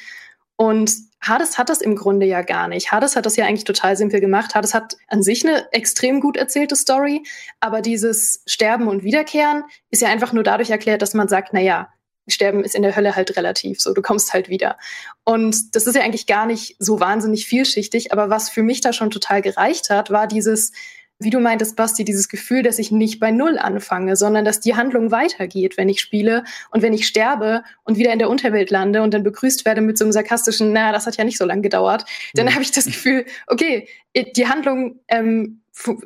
Und 0.57 0.91
Hades 1.21 1.57
hat 1.57 1.69
das 1.69 1.81
im 1.81 1.95
Grunde 1.95 2.25
ja 2.25 2.41
gar 2.41 2.67
nicht. 2.67 2.91
Hades 2.91 3.15
hat 3.15 3.25
das 3.25 3.35
ja 3.35 3.45
eigentlich 3.45 3.63
total 3.63 3.95
simpel 3.95 4.19
gemacht. 4.19 4.55
Hades 4.55 4.73
hat 4.73 4.97
an 5.07 5.23
sich 5.23 5.47
eine 5.47 5.71
extrem 5.71 6.19
gut 6.19 6.35
erzählte 6.35 6.75
Story, 6.75 7.23
aber 7.59 7.81
dieses 7.81 8.43
Sterben 8.45 8.87
und 8.87 9.03
Wiederkehren 9.03 9.63
ist 9.89 10.01
ja 10.01 10.09
einfach 10.09 10.33
nur 10.33 10.43
dadurch 10.43 10.69
erklärt, 10.69 11.01
dass 11.01 11.13
man 11.13 11.27
sagt, 11.27 11.49
na 11.53 11.61
ja, 11.61 11.89
Sterben 12.27 12.63
ist 12.63 12.75
in 12.75 12.81
der 12.81 12.95
Hölle 12.95 13.15
halt 13.15 13.37
relativ, 13.37 13.79
so 13.79 13.93
du 13.93 14.01
kommst 14.01 14.33
halt 14.33 14.49
wieder. 14.49 14.77
Und 15.23 15.75
das 15.75 15.87
ist 15.87 15.95
ja 15.95 16.01
eigentlich 16.01 16.27
gar 16.27 16.45
nicht 16.45 16.75
so 16.79 16.99
wahnsinnig 16.99 17.45
vielschichtig, 17.45 18.11
aber 18.11 18.29
was 18.29 18.49
für 18.49 18.63
mich 18.63 18.81
da 18.81 18.91
schon 18.93 19.11
total 19.11 19.41
gereicht 19.41 19.89
hat, 19.89 20.09
war 20.11 20.27
dieses 20.27 20.73
wie 21.19 21.29
du 21.31 21.39
meintest, 21.39 21.75
Basti, 21.75 22.03
dieses 22.03 22.29
Gefühl, 22.29 22.61
dass 22.61 22.77
ich 22.77 22.91
nicht 22.91 23.19
bei 23.19 23.31
Null 23.31 23.57
anfange, 23.57 24.15
sondern 24.15 24.45
dass 24.45 24.59
die 24.59 24.75
Handlung 24.75 25.11
weitergeht, 25.11 25.77
wenn 25.77 25.89
ich 25.89 25.99
spiele 25.99 26.43
und 26.71 26.81
wenn 26.83 26.93
ich 26.93 27.07
sterbe 27.07 27.63
und 27.83 27.97
wieder 27.97 28.13
in 28.13 28.19
der 28.19 28.29
Unterwelt 28.29 28.69
lande 28.69 29.01
und 29.01 29.13
dann 29.13 29.23
begrüßt 29.23 29.65
werde 29.65 29.81
mit 29.81 29.97
so 29.97 30.05
einem 30.05 30.11
sarkastischen, 30.11 30.73
naja, 30.73 30.91
das 30.91 31.07
hat 31.07 31.17
ja 31.17 31.23
nicht 31.23 31.37
so 31.37 31.45
lange 31.45 31.61
gedauert, 31.61 32.05
dann 32.35 32.45
mhm. 32.45 32.53
habe 32.53 32.61
ich 32.61 32.71
das 32.71 32.85
Gefühl, 32.85 33.25
okay, 33.47 33.87
die 34.15 34.47
Handlung 34.47 34.99
ähm, 35.07 35.61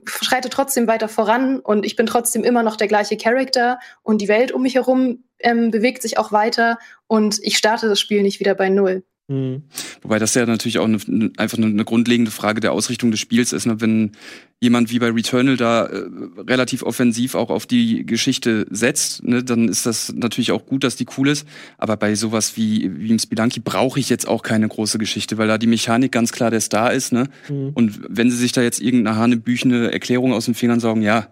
schreitet 0.06 0.54
trotzdem 0.54 0.88
weiter 0.88 1.10
voran 1.10 1.60
und 1.60 1.86
ich 1.86 1.95
bin 1.95 2.06
trotzdem 2.06 2.43
immer 2.43 2.63
noch 2.63 2.76
der 2.76 2.88
gleiche 2.88 3.17
Charakter 3.17 3.80
und 4.04 4.21
die 4.21 4.28
Welt 4.28 4.52
um 4.52 4.62
mich 4.62 4.76
herum 4.76 5.24
ähm, 5.39 5.71
bewegt 5.71 6.02
sich 6.02 6.17
auch 6.17 6.32
weiter 6.32 6.78
und 7.08 7.39
ich 7.41 7.58
starte 7.58 7.88
das 7.88 8.00
Spiel 8.00 8.21
nicht 8.21 8.39
wieder 8.39 8.56
bei 8.56 8.69
Null. 8.69 9.04
Mhm. 9.28 9.63
Wobei 10.02 10.18
das 10.18 10.34
ja 10.34 10.46
natürlich 10.46 10.80
auch 10.80 10.86
eine, 10.86 10.98
einfach 11.38 11.58
eine, 11.58 11.86
grundlegende 11.86 12.32
Frage 12.32 12.60
der 12.60 12.72
Ausrichtung 12.72 13.12
des 13.12 13.20
Spiels 13.20 13.54
ist. 13.54 13.68
Ne? 13.68 13.82
Wenn 13.82 14.12
jemand 14.60 14.92
wie 14.92 14.98
bei 14.98 15.10
Returnal 15.10 15.58
da 15.58 15.86
äh, 15.86 16.04
relativ 16.48 16.82
offensiv 16.82 17.36
auch 17.36 17.52
auf 17.52 17.68
die 17.68 18.04
Geschichte 18.06 18.66
setzt, 18.72 19.24
ne, 19.24 19.44
dann 19.44 19.68
ist 19.70 19.86
das 19.86 20.12
natürlich 20.16 20.52
auch 20.52 20.66
gut, 20.66 20.84
dass 20.84 20.96
die 20.96 21.06
cool 21.18 21.28
ist. 21.30 21.48
Aber 21.78 21.98
bei 21.98 22.16
sowas 22.16 22.58
wie, 22.58 22.92
wie 23.00 23.12
im 23.12 23.20
Spelunky 23.20 23.60
brauche 23.60 24.00
ich 24.00 24.10
jetzt 24.10 24.28
auch 24.28 24.42
keine 24.42 24.68
große 24.68 24.98
Geschichte, 24.98 25.38
weil 25.38 25.48
da 25.48 25.60
die 25.60 25.68
Mechanik 25.68 26.12
ganz 26.12 26.32
klar 26.32 26.50
der 26.50 26.62
Star 26.62 26.92
ist. 26.92 27.14
Ne? 27.14 27.30
Mhm. 27.48 27.72
Und 27.76 28.00
wenn 28.10 28.32
sie 28.32 28.38
sich 28.38 28.54
da 28.54 28.64
jetzt 28.64 28.82
irgendeine 28.82 29.18
hanebüchene 29.18 29.92
Erklärung 29.92 30.34
aus 30.34 30.46
den 30.46 30.56
Fingern 30.56 30.80
saugen, 30.80 31.04
ja, 31.04 31.28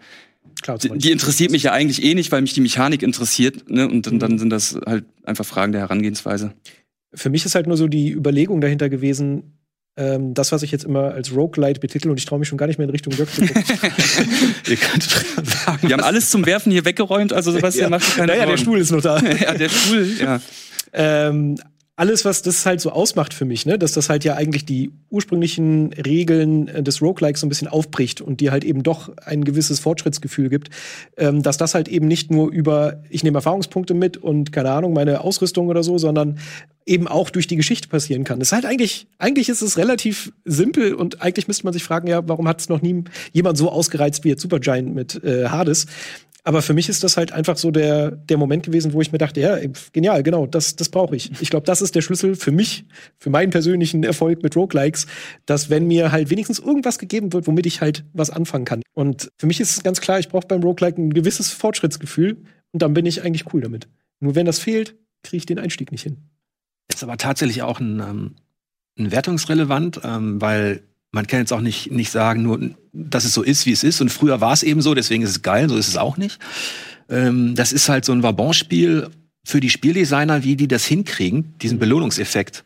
Klar, 0.62 0.78
die, 0.78 0.90
die 0.90 1.12
interessiert 1.12 1.52
mich 1.52 1.64
ja 1.64 1.72
eigentlich 1.72 2.04
eh 2.04 2.16
nicht, 2.16 2.34
weil 2.34 2.42
mich 2.42 2.54
die 2.54 2.60
Mechanik 2.60 3.02
interessiert. 3.02 3.70
Ne? 3.70 3.88
Und 3.88 4.06
dann, 4.06 4.16
mhm. 4.16 4.20
dann 4.20 4.40
sind 4.40 4.50
das 4.50 4.78
halt 4.86 5.06
einfach 5.24 5.46
Fragen 5.46 5.72
der 5.72 5.82
Herangehensweise 5.82 6.54
für 7.14 7.30
mich 7.30 7.46
ist 7.46 7.56
halt 7.56 7.68
nur 7.68 7.78
so 7.78 7.88
die 7.88 8.12
Überlegung 8.12 8.62
dahinter 8.62 8.90
gewesen, 8.90 9.60
ähm, 9.98 10.34
das, 10.34 10.52
was 10.52 10.64
ich 10.64 10.72
jetzt 10.72 10.86
immer 10.86 11.12
als 11.12 11.36
Roguelite 11.36 11.80
betitel, 11.80 12.10
und 12.10 12.18
ich 12.18 12.26
traue 12.26 12.40
mich 12.40 12.48
schon 12.48 12.58
gar 12.58 12.68
nicht 12.68 12.78
mehr 12.78 12.86
in 12.86 12.92
Richtung 12.92 13.14
Rogue 13.14 13.28
zu 13.28 13.42
gucken. 13.42 13.64
Ihr 14.68 14.78
könnt 14.78 15.04
sagen, 15.04 15.80
Wir 15.82 15.94
haben 15.94 16.04
alles 16.04 16.30
zum 16.30 16.46
Werfen 16.46 16.72
hier 16.72 16.86
weggeräumt, 16.86 17.34
also 17.34 17.52
Sebastian 17.52 17.92
ja. 17.92 17.98
macht 17.98 18.16
keine 18.16 18.28
Naja, 18.28 18.46
der 18.46 18.58
Stuhl 18.58 18.80
ist 18.80 18.92
noch 18.92 19.02
da. 19.02 19.20
ja, 19.42 19.54
der 19.54 19.70
Stuhl, 19.70 20.08
ja. 20.20 20.40
Ähm, 20.94 21.60
alles, 22.00 22.24
was 22.24 22.42
das 22.42 22.66
halt 22.66 22.80
so 22.80 22.92
ausmacht 22.92 23.34
für 23.34 23.44
mich, 23.44 23.66
ne, 23.66 23.78
dass 23.78 23.92
das 23.92 24.08
halt 24.08 24.24
ja 24.24 24.36
eigentlich 24.36 24.64
die 24.64 24.90
ursprünglichen 25.10 25.92
Regeln 25.92 26.70
äh, 26.70 26.82
des 26.82 27.02
Roguelikes 27.02 27.42
so 27.42 27.46
ein 27.46 27.50
bisschen 27.50 27.68
aufbricht 27.68 28.22
und 28.22 28.40
dir 28.40 28.54
halt 28.54 28.64
eben 28.64 28.84
doch 28.84 29.12
ein 29.18 29.44
gewisses 29.44 29.82
Fortschrittsgefühl 29.82 30.48
gibt, 30.48 30.70
ähm, 31.18 31.44
dass 31.44 31.58
das 31.58 31.76
halt 31.76 31.90
eben 31.90 32.08
nicht 32.08 32.32
nur 32.32 32.50
über, 32.52 33.04
ich 33.10 33.26
nehme 33.26 33.40
Erfahrungspunkte 33.40 33.94
mit 33.94 34.16
und 34.16 34.54
keine 34.54 34.72
Ahnung, 34.72 34.94
meine 34.94 35.20
Ausrüstung 35.20 35.68
oder 35.68 35.84
so, 35.84 35.98
sondern 35.98 36.40
eben 36.86 37.10
auch 37.10 37.30
durch 37.32 37.48
die 37.48 37.58
Geschichte 37.58 37.90
passieren 37.90 38.24
kann. 38.24 38.40
Das 38.40 38.48
ist 38.48 38.54
halt 38.54 38.66
eigentlich, 38.66 39.08
eigentlich 39.18 39.50
ist 39.50 39.62
es 39.62 39.78
relativ 39.78 40.32
simpel 40.46 40.94
und 40.94 41.22
eigentlich 41.22 41.50
müsste 41.50 41.66
man 41.66 41.74
sich 41.74 41.84
fragen, 41.84 42.08
ja, 42.08 42.26
warum 42.30 42.48
hat 42.48 42.62
es 42.62 42.70
noch 42.70 42.82
nie 42.82 43.04
jemand 43.34 43.58
so 43.58 43.70
ausgereizt 43.70 44.24
wie 44.24 44.30
jetzt 44.30 44.42
Supergiant 44.42 44.96
mit 44.96 45.22
äh, 45.26 45.50
Hades? 45.50 45.86
Aber 46.44 46.62
für 46.62 46.74
mich 46.74 46.88
ist 46.88 47.04
das 47.04 47.18
halt 47.18 47.32
einfach 47.32 47.58
so 47.58 47.70
der, 47.70 48.12
der 48.12 48.38
Moment 48.38 48.64
gewesen, 48.64 48.94
wo 48.94 49.02
ich 49.02 49.12
mir 49.12 49.18
dachte, 49.18 49.42
ja, 49.42 49.58
genial, 49.92 50.24
genau, 50.24 50.48
das, 50.48 50.76
das 50.76 50.90
brauche 50.90 51.16
ich. 51.16 51.32
Ich 51.42 51.50
glaube, 51.50 51.66
das 51.66 51.82
ist 51.82 51.96
der 51.96 52.02
Schlüssel 52.02 52.36
für 52.36 52.52
mich, 52.52 52.86
für 53.18 53.30
meinen 53.30 53.50
persönlichen 53.50 54.04
Erfolg 54.04 54.42
mit 54.42 54.56
Roguelikes, 54.56 55.06
dass 55.46 55.70
wenn 55.70 55.88
mir 55.88 56.12
halt 56.12 56.30
wenigstens 56.30 56.60
irgendwas 56.60 56.98
gegeben 56.98 57.34
wird, 57.34 57.48
womit 57.48 57.66
ich 57.66 57.82
halt 57.82 58.06
was 58.14 58.30
anfangen 58.30 58.66
kann. 58.66 58.82
Und 58.94 59.30
für 59.38 59.48
mich 59.48 59.60
ist 59.60 59.72
es 59.72 59.84
ganz 59.84 60.00
klar, 60.00 60.20
ich 60.20 60.30
brauche 60.30 60.48
beim 60.48 60.64
Roguelike 60.64 61.02
ein 61.02 61.14
gewisses 61.14 61.52
Fortschrittsgefühl 61.52 62.38
und 62.72 62.82
dann 62.82 62.94
bin 62.94 63.06
ich 63.06 63.24
eigentlich 63.24 63.54
cool 63.54 63.62
damit. 63.62 63.90
Nur 64.20 64.36
wenn 64.36 64.46
das 64.46 64.60
fehlt, 64.60 64.96
kriege 65.24 65.38
ich 65.38 65.46
den 65.46 65.60
Einstieg 65.60 65.92
nicht 65.92 66.04
hin. 66.04 66.30
Ist 66.88 67.04
aber 67.04 67.18
tatsächlich 67.18 67.62
auch 67.64 67.80
ein, 67.80 68.00
ähm, 68.00 68.36
ein 68.98 69.12
wertungsrelevant, 69.12 70.02
ähm, 70.04 70.42
weil 70.42 70.84
man 71.12 71.28
kann 71.28 71.40
jetzt 71.40 71.54
auch 71.54 71.62
nicht, 71.62 71.92
nicht 71.92 72.12
sagen, 72.12 72.44
nur, 72.44 72.60
dass 72.94 73.26
es 73.26 73.34
so 73.34 73.42
ist, 73.42 73.66
wie 73.66 73.72
es 73.72 73.84
ist. 73.84 74.02
Und 74.02 74.10
früher 74.10 74.42
war 74.42 74.54
es 74.54 74.64
eben 74.64 74.82
so, 74.82 74.94
deswegen 74.94 75.24
ist 75.24 75.32
es 75.32 75.42
geil, 75.42 75.70
so 75.70 75.78
ist 75.78 75.88
es 75.88 75.98
auch 75.98 76.18
nicht. 76.18 76.40
Ähm, 77.10 77.56
das 77.56 77.72
ist 77.72 77.90
halt 77.90 78.06
so 78.06 78.12
ein 78.12 78.24
Vabon-Spiel 78.24 79.10
für 79.44 79.60
die 79.60 79.70
Spieldesigner, 79.70 80.44
wie 80.44 80.56
die 80.56 80.68
das 80.68 80.86
hinkriegen, 80.86 81.56
diesen 81.60 81.78
mhm. 81.78 81.82
Belohnungseffekt. 81.82 82.64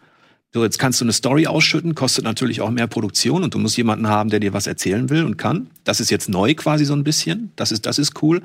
So, 0.54 0.64
jetzt 0.64 0.78
kannst 0.78 1.02
du 1.02 1.06
eine 1.06 1.14
Story 1.14 1.48
ausschütten, 1.48 1.96
kostet 1.96 2.26
natürlich 2.26 2.62
auch 2.62 2.70
mehr 2.70 2.86
Produktion 2.86 3.44
und 3.44 3.56
du 3.56 3.60
musst 3.60 3.78
jemanden 3.78 4.08
haben, 4.08 4.30
der 4.30 4.40
dir 4.40 4.54
was 4.54 4.68
erzählen 4.68 5.10
will 5.10 5.24
und 5.24 5.38
kann. 5.38 5.70
Das 5.84 6.00
ist 6.00 6.12
jetzt 6.12 6.30
neu 6.30 6.54
quasi 6.54 6.86
so 6.86 6.94
ein 6.94 7.04
bisschen. 7.04 7.52
Das 7.56 7.72
ist, 7.72 7.86
das 7.88 7.98
ist 7.98 8.22
cool. 8.22 8.42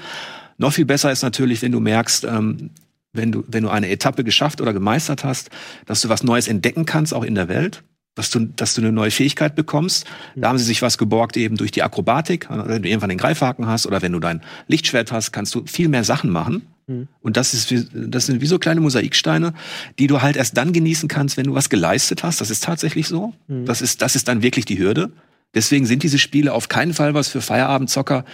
Noch 0.56 0.72
viel 0.72 0.87
besser 0.87 1.12
ist 1.12 1.22
natürlich, 1.22 1.61
wenn 1.61 1.72
du 1.72 1.80
merkst, 1.80 2.24
ähm, 2.24 2.70
wenn 3.12 3.32
du, 3.32 3.44
wenn 3.46 3.64
du 3.64 3.68
eine 3.68 3.90
Etappe 3.90 4.24
geschafft 4.24 4.61
oder 4.61 4.72
gemeistert 4.72 5.24
hast, 5.24 5.50
dass 5.84 6.00
du 6.00 6.08
was 6.08 6.22
Neues 6.22 6.48
entdecken 6.48 6.87
kannst, 6.87 7.12
auch 7.12 7.24
in 7.24 7.34
der 7.34 7.48
Welt 7.48 7.82
dass 8.18 8.31
du, 8.31 8.40
dass 8.40 8.74
du 8.74 8.81
eine 8.81 8.90
neue 8.90 9.12
Fähigkeit 9.12 9.54
bekommst. 9.54 10.04
Da 10.35 10.48
haben 10.48 10.59
sie 10.59 10.64
sich 10.64 10.83
was 10.83 10.98
geborgt 10.98 11.37
eben 11.37 11.57
durch 11.57 11.70
die 11.70 11.85
Akrobatik. 11.85 12.48
Wenn 12.50 12.83
du 12.83 12.88
irgendwann 12.88 13.11
den 13.11 13.18
Greifhaken 13.18 13.66
hast 13.68 13.87
oder 13.87 14.02
wenn 14.02 14.12
du 14.12 14.18
dein 14.18 14.42
Lichtschwert 14.66 15.12
hast, 15.12 15.31
kannst 15.33 15.54
du 15.54 15.64
viel 15.66 15.88
mehr 15.88 16.02
Sachen 16.02 16.31
machen. 16.31 16.66
Mhm. 16.88 17.07
Und 17.20 17.37
das 17.37 17.54
ist, 17.54 17.70
wie, 17.70 17.87
das 17.92 18.26
sind 18.26 18.40
wie 18.40 18.46
so 18.46 18.59
kleine 18.59 18.81
Mosaiksteine, 18.81 19.54
die 20.00 20.09
du 20.09 20.20
halt 20.20 20.37
erst 20.37 20.57
dann 20.57 20.72
genießen 20.72 21.09
kannst, 21.09 21.37
wenn 21.37 21.46
du 21.46 21.54
was 21.54 21.70
geleistet 21.70 22.24
hast. 22.24 22.40
Das 22.40 22.50
ist 22.50 22.64
tatsächlich 22.64 23.07
so. 23.07 23.35
Mhm. 23.46 23.66
Das 23.66 23.81
ist, 23.81 24.02
das 24.02 24.16
ist 24.16 24.26
dann 24.26 24.42
wirklich 24.42 24.64
die 24.64 24.78
Hürde. 24.78 25.12
Deswegen 25.54 25.87
sind 25.87 26.02
diese 26.02 26.18
Spiele 26.18 26.52
auf 26.52 26.68
keinen 26.68 26.94
Fall 26.94 27.14
was 27.14 27.28
für 27.28 27.40
Feierabendzocker, 27.40 28.24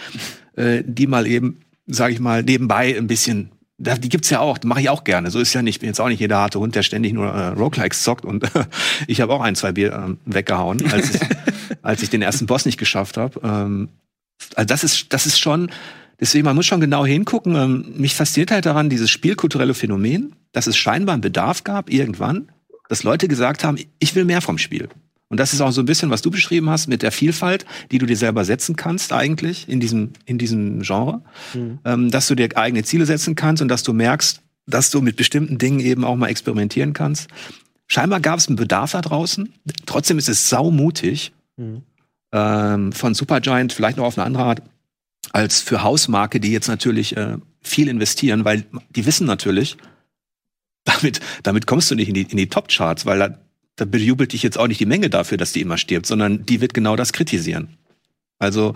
äh, 0.57 0.83
die 0.87 1.07
mal 1.07 1.27
eben, 1.27 1.61
sage 1.87 2.15
ich 2.15 2.21
mal, 2.21 2.43
nebenbei 2.43 2.97
ein 2.97 3.07
bisschen 3.07 3.51
die 3.79 4.09
gibt's 4.09 4.31
ja 4.31 4.41
auch, 4.41 4.59
mache 4.65 4.81
ich 4.81 4.89
auch 4.89 5.05
gerne. 5.05 5.31
So 5.31 5.41
ist 5.41 5.53
ja 5.53 5.63
nicht, 5.63 5.77
ich 5.77 5.81
bin 5.81 5.89
jetzt 5.89 6.01
auch 6.01 6.09
nicht 6.09 6.21
jeder 6.21 6.39
harte 6.39 6.61
Hund, 6.61 6.75
der 6.75 6.83
ständig 6.83 7.13
nur 7.13 7.27
äh, 7.27 7.49
Roguelikes 7.49 8.03
zockt 8.03 8.25
und 8.25 8.45
ich 9.09 9.21
habe 9.21 9.33
auch 9.33 9.41
ein, 9.41 9.57
zwei 9.57 9.73
Bier 9.73 9.93
äh, 9.93 10.33
weggehauen, 10.33 10.91
als 10.93 11.15
ich, 11.15 11.21
als 11.83 12.03
ich 12.03 12.11
den 12.11 12.23
ersten 12.23 12.47
Boss 12.47 12.67
nicht 12.67 12.79
geschafft 12.79 13.17
habe. 13.17 13.41
Ähm, 13.43 13.89
also 14.55 14.67
das 14.67 14.85
ist, 14.85 15.13
das 15.13 15.27
ist 15.27 15.39
schon, 15.39 15.71
deswegen, 16.21 16.45
man 16.45 16.57
muss 16.57 16.67
schon 16.67 16.81
genau 16.81 17.05
hingucken. 17.05 17.57
Ähm, 17.57 17.85
mich 17.97 18.15
fasziniert 18.15 18.53
halt 18.53 18.67
daran, 18.67 18.91
dieses 18.91 19.11
spielkulturelle 19.11 19.75
Phänomen, 19.75 20.37
dass 20.53 20.67
es 20.67 20.77
scheinbar 20.77 21.15
einen 21.15 21.23
Bedarf 21.23 21.65
gab, 21.65 21.91
irgendwann, 21.91 22.53
dass 22.89 23.03
Leute 23.03 23.27
gesagt 23.29 23.65
haben, 23.65 23.79
ich 23.99 24.15
will 24.15 24.25
mehr 24.25 24.41
vom 24.41 24.59
Spiel. 24.59 24.89
Und 25.35 25.39
das 25.39 25.53
ist 25.53 25.61
auch 25.61 25.73
so 25.73 25.83
ein 25.83 25.85
bisschen, 25.85 26.11
was 26.11 26.23
du 26.23 26.31
beschrieben 26.31 26.71
hast, 26.71 26.87
mit 26.87 27.03
der 27.03 27.11
Vielfalt, 27.11 27.67
die 27.91 27.99
du 27.99 28.07
dir 28.07 28.17
selber 28.17 28.45
setzen 28.45 28.77
kannst 28.77 29.13
eigentlich 29.13 29.69
in 29.69 29.81
diesem, 29.81 30.11
in 30.27 30.39
diesem 30.39 30.83
Genre. 30.83 31.23
Mhm. 31.55 31.81
Ähm, 31.85 32.11
dass 32.13 32.29
du 32.29 32.37
dir 32.37 32.57
eigene 32.57 32.85
Ziele 32.85 33.05
setzen 33.05 33.35
kannst 33.35 33.61
und 33.61 33.67
dass 33.67 33.83
du 33.83 33.93
merkst, 33.93 34.43
dass 34.69 34.93
du 34.93 35.01
mit 35.01 35.17
bestimmten 35.17 35.59
Dingen 35.59 35.81
eben 35.81 36.05
auch 36.05 36.15
mal 36.15 36.29
experimentieren 36.29 36.93
kannst. 36.93 37.27
Scheinbar 37.89 38.21
gab 38.21 38.39
es 38.39 38.47
einen 38.47 38.55
Bedarf 38.55 38.93
da 38.93 39.01
draußen. 39.01 39.53
Trotzdem 39.87 40.19
ist 40.19 40.29
es 40.29 40.49
saumutig 40.49 41.33
mhm. 41.57 41.83
ähm, 42.31 42.93
von 42.93 43.15
Supergiant, 43.15 43.73
vielleicht 43.73 43.97
noch 43.97 44.05
auf 44.05 44.17
eine 44.17 44.27
andere 44.27 44.45
Art, 44.45 44.63
als 45.33 45.61
für 45.61 45.83
Hausmarke, 45.83 46.39
die 46.39 46.53
jetzt 46.53 46.69
natürlich 46.69 47.17
äh, 47.17 47.39
viel 47.61 47.89
investieren, 47.89 48.45
weil 48.45 48.67
die 48.95 49.05
wissen 49.05 49.27
natürlich, 49.27 49.79
damit, 50.85 51.19
damit 51.43 51.67
kommst 51.67 51.91
du 51.91 51.97
nicht 51.97 52.07
in 52.07 52.15
die, 52.15 52.23
in 52.23 52.37
die 52.37 52.49
Top-Charts, 52.49 53.05
weil 53.05 53.19
da 53.19 53.39
da 53.77 53.85
bejubelt 53.85 54.33
dich 54.33 54.43
jetzt 54.43 54.59
auch 54.59 54.69
nicht 54.69 54.81
die 54.81 54.87
Menge 54.87 55.11
dafür, 55.11 55.39
dass 55.39 55.53
die 55.53 55.61
immer 55.61 55.79
stirbt, 55.79 56.07
sondern 56.07 56.47
die 56.47 56.61
wird 56.61 56.75
genau 56.75 56.97
das 56.97 57.13
kritisieren. 57.13 57.77
Also 58.39 58.75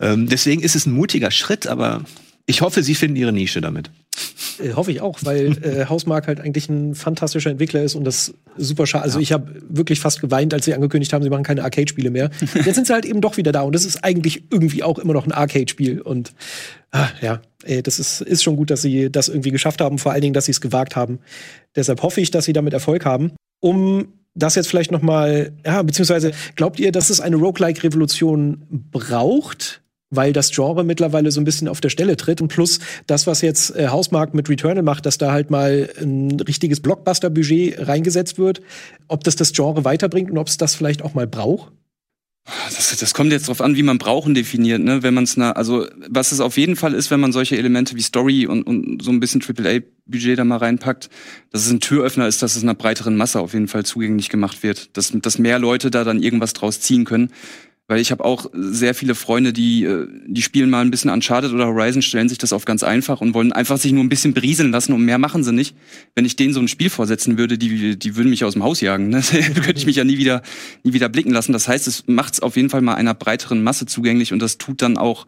ähm, 0.00 0.28
deswegen 0.28 0.62
ist 0.62 0.76
es 0.76 0.86
ein 0.86 0.92
mutiger 0.92 1.30
Schritt, 1.30 1.66
aber 1.66 2.04
ich 2.46 2.62
hoffe, 2.62 2.82
sie 2.82 2.94
finden 2.94 3.16
ihre 3.16 3.32
Nische 3.32 3.60
damit. 3.60 3.90
Äh, 4.58 4.72
hoffe 4.72 4.90
ich 4.90 5.00
auch, 5.00 5.20
weil 5.22 5.56
äh, 5.62 5.86
Hausmark 5.88 6.26
halt 6.26 6.40
eigentlich 6.40 6.68
ein 6.68 6.94
fantastischer 6.94 7.50
Entwickler 7.50 7.82
ist 7.82 7.94
und 7.94 8.04
das 8.04 8.34
super 8.56 8.86
schade. 8.86 9.04
Also 9.04 9.18
ja. 9.18 9.22
ich 9.22 9.32
habe 9.32 9.62
wirklich 9.68 10.00
fast 10.00 10.20
geweint, 10.20 10.52
als 10.52 10.64
sie 10.64 10.74
angekündigt 10.74 11.12
haben, 11.12 11.22
sie 11.22 11.30
machen 11.30 11.44
keine 11.44 11.62
Arcade-Spiele 11.62 12.10
mehr. 12.10 12.30
Jetzt 12.54 12.74
sind 12.74 12.86
sie 12.86 12.92
halt 12.92 13.04
eben 13.04 13.20
doch 13.20 13.36
wieder 13.36 13.52
da 13.52 13.62
und 13.62 13.74
das 13.74 13.84
ist 13.84 14.02
eigentlich 14.02 14.44
irgendwie 14.50 14.82
auch 14.82 14.98
immer 14.98 15.12
noch 15.12 15.26
ein 15.26 15.32
Arcade-Spiel 15.32 16.00
und 16.00 16.32
ah, 16.90 17.08
ja, 17.20 17.40
ey, 17.62 17.82
das 17.82 17.98
ist, 17.98 18.20
ist 18.20 18.42
schon 18.42 18.56
gut, 18.56 18.70
dass 18.70 18.82
sie 18.82 19.10
das 19.10 19.28
irgendwie 19.28 19.50
geschafft 19.50 19.80
haben, 19.80 19.98
vor 19.98 20.12
allen 20.12 20.22
Dingen, 20.22 20.34
dass 20.34 20.46
sie 20.46 20.52
es 20.52 20.60
gewagt 20.60 20.96
haben. 20.96 21.20
Deshalb 21.76 22.02
hoffe 22.02 22.20
ich, 22.20 22.30
dass 22.30 22.46
sie 22.46 22.52
damit 22.52 22.72
Erfolg 22.72 23.04
haben 23.04 23.32
um 23.60 24.08
das 24.34 24.54
jetzt 24.54 24.68
vielleicht 24.68 24.90
noch 24.90 25.02
mal, 25.02 25.52
ja, 25.64 25.82
beziehungsweise 25.82 26.32
glaubt 26.56 26.80
ihr, 26.80 26.92
dass 26.92 27.10
es 27.10 27.20
eine 27.20 27.36
Roguelike-Revolution 27.36 28.66
braucht? 28.90 29.82
weil 30.10 30.32
das 30.32 30.50
Genre 30.50 30.84
mittlerweile 30.84 31.30
so 31.30 31.40
ein 31.40 31.44
bisschen 31.44 31.68
auf 31.68 31.80
der 31.80 31.88
Stelle 31.88 32.16
tritt. 32.16 32.40
Und 32.40 32.48
plus 32.48 32.80
das, 33.06 33.26
was 33.26 33.40
jetzt 33.42 33.74
äh, 33.76 33.88
Hausmark 33.88 34.34
mit 34.34 34.48
Returnal 34.48 34.82
macht, 34.82 35.06
dass 35.06 35.18
da 35.18 35.32
halt 35.32 35.50
mal 35.50 35.88
ein 36.00 36.38
richtiges 36.40 36.80
Blockbuster-Budget 36.80 37.86
reingesetzt 37.86 38.38
wird, 38.38 38.60
ob 39.08 39.24
das 39.24 39.36
das 39.36 39.52
Genre 39.52 39.84
weiterbringt 39.84 40.30
und 40.30 40.38
ob 40.38 40.48
es 40.48 40.56
das 40.56 40.74
vielleicht 40.74 41.02
auch 41.02 41.14
mal 41.14 41.26
braucht? 41.26 41.72
Das, 42.44 42.96
das 42.96 43.14
kommt 43.14 43.32
jetzt 43.32 43.48
darauf 43.48 43.60
an, 43.60 43.76
wie 43.76 43.82
man 43.82 43.98
brauchen 43.98 44.34
definiert, 44.34 44.80
ne? 44.80 45.02
Wenn 45.02 45.14
man 45.14 45.24
es 45.24 45.38
also 45.38 45.86
was 46.08 46.32
es 46.32 46.40
auf 46.40 46.56
jeden 46.56 46.74
Fall 46.74 46.94
ist, 46.94 47.10
wenn 47.10 47.20
man 47.20 47.32
solche 47.32 47.56
Elemente 47.56 47.94
wie 47.96 48.02
Story 48.02 48.46
und, 48.46 48.62
und 48.62 49.02
so 49.02 49.10
ein 49.10 49.20
bisschen 49.20 49.42
AAA-Budget 49.42 50.38
da 50.38 50.44
mal 50.44 50.56
reinpackt, 50.56 51.10
dass 51.52 51.66
es 51.66 51.70
ein 51.70 51.80
Türöffner 51.80 52.26
ist, 52.26 52.42
dass 52.42 52.56
es 52.56 52.62
einer 52.62 52.74
breiteren 52.74 53.16
Masse 53.16 53.40
auf 53.40 53.52
jeden 53.52 53.68
Fall 53.68 53.84
zugänglich 53.84 54.30
gemacht 54.30 54.62
wird, 54.62 54.96
dass, 54.96 55.12
dass 55.14 55.38
mehr 55.38 55.58
Leute 55.58 55.90
da 55.90 56.02
dann 56.02 56.22
irgendwas 56.22 56.52
draus 56.54 56.80
ziehen 56.80 57.04
können. 57.04 57.30
Weil 57.90 57.98
ich 57.98 58.12
habe 58.12 58.24
auch 58.24 58.46
sehr 58.52 58.94
viele 58.94 59.16
Freunde, 59.16 59.52
die, 59.52 59.82
äh, 59.82 60.06
die 60.28 60.42
spielen 60.42 60.70
mal 60.70 60.80
ein 60.80 60.92
bisschen 60.92 61.10
Uncharted 61.10 61.52
oder 61.52 61.66
Horizon, 61.66 62.02
stellen 62.02 62.28
sich 62.28 62.38
das 62.38 62.52
auf 62.52 62.64
ganz 62.64 62.84
einfach 62.84 63.20
und 63.20 63.34
wollen 63.34 63.50
einfach 63.50 63.78
sich 63.78 63.90
nur 63.90 64.04
ein 64.04 64.08
bisschen 64.08 64.32
berieseln 64.32 64.70
lassen 64.70 64.92
und 64.92 65.04
mehr 65.04 65.18
machen 65.18 65.42
sie 65.42 65.52
nicht. 65.52 65.74
Wenn 66.14 66.24
ich 66.24 66.36
denen 66.36 66.54
so 66.54 66.60
ein 66.60 66.68
Spiel 66.68 66.88
vorsetzen 66.88 67.36
würde, 67.36 67.58
die, 67.58 67.98
die 67.98 68.14
würden 68.14 68.30
mich 68.30 68.44
aus 68.44 68.52
dem 68.52 68.62
Haus 68.62 68.80
jagen. 68.80 69.08
Ne? 69.08 69.20
könnte 69.54 69.78
ich 69.78 69.86
mich 69.86 69.96
ja 69.96 70.04
nie 70.04 70.18
wieder, 70.18 70.42
nie 70.84 70.92
wieder 70.92 71.08
blicken 71.08 71.32
lassen. 71.32 71.52
Das 71.52 71.66
heißt, 71.66 71.88
es 71.88 72.04
macht 72.06 72.34
es 72.34 72.40
auf 72.40 72.54
jeden 72.54 72.70
Fall 72.70 72.80
mal 72.80 72.94
einer 72.94 73.12
breiteren 73.12 73.60
Masse 73.64 73.86
zugänglich 73.86 74.32
und 74.32 74.38
das 74.38 74.56
tut 74.56 74.82
dann 74.82 74.96
auch 74.96 75.26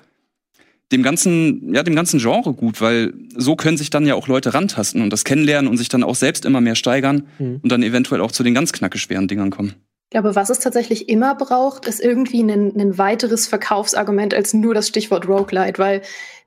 dem 0.92 1.02
ganzen, 1.02 1.74
ja, 1.74 1.82
dem 1.82 1.96
ganzen 1.96 2.20
Genre 2.20 2.54
gut, 2.54 2.80
weil 2.80 3.12
so 3.34 3.56
können 3.56 3.76
sich 3.76 3.90
dann 3.90 4.06
ja 4.06 4.14
auch 4.14 4.28
Leute 4.28 4.54
rantasten 4.54 5.02
und 5.02 5.10
das 5.10 5.24
kennenlernen 5.24 5.68
und 5.68 5.78
sich 5.78 5.88
dann 5.88 6.04
auch 6.04 6.14
selbst 6.14 6.44
immer 6.44 6.60
mehr 6.60 6.76
steigern 6.76 7.24
mhm. 7.40 7.58
und 7.60 7.72
dann 7.72 7.82
eventuell 7.82 8.20
auch 8.20 8.30
zu 8.30 8.44
den 8.44 8.54
ganz 8.54 8.72
knacke 8.72 8.98
schweren 8.98 9.26
Dingern 9.26 9.50
kommen. 9.50 9.74
Ich 10.12 10.14
glaube, 10.14 10.34
was 10.34 10.50
es 10.50 10.58
tatsächlich 10.58 11.08
immer 11.08 11.34
braucht, 11.34 11.86
ist 11.86 11.98
irgendwie 11.98 12.42
ein, 12.42 12.78
ein 12.78 12.98
weiteres 12.98 13.46
Verkaufsargument 13.46 14.34
als 14.34 14.52
nur 14.52 14.74
das 14.74 14.86
Stichwort 14.86 15.26
Roguelite, 15.26 15.78
weil 15.78 16.02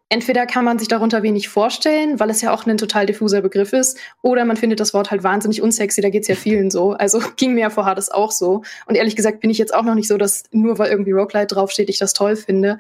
entweder 0.08 0.45
kann 0.45 0.63
man 0.63 0.78
sich 0.78 0.88
darunter 0.88 1.23
wenig 1.23 1.49
vorstellen, 1.49 2.19
weil 2.19 2.30
es 2.30 2.41
ja 2.41 2.54
auch 2.54 2.67
ein 2.67 2.78
total 2.78 3.08
diffuser 3.08 3.41
Begriff 3.41 3.73
ist, 3.73 3.97
oder 4.21 4.45
man 4.45 4.56
findet 4.56 4.80
das 4.80 4.93
Wort 4.93 5.10
halt 5.10 5.23
wahnsinnig 5.23 5.63
unsexy, 5.63 6.01
da 6.01 6.12
geht's 6.12 6.28
ja 6.28 6.36
vielen 6.36 6.69
so. 6.69 6.91
Also 6.91 7.19
ging 7.38 7.56
mir 7.56 7.62
ja 7.62 7.69
vor 7.71 7.86
Hades 7.86 8.12
auch 8.12 8.32
so. 8.32 8.62
Und 8.86 8.97
ehrlich 8.97 9.15
gesagt 9.15 9.39
bin 9.39 9.49
ich 9.49 9.58
jetzt 9.58 9.73
auch 9.73 9.82
noch 9.82 9.95
nicht 9.95 10.10
so, 10.10 10.19
dass 10.19 10.43
nur 10.51 10.78
weil 10.78 10.91
irgendwie 10.91 11.13
Roguelite 11.13 11.56
draufsteht, 11.56 11.89
ich 11.89 11.97
das 11.97 12.13
toll 12.13 12.36
finde. 12.36 12.78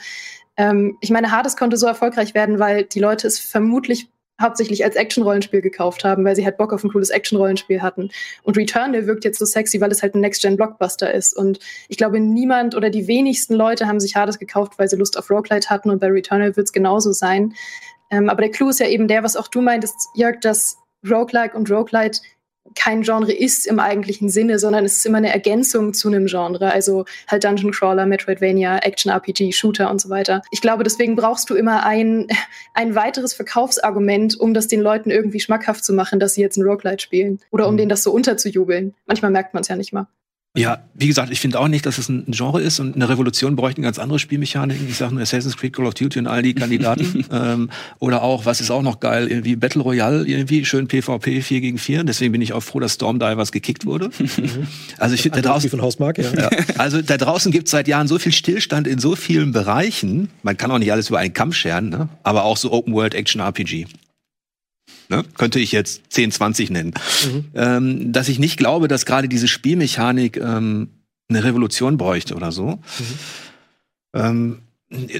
Ähm, 0.55 0.99
ich 1.01 1.09
meine, 1.09 1.31
Hades 1.31 1.57
konnte 1.57 1.77
so 1.77 1.87
erfolgreich 1.87 2.35
werden, 2.35 2.59
weil 2.59 2.83
die 2.83 2.99
Leute 2.99 3.25
es 3.25 3.39
vermutlich 3.39 4.07
hauptsächlich 4.41 4.83
als 4.83 4.95
Action-Rollenspiel 4.95 5.61
gekauft 5.61 6.03
haben, 6.03 6.25
weil 6.25 6.35
sie 6.35 6.45
halt 6.45 6.57
Bock 6.57 6.73
auf 6.73 6.83
ein 6.83 6.91
cooles 6.91 7.09
Action-Rollenspiel 7.09 7.81
hatten. 7.81 8.09
Und 8.43 8.57
Returnal 8.57 9.07
wirkt 9.07 9.23
jetzt 9.23 9.39
so 9.39 9.45
sexy, 9.45 9.79
weil 9.79 9.91
es 9.91 10.01
halt 10.01 10.15
ein 10.15 10.21
Next-Gen-Blockbuster 10.21 11.13
ist. 11.13 11.35
Und 11.35 11.59
ich 11.87 11.97
glaube, 11.97 12.19
niemand 12.19 12.75
oder 12.75 12.89
die 12.89 13.07
wenigsten 13.07 13.53
Leute 13.53 13.87
haben 13.87 13.99
sich 13.99 14.15
Hades 14.15 14.39
gekauft, 14.39 14.73
weil 14.77 14.89
sie 14.89 14.97
Lust 14.97 15.17
auf 15.17 15.29
Roguelite 15.29 15.69
hatten. 15.69 15.89
Und 15.89 15.99
bei 15.99 16.07
Returnal 16.07 16.55
wird 16.55 16.67
es 16.67 16.73
genauso 16.73 17.11
sein. 17.11 17.53
Ähm, 18.11 18.29
aber 18.29 18.41
der 18.41 18.51
Clou 18.51 18.69
ist 18.69 18.79
ja 18.79 18.87
eben 18.87 19.07
der, 19.07 19.23
was 19.23 19.35
auch 19.35 19.47
du 19.47 19.61
meintest, 19.61 19.95
Jörg, 20.15 20.39
dass 20.41 20.77
Roguelike 21.09 21.55
und 21.55 21.69
Roguelite 21.69 22.19
kein 22.75 23.01
Genre 23.01 23.31
ist 23.31 23.65
im 23.65 23.79
eigentlichen 23.79 24.29
Sinne, 24.29 24.59
sondern 24.59 24.85
es 24.85 24.97
ist 24.97 25.05
immer 25.05 25.17
eine 25.17 25.33
Ergänzung 25.33 25.93
zu 25.93 26.07
einem 26.07 26.27
Genre. 26.27 26.71
Also 26.71 27.05
halt 27.27 27.43
Dungeon 27.43 27.71
Crawler, 27.71 28.05
Metroidvania, 28.05 28.79
Action 28.79 29.11
RPG, 29.11 29.51
Shooter 29.51 29.89
und 29.89 30.01
so 30.01 30.09
weiter. 30.09 30.41
Ich 30.51 30.61
glaube, 30.61 30.83
deswegen 30.83 31.15
brauchst 31.15 31.49
du 31.49 31.55
immer 31.55 31.85
ein, 31.85 32.27
ein 32.73 32.95
weiteres 32.95 33.33
Verkaufsargument, 33.33 34.39
um 34.39 34.53
das 34.53 34.67
den 34.67 34.81
Leuten 34.81 35.11
irgendwie 35.11 35.39
schmackhaft 35.39 35.83
zu 35.83 35.93
machen, 35.93 36.19
dass 36.19 36.33
sie 36.33 36.41
jetzt 36.41 36.57
ein 36.57 36.63
Roguelite 36.63 37.01
spielen. 37.01 37.39
Oder 37.51 37.67
um 37.67 37.73
mhm. 37.73 37.77
denen 37.77 37.89
das 37.89 38.03
so 38.03 38.11
unterzujubeln. 38.11 38.93
Manchmal 39.05 39.31
merkt 39.31 39.53
man 39.53 39.61
es 39.61 39.67
ja 39.67 39.75
nicht 39.75 39.93
mal. 39.93 40.07
Ja, 40.57 40.79
wie 40.93 41.07
gesagt, 41.07 41.31
ich 41.31 41.41
finde 41.41 41.59
auch 41.59 41.67
nicht, 41.67 41.85
dass 41.85 41.97
es 41.97 42.07
ein 42.07 42.25
Genre 42.29 42.61
ist 42.61 42.79
und 42.79 42.95
eine 42.95 43.09
Revolution 43.09 43.55
bräuchte 43.57 43.79
eine 43.79 43.87
ganz 43.87 43.99
andere 43.99 44.19
Spielmechaniken. 44.19 44.87
Ich 44.87 44.97
sage 44.97 45.13
nur 45.13 45.21
Assassin's 45.21 45.57
Creed, 45.57 45.73
Call 45.73 45.85
of 45.85 45.93
Duty 45.95 46.19
und 46.19 46.27
all 46.27 46.41
die 46.41 46.53
Kandidaten. 46.53 47.25
ähm, 47.31 47.69
oder 47.99 48.23
auch, 48.23 48.45
was 48.45 48.61
ist 48.61 48.71
auch 48.71 48.81
noch 48.81 49.01
geil, 49.01 49.27
irgendwie 49.27 49.57
Battle 49.57 49.81
Royale, 49.81 50.25
irgendwie 50.25 50.63
schön 50.63 50.87
PvP 50.87 51.41
4 51.41 51.61
gegen 51.61 51.77
4. 51.77 52.05
Deswegen 52.05 52.31
bin 52.31 52.41
ich 52.41 52.53
auch 52.53 52.61
froh, 52.61 52.79
dass 52.79 52.93
Stormdivers 52.93 53.51
gekickt 53.51 53.85
wurde. 53.85 54.09
also 54.97 55.15
ich 55.15 55.23
finde 55.23 55.41
da 55.41 55.49
draußen 55.49 55.69
von 55.69 55.81
Hausmark, 55.81 56.17
ja. 56.19 56.31
ja. 56.33 56.49
Also 56.77 57.01
da 57.01 57.17
draußen 57.17 57.51
gibt 57.51 57.67
es 57.67 57.71
seit 57.71 57.87
Jahren 57.87 58.07
so 58.07 58.17
viel 58.17 58.31
Stillstand 58.31 58.87
in 58.87 58.99
so 58.99 59.15
vielen 59.15 59.51
Bereichen. 59.51 60.29
Man 60.43 60.55
kann 60.55 60.71
auch 60.71 60.79
nicht 60.79 60.91
alles 60.91 61.09
über 61.09 61.19
einen 61.19 61.33
Kamm 61.33 61.51
scheren, 61.51 61.89
ne? 61.89 62.07
aber 62.23 62.45
auch 62.45 62.55
so 62.57 62.71
Open 62.71 62.93
World 62.93 63.13
Action 63.13 63.41
RPG. 63.41 63.87
Ne? 65.09 65.23
Könnte 65.37 65.59
ich 65.59 65.71
jetzt 65.71 66.01
10, 66.09 66.31
20 66.31 66.69
nennen. 66.71 66.93
Mhm. 67.25 67.45
Ähm, 67.55 68.11
dass 68.11 68.29
ich 68.29 68.39
nicht 68.39 68.57
glaube, 68.57 68.87
dass 68.87 69.05
gerade 69.05 69.27
diese 69.27 69.47
Spielmechanik 69.47 70.37
ähm, 70.37 70.89
eine 71.29 71.43
Revolution 71.43 71.97
bräuchte 71.97 72.35
oder 72.35 72.51
so. 72.51 72.71
Mhm. 72.71 72.79
Ähm, 74.13 74.57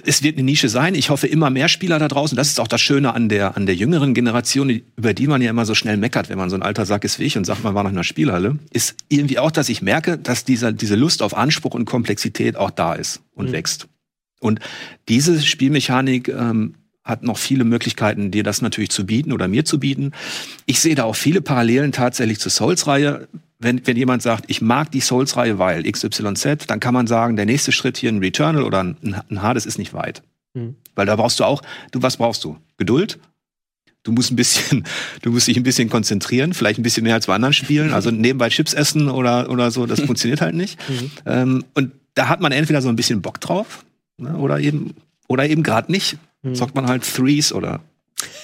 es 0.05 0.21
wird 0.21 0.37
eine 0.37 0.45
Nische 0.45 0.69
sein. 0.69 0.93
Ich 0.95 1.09
hoffe, 1.09 1.27
immer 1.27 1.49
mehr 1.49 1.67
Spieler 1.67 1.97
da 1.97 2.07
draußen. 2.07 2.37
Das 2.37 2.47
ist 2.47 2.59
auch 2.59 2.67
das 2.67 2.81
Schöne 2.81 3.13
an 3.13 3.29
der, 3.29 3.57
an 3.57 3.65
der 3.65 3.75
jüngeren 3.75 4.13
Generation, 4.13 4.69
über 4.69 5.13
die 5.13 5.27
man 5.27 5.41
ja 5.41 5.49
immer 5.49 5.65
so 5.65 5.73
schnell 5.73 5.97
meckert, 5.97 6.29
wenn 6.29 6.37
man 6.37 6.49
so 6.49 6.55
ein 6.55 6.61
alter 6.61 6.85
Sack 6.85 7.03
ist 7.03 7.19
wie 7.19 7.23
ich 7.23 7.37
und 7.37 7.45
sagt, 7.45 7.63
man 7.63 7.73
war 7.73 7.83
noch 7.83 7.89
in 7.89 7.95
einer 7.95 8.03
Spielhalle. 8.03 8.59
Ist 8.71 8.95
irgendwie 9.09 9.39
auch, 9.39 9.51
dass 9.51 9.69
ich 9.69 9.81
merke, 9.81 10.17
dass 10.17 10.45
dieser, 10.45 10.71
diese 10.71 10.95
Lust 10.95 11.23
auf 11.23 11.35
Anspruch 11.35 11.73
und 11.73 11.85
Komplexität 11.85 12.55
auch 12.55 12.69
da 12.69 12.93
ist 12.93 13.21
und 13.33 13.49
mhm. 13.49 13.53
wächst. 13.53 13.87
Und 14.39 14.59
diese 15.09 15.41
Spielmechanik 15.41 16.27
ähm, 16.27 16.75
hat 17.05 17.23
noch 17.23 17.37
viele 17.37 17.63
Möglichkeiten, 17.63 18.31
dir 18.31 18.43
das 18.43 18.61
natürlich 18.61 18.89
zu 18.89 19.05
bieten 19.05 19.31
oder 19.31 19.47
mir 19.47 19.63
zu 19.63 19.79
bieten. 19.79 20.11
Ich 20.65 20.79
sehe 20.79 20.95
da 20.95 21.03
auch 21.03 21.15
viele 21.15 21.41
Parallelen 21.41 21.91
tatsächlich 21.91 22.39
zur 22.39 22.51
Souls-Reihe. 22.51 23.27
Wenn, 23.59 23.85
wenn 23.85 23.95
jemand 23.95 24.23
sagt, 24.23 24.45
ich 24.47 24.61
mag 24.61 24.91
die 24.91 24.99
Souls-Reihe, 24.99 25.59
weil 25.59 25.89
XYZ, 25.89 26.65
dann 26.67 26.79
kann 26.79 26.93
man 26.93 27.07
sagen, 27.07 27.35
der 27.35 27.45
nächste 27.45 27.71
Schritt 27.71 27.97
hier 27.97 28.11
ein 28.11 28.17
Returnal 28.17 28.63
oder 28.63 28.83
ein, 28.83 29.21
ein 29.29 29.41
Hades 29.41 29.67
ist 29.67 29.77
nicht 29.77 29.93
weit. 29.93 30.23
Mhm. 30.55 30.75
Weil 30.95 31.05
da 31.05 31.15
brauchst 31.15 31.39
du 31.39 31.43
auch, 31.43 31.61
du, 31.91 32.01
was 32.01 32.17
brauchst 32.17 32.43
du? 32.43 32.57
Geduld? 32.77 33.19
Du 34.03 34.11
musst 34.11 34.31
ein 34.31 34.35
bisschen, 34.35 34.83
du 35.21 35.31
musst 35.31 35.47
dich 35.47 35.57
ein 35.57 35.63
bisschen 35.63 35.89
konzentrieren, 35.89 36.53
vielleicht 36.53 36.79
ein 36.79 36.83
bisschen 36.83 37.03
mehr 37.03 37.13
als 37.13 37.27
bei 37.27 37.35
anderen 37.35 37.53
Spielen. 37.53 37.93
Also 37.93 38.09
nebenbei 38.09 38.49
Chips 38.49 38.73
essen 38.73 39.09
oder, 39.09 39.51
oder 39.51 39.69
so, 39.69 39.85
das 39.85 40.01
funktioniert 40.05 40.41
halt 40.41 40.55
nicht. 40.55 40.79
Mhm. 40.89 41.11
Ähm, 41.27 41.65
und 41.75 41.91
da 42.15 42.29
hat 42.29 42.41
man 42.41 42.51
entweder 42.51 42.81
so 42.81 42.89
ein 42.89 42.95
bisschen 42.95 43.21
Bock 43.21 43.39
drauf, 43.41 43.85
ne, 44.17 44.35
oder 44.37 44.59
eben, 44.59 44.95
oder 45.27 45.47
eben 45.47 45.63
gerade 45.63 45.91
nicht. 45.91 46.17
Hm. 46.43 46.55
Zockt 46.55 46.75
man 46.75 46.87
halt 46.87 47.03
Threes 47.03 47.53
oder. 47.53 47.81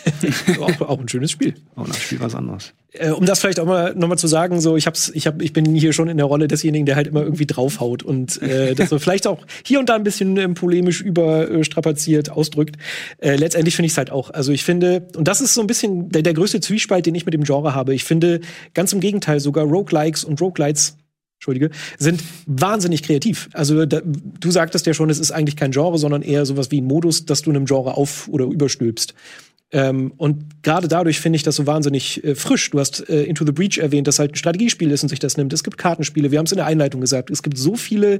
auch, 0.59 0.81
auch, 0.81 0.99
ein 0.99 1.07
schönes 1.07 1.31
Spiel. 1.31 1.53
Auch 1.75 1.85
ein 1.85 1.93
Spiel 1.93 2.19
was 2.19 2.35
anderes. 2.35 2.73
Äh, 2.93 3.11
um 3.11 3.25
das 3.25 3.39
vielleicht 3.39 3.59
auch 3.59 3.65
mal 3.65 3.95
nochmal 3.95 4.17
zu 4.17 4.27
sagen, 4.27 4.59
so 4.59 4.75
ich 4.75 4.85
hab's, 4.85 5.09
ich 5.13 5.27
hab, 5.27 5.41
ich 5.41 5.53
bin 5.53 5.73
hier 5.75 5.93
schon 5.93 6.09
in 6.09 6.17
der 6.17 6.25
Rolle 6.25 6.47
desjenigen, 6.47 6.85
der 6.85 6.97
halt 6.97 7.07
immer 7.07 7.21
irgendwie 7.21 7.45
draufhaut 7.45 8.03
und 8.03 8.41
äh, 8.41 8.75
das 8.75 8.89
so 8.89 8.99
vielleicht 8.99 9.27
auch 9.27 9.45
hier 9.63 9.79
und 9.79 9.87
da 9.87 9.95
ein 9.95 10.03
bisschen 10.03 10.35
ähm, 10.37 10.55
polemisch 10.55 11.01
überstrapaziert 11.01 12.31
ausdrückt. 12.31 12.75
Äh, 13.19 13.37
letztendlich 13.37 13.75
finde 13.75 13.85
ich 13.85 13.93
es 13.93 13.97
halt 13.97 14.11
auch. 14.11 14.31
Also 14.31 14.51
ich 14.51 14.65
finde, 14.65 15.07
und 15.15 15.27
das 15.27 15.39
ist 15.39 15.53
so 15.53 15.61
ein 15.61 15.67
bisschen 15.67 16.09
der, 16.09 16.21
der 16.21 16.33
größte 16.33 16.59
Zwiespalt, 16.59 17.05
den 17.05 17.15
ich 17.15 17.25
mit 17.25 17.33
dem 17.33 17.43
Genre 17.43 17.73
habe. 17.73 17.93
Ich 17.93 18.03
finde 18.03 18.41
ganz 18.73 18.91
im 18.91 18.99
Gegenteil 18.99 19.39
sogar 19.39 19.65
Roguelikes 19.65 20.25
und 20.25 20.41
Roguelites 20.41 20.97
Entschuldige, 21.41 21.71
sind 21.97 22.21
wahnsinnig 22.45 23.01
kreativ. 23.01 23.49
Also 23.53 23.87
da, 23.87 23.99
du 24.05 24.51
sagtest 24.51 24.85
ja 24.85 24.93
schon, 24.93 25.09
es 25.09 25.17
ist 25.17 25.31
eigentlich 25.31 25.55
kein 25.55 25.71
Genre, 25.71 25.97
sondern 25.97 26.21
eher 26.21 26.45
sowas 26.45 26.69
wie 26.69 26.79
ein 26.79 26.85
Modus, 26.85 27.25
dass 27.25 27.41
du 27.41 27.49
einem 27.49 27.65
Genre 27.65 27.97
auf- 27.97 28.27
oder 28.27 28.45
überstülpst. 28.45 29.15
Ähm, 29.71 30.13
und 30.17 30.61
gerade 30.61 30.87
dadurch 30.87 31.19
finde 31.19 31.37
ich 31.37 31.43
das 31.43 31.55
so 31.55 31.65
wahnsinnig 31.65 32.23
äh, 32.23 32.35
frisch. 32.35 32.69
Du 32.69 32.79
hast 32.79 33.09
äh, 33.09 33.23
Into 33.23 33.43
the 33.43 33.53
Breach 33.53 33.79
erwähnt, 33.79 34.05
dass 34.05 34.19
halt 34.19 34.33
ein 34.33 34.35
Strategiespiel 34.35 34.91
ist 34.91 35.01
und 35.01 35.09
sich 35.09 35.17
das 35.17 35.35
nimmt. 35.35 35.51
Es 35.51 35.63
gibt 35.63 35.79
Kartenspiele, 35.79 36.29
wir 36.29 36.37
haben 36.37 36.45
es 36.45 36.51
in 36.51 36.57
der 36.57 36.67
Einleitung 36.67 37.01
gesagt. 37.01 37.31
Es 37.31 37.41
gibt 37.41 37.57
so 37.57 37.75
viele 37.75 38.19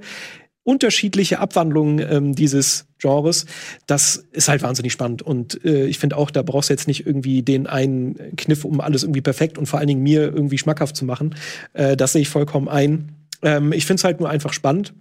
unterschiedliche 0.64 1.40
Abwandlungen 1.40 2.00
ähm, 2.00 2.36
dieses 2.36 2.86
Genres. 3.00 3.46
Das 3.88 4.24
ist 4.32 4.48
halt 4.48 4.62
wahnsinnig 4.62 4.94
spannend. 4.94 5.22
Und 5.22 5.64
äh, 5.66 5.86
ich 5.86 5.98
finde 5.98 6.18
auch, 6.18 6.30
da 6.30 6.44
brauchst 6.44 6.70
du 6.70 6.74
jetzt 6.74 6.88
nicht 6.88 7.06
irgendwie 7.06 7.42
den 7.42 7.68
einen 7.68 8.36
Kniff, 8.36 8.64
um 8.64 8.80
alles 8.80 9.04
irgendwie 9.04 9.22
perfekt 9.22 9.58
und 9.58 9.66
vor 9.66 9.80
allen 9.80 9.88
Dingen 9.88 10.04
mir 10.04 10.22
irgendwie 10.22 10.58
schmackhaft 10.58 10.96
zu 10.96 11.06
machen. 11.06 11.36
Äh, 11.74 11.98
das 11.98 12.14
sehe 12.14 12.22
ich 12.22 12.30
vollkommen 12.30 12.68
ein. 12.68 13.16
Ähm, 13.42 13.74
ich 13.74 13.86
finde 13.86 14.00
es 14.00 14.04
halt 14.04 14.20
nur 14.20 14.30
einfach 14.30 14.54
spannend. 14.54 14.94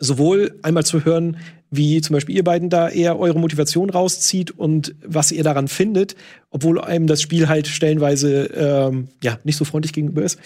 Sowohl 0.00 0.58
einmal 0.62 0.84
zu 0.84 1.04
hören, 1.04 1.38
wie 1.70 2.00
zum 2.00 2.14
Beispiel 2.14 2.36
ihr 2.36 2.44
beiden 2.44 2.68
da 2.68 2.88
eher 2.88 3.18
eure 3.18 3.38
Motivation 3.38 3.90
rauszieht 3.90 4.50
und 4.50 4.94
was 5.04 5.32
ihr 5.32 5.44
daran 5.44 5.68
findet, 5.68 6.14
obwohl 6.50 6.80
einem 6.80 7.06
das 7.06 7.22
Spiel 7.22 7.48
halt 7.48 7.68
stellenweise 7.68 8.44
ähm, 8.54 9.08
ja 9.22 9.38
nicht 9.44 9.56
so 9.56 9.64
freundlich 9.64 9.92
gegenüber 9.92 10.22
ist. 10.22 10.38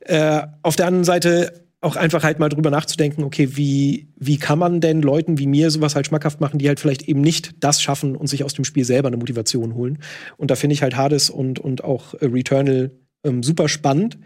Äh, 0.00 0.42
auf 0.62 0.76
der 0.76 0.88
anderen 0.88 1.04
Seite 1.04 1.67
auch 1.80 1.96
einfach 1.96 2.24
halt 2.24 2.40
mal 2.40 2.48
drüber 2.48 2.70
nachzudenken, 2.70 3.22
okay, 3.22 3.56
wie, 3.56 4.08
wie 4.16 4.38
kann 4.38 4.58
man 4.58 4.80
denn 4.80 5.00
Leuten 5.00 5.38
wie 5.38 5.46
mir 5.46 5.70
sowas 5.70 5.94
halt 5.94 6.06
schmackhaft 6.06 6.40
machen, 6.40 6.58
die 6.58 6.66
halt 6.66 6.80
vielleicht 6.80 7.02
eben 7.02 7.20
nicht 7.20 7.54
das 7.60 7.80
schaffen 7.80 8.16
und 8.16 8.26
sich 8.26 8.42
aus 8.42 8.54
dem 8.54 8.64
Spiel 8.64 8.84
selber 8.84 9.08
eine 9.08 9.16
Motivation 9.16 9.74
holen. 9.74 9.98
Und 10.36 10.50
da 10.50 10.56
finde 10.56 10.74
ich 10.74 10.82
halt 10.82 10.96
Hades 10.96 11.30
und, 11.30 11.60
und 11.60 11.84
auch 11.84 12.14
Returnal 12.20 12.90
ähm, 13.24 13.42
super 13.42 13.68
spannend. 13.68 14.18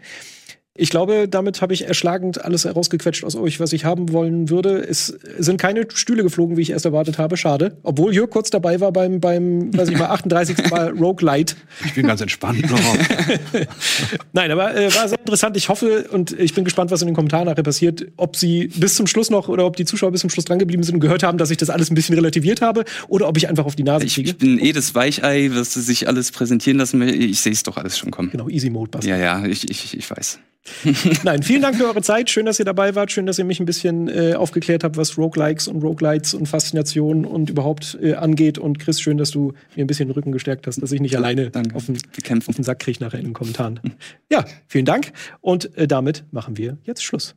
Ich 0.75 0.89
glaube, 0.89 1.27
damit 1.29 1.61
habe 1.61 1.71
ich 1.75 1.87
erschlagend 1.87 2.43
alles 2.43 2.65
herausgequetscht 2.65 3.23
aus 3.23 3.35
euch, 3.35 3.59
was 3.59 3.73
ich 3.73 3.85
haben 3.85 4.11
wollen 4.11 4.49
würde. 4.49 4.79
Es 4.79 5.15
sind 5.37 5.61
keine 5.61 5.85
Stühle 5.93 6.23
geflogen, 6.23 6.57
wie 6.57 6.63
ich 6.63 6.71
erst 6.71 6.85
erwartet 6.85 7.19
habe. 7.19 7.37
Schade. 7.37 7.77
Obwohl 7.83 8.11
Jörg 8.11 8.31
kurz 8.31 8.49
dabei 8.49 8.79
war 8.79 8.91
beim, 8.91 9.19
beim 9.19 9.71
weiß 9.71 9.89
ich 9.89 9.99
mal, 9.99 10.07
38. 10.07 10.71
Mal 10.71 10.89
Roguelite. 10.99 11.53
Ich 11.85 11.93
bin 11.93 12.07
ganz 12.07 12.21
entspannt. 12.21 12.65
Nein, 14.33 14.49
aber 14.49 14.75
äh, 14.75 14.95
war 14.95 15.07
sehr 15.07 15.19
interessant. 15.19 15.57
Ich 15.57 15.69
hoffe 15.69 16.07
und 16.09 16.31
ich 16.39 16.55
bin 16.55 16.63
gespannt, 16.63 16.89
was 16.89 17.03
in 17.03 17.07
den 17.07 17.15
Kommentaren 17.15 17.45
nachher 17.45 17.61
passiert. 17.61 18.07
Ob 18.17 18.35
sie 18.35 18.69
bis 18.69 18.95
zum 18.95 19.05
Schluss 19.05 19.29
noch 19.29 19.49
oder 19.49 19.67
ob 19.67 19.75
die 19.75 19.85
Zuschauer 19.85 20.11
bis 20.11 20.21
zum 20.21 20.31
Schluss 20.31 20.45
drangeblieben 20.45 20.81
sind 20.81 20.95
und 20.95 21.01
gehört 21.01 21.21
haben, 21.21 21.37
dass 21.37 21.51
ich 21.51 21.57
das 21.57 21.69
alles 21.69 21.91
ein 21.91 21.95
bisschen 21.95 22.15
relativiert 22.15 22.61
habe 22.61 22.83
oder 23.09 23.27
ob 23.27 23.37
ich 23.37 23.47
einfach 23.47 23.65
auf 23.65 23.75
die 23.75 23.83
Nase 23.83 24.07
kriege. 24.07 24.31
Ich 24.31 24.37
bin 24.37 24.57
eh 24.57 24.71
das 24.71 24.95
Weichei, 24.95 25.51
was 25.53 25.75
sie 25.75 25.81
sich 25.81 26.07
alles 26.07 26.31
präsentieren 26.31 26.79
lassen. 26.79 26.99
Ich 27.03 27.41
sehe 27.41 27.51
es 27.51 27.61
doch 27.61 27.77
alles 27.77 27.95
schon 27.95 28.09
kommen. 28.09 28.31
Genau, 28.31 28.49
Easy 28.49 28.71
Mode. 28.71 28.89
Bastard. 28.89 29.05
Ja, 29.05 29.17
ja, 29.17 29.45
ich, 29.45 29.69
ich, 29.69 29.95
ich 29.95 30.09
weiß. 30.09 30.39
Nein, 31.23 31.43
vielen 31.43 31.61
Dank 31.61 31.75
für 31.75 31.85
eure 31.85 32.01
Zeit. 32.01 32.29
Schön, 32.29 32.45
dass 32.45 32.57
ihr 32.57 32.65
dabei 32.65 32.95
wart. 32.95 33.11
Schön, 33.11 33.25
dass 33.25 33.37
ihr 33.37 33.45
mich 33.45 33.59
ein 33.59 33.65
bisschen 33.65 34.07
äh, 34.07 34.33
aufgeklärt 34.35 34.83
habt, 34.83 34.95
was 34.95 35.17
Roguelikes 35.17 35.67
und 35.67 35.83
Roguelites 35.83 36.33
und 36.33 36.47
Faszination 36.47 37.25
und 37.25 37.49
überhaupt 37.49 37.97
äh, 38.01 38.13
angeht. 38.13 38.57
Und 38.57 38.79
Chris, 38.79 39.01
schön, 39.01 39.17
dass 39.17 39.31
du 39.31 39.53
mir 39.75 39.83
ein 39.83 39.87
bisschen 39.87 40.07
den 40.07 40.13
Rücken 40.13 40.31
gestärkt 40.31 40.67
hast, 40.67 40.81
dass 40.81 40.91
ich 40.91 41.01
nicht 41.01 41.17
alleine 41.17 41.47
auf 41.73 41.85
den, 41.85 41.97
auf 42.47 42.55
den, 42.55 42.63
Sack 42.63 42.79
kriege 42.79 43.03
nachher 43.03 43.19
in 43.19 43.25
den 43.25 43.33
Kommentaren. 43.33 43.81
ja, 44.31 44.45
vielen 44.67 44.85
Dank. 44.85 45.11
Und 45.41 45.75
äh, 45.77 45.87
damit 45.87 46.25
machen 46.31 46.57
wir 46.57 46.77
jetzt 46.83 47.03
Schluss. 47.03 47.35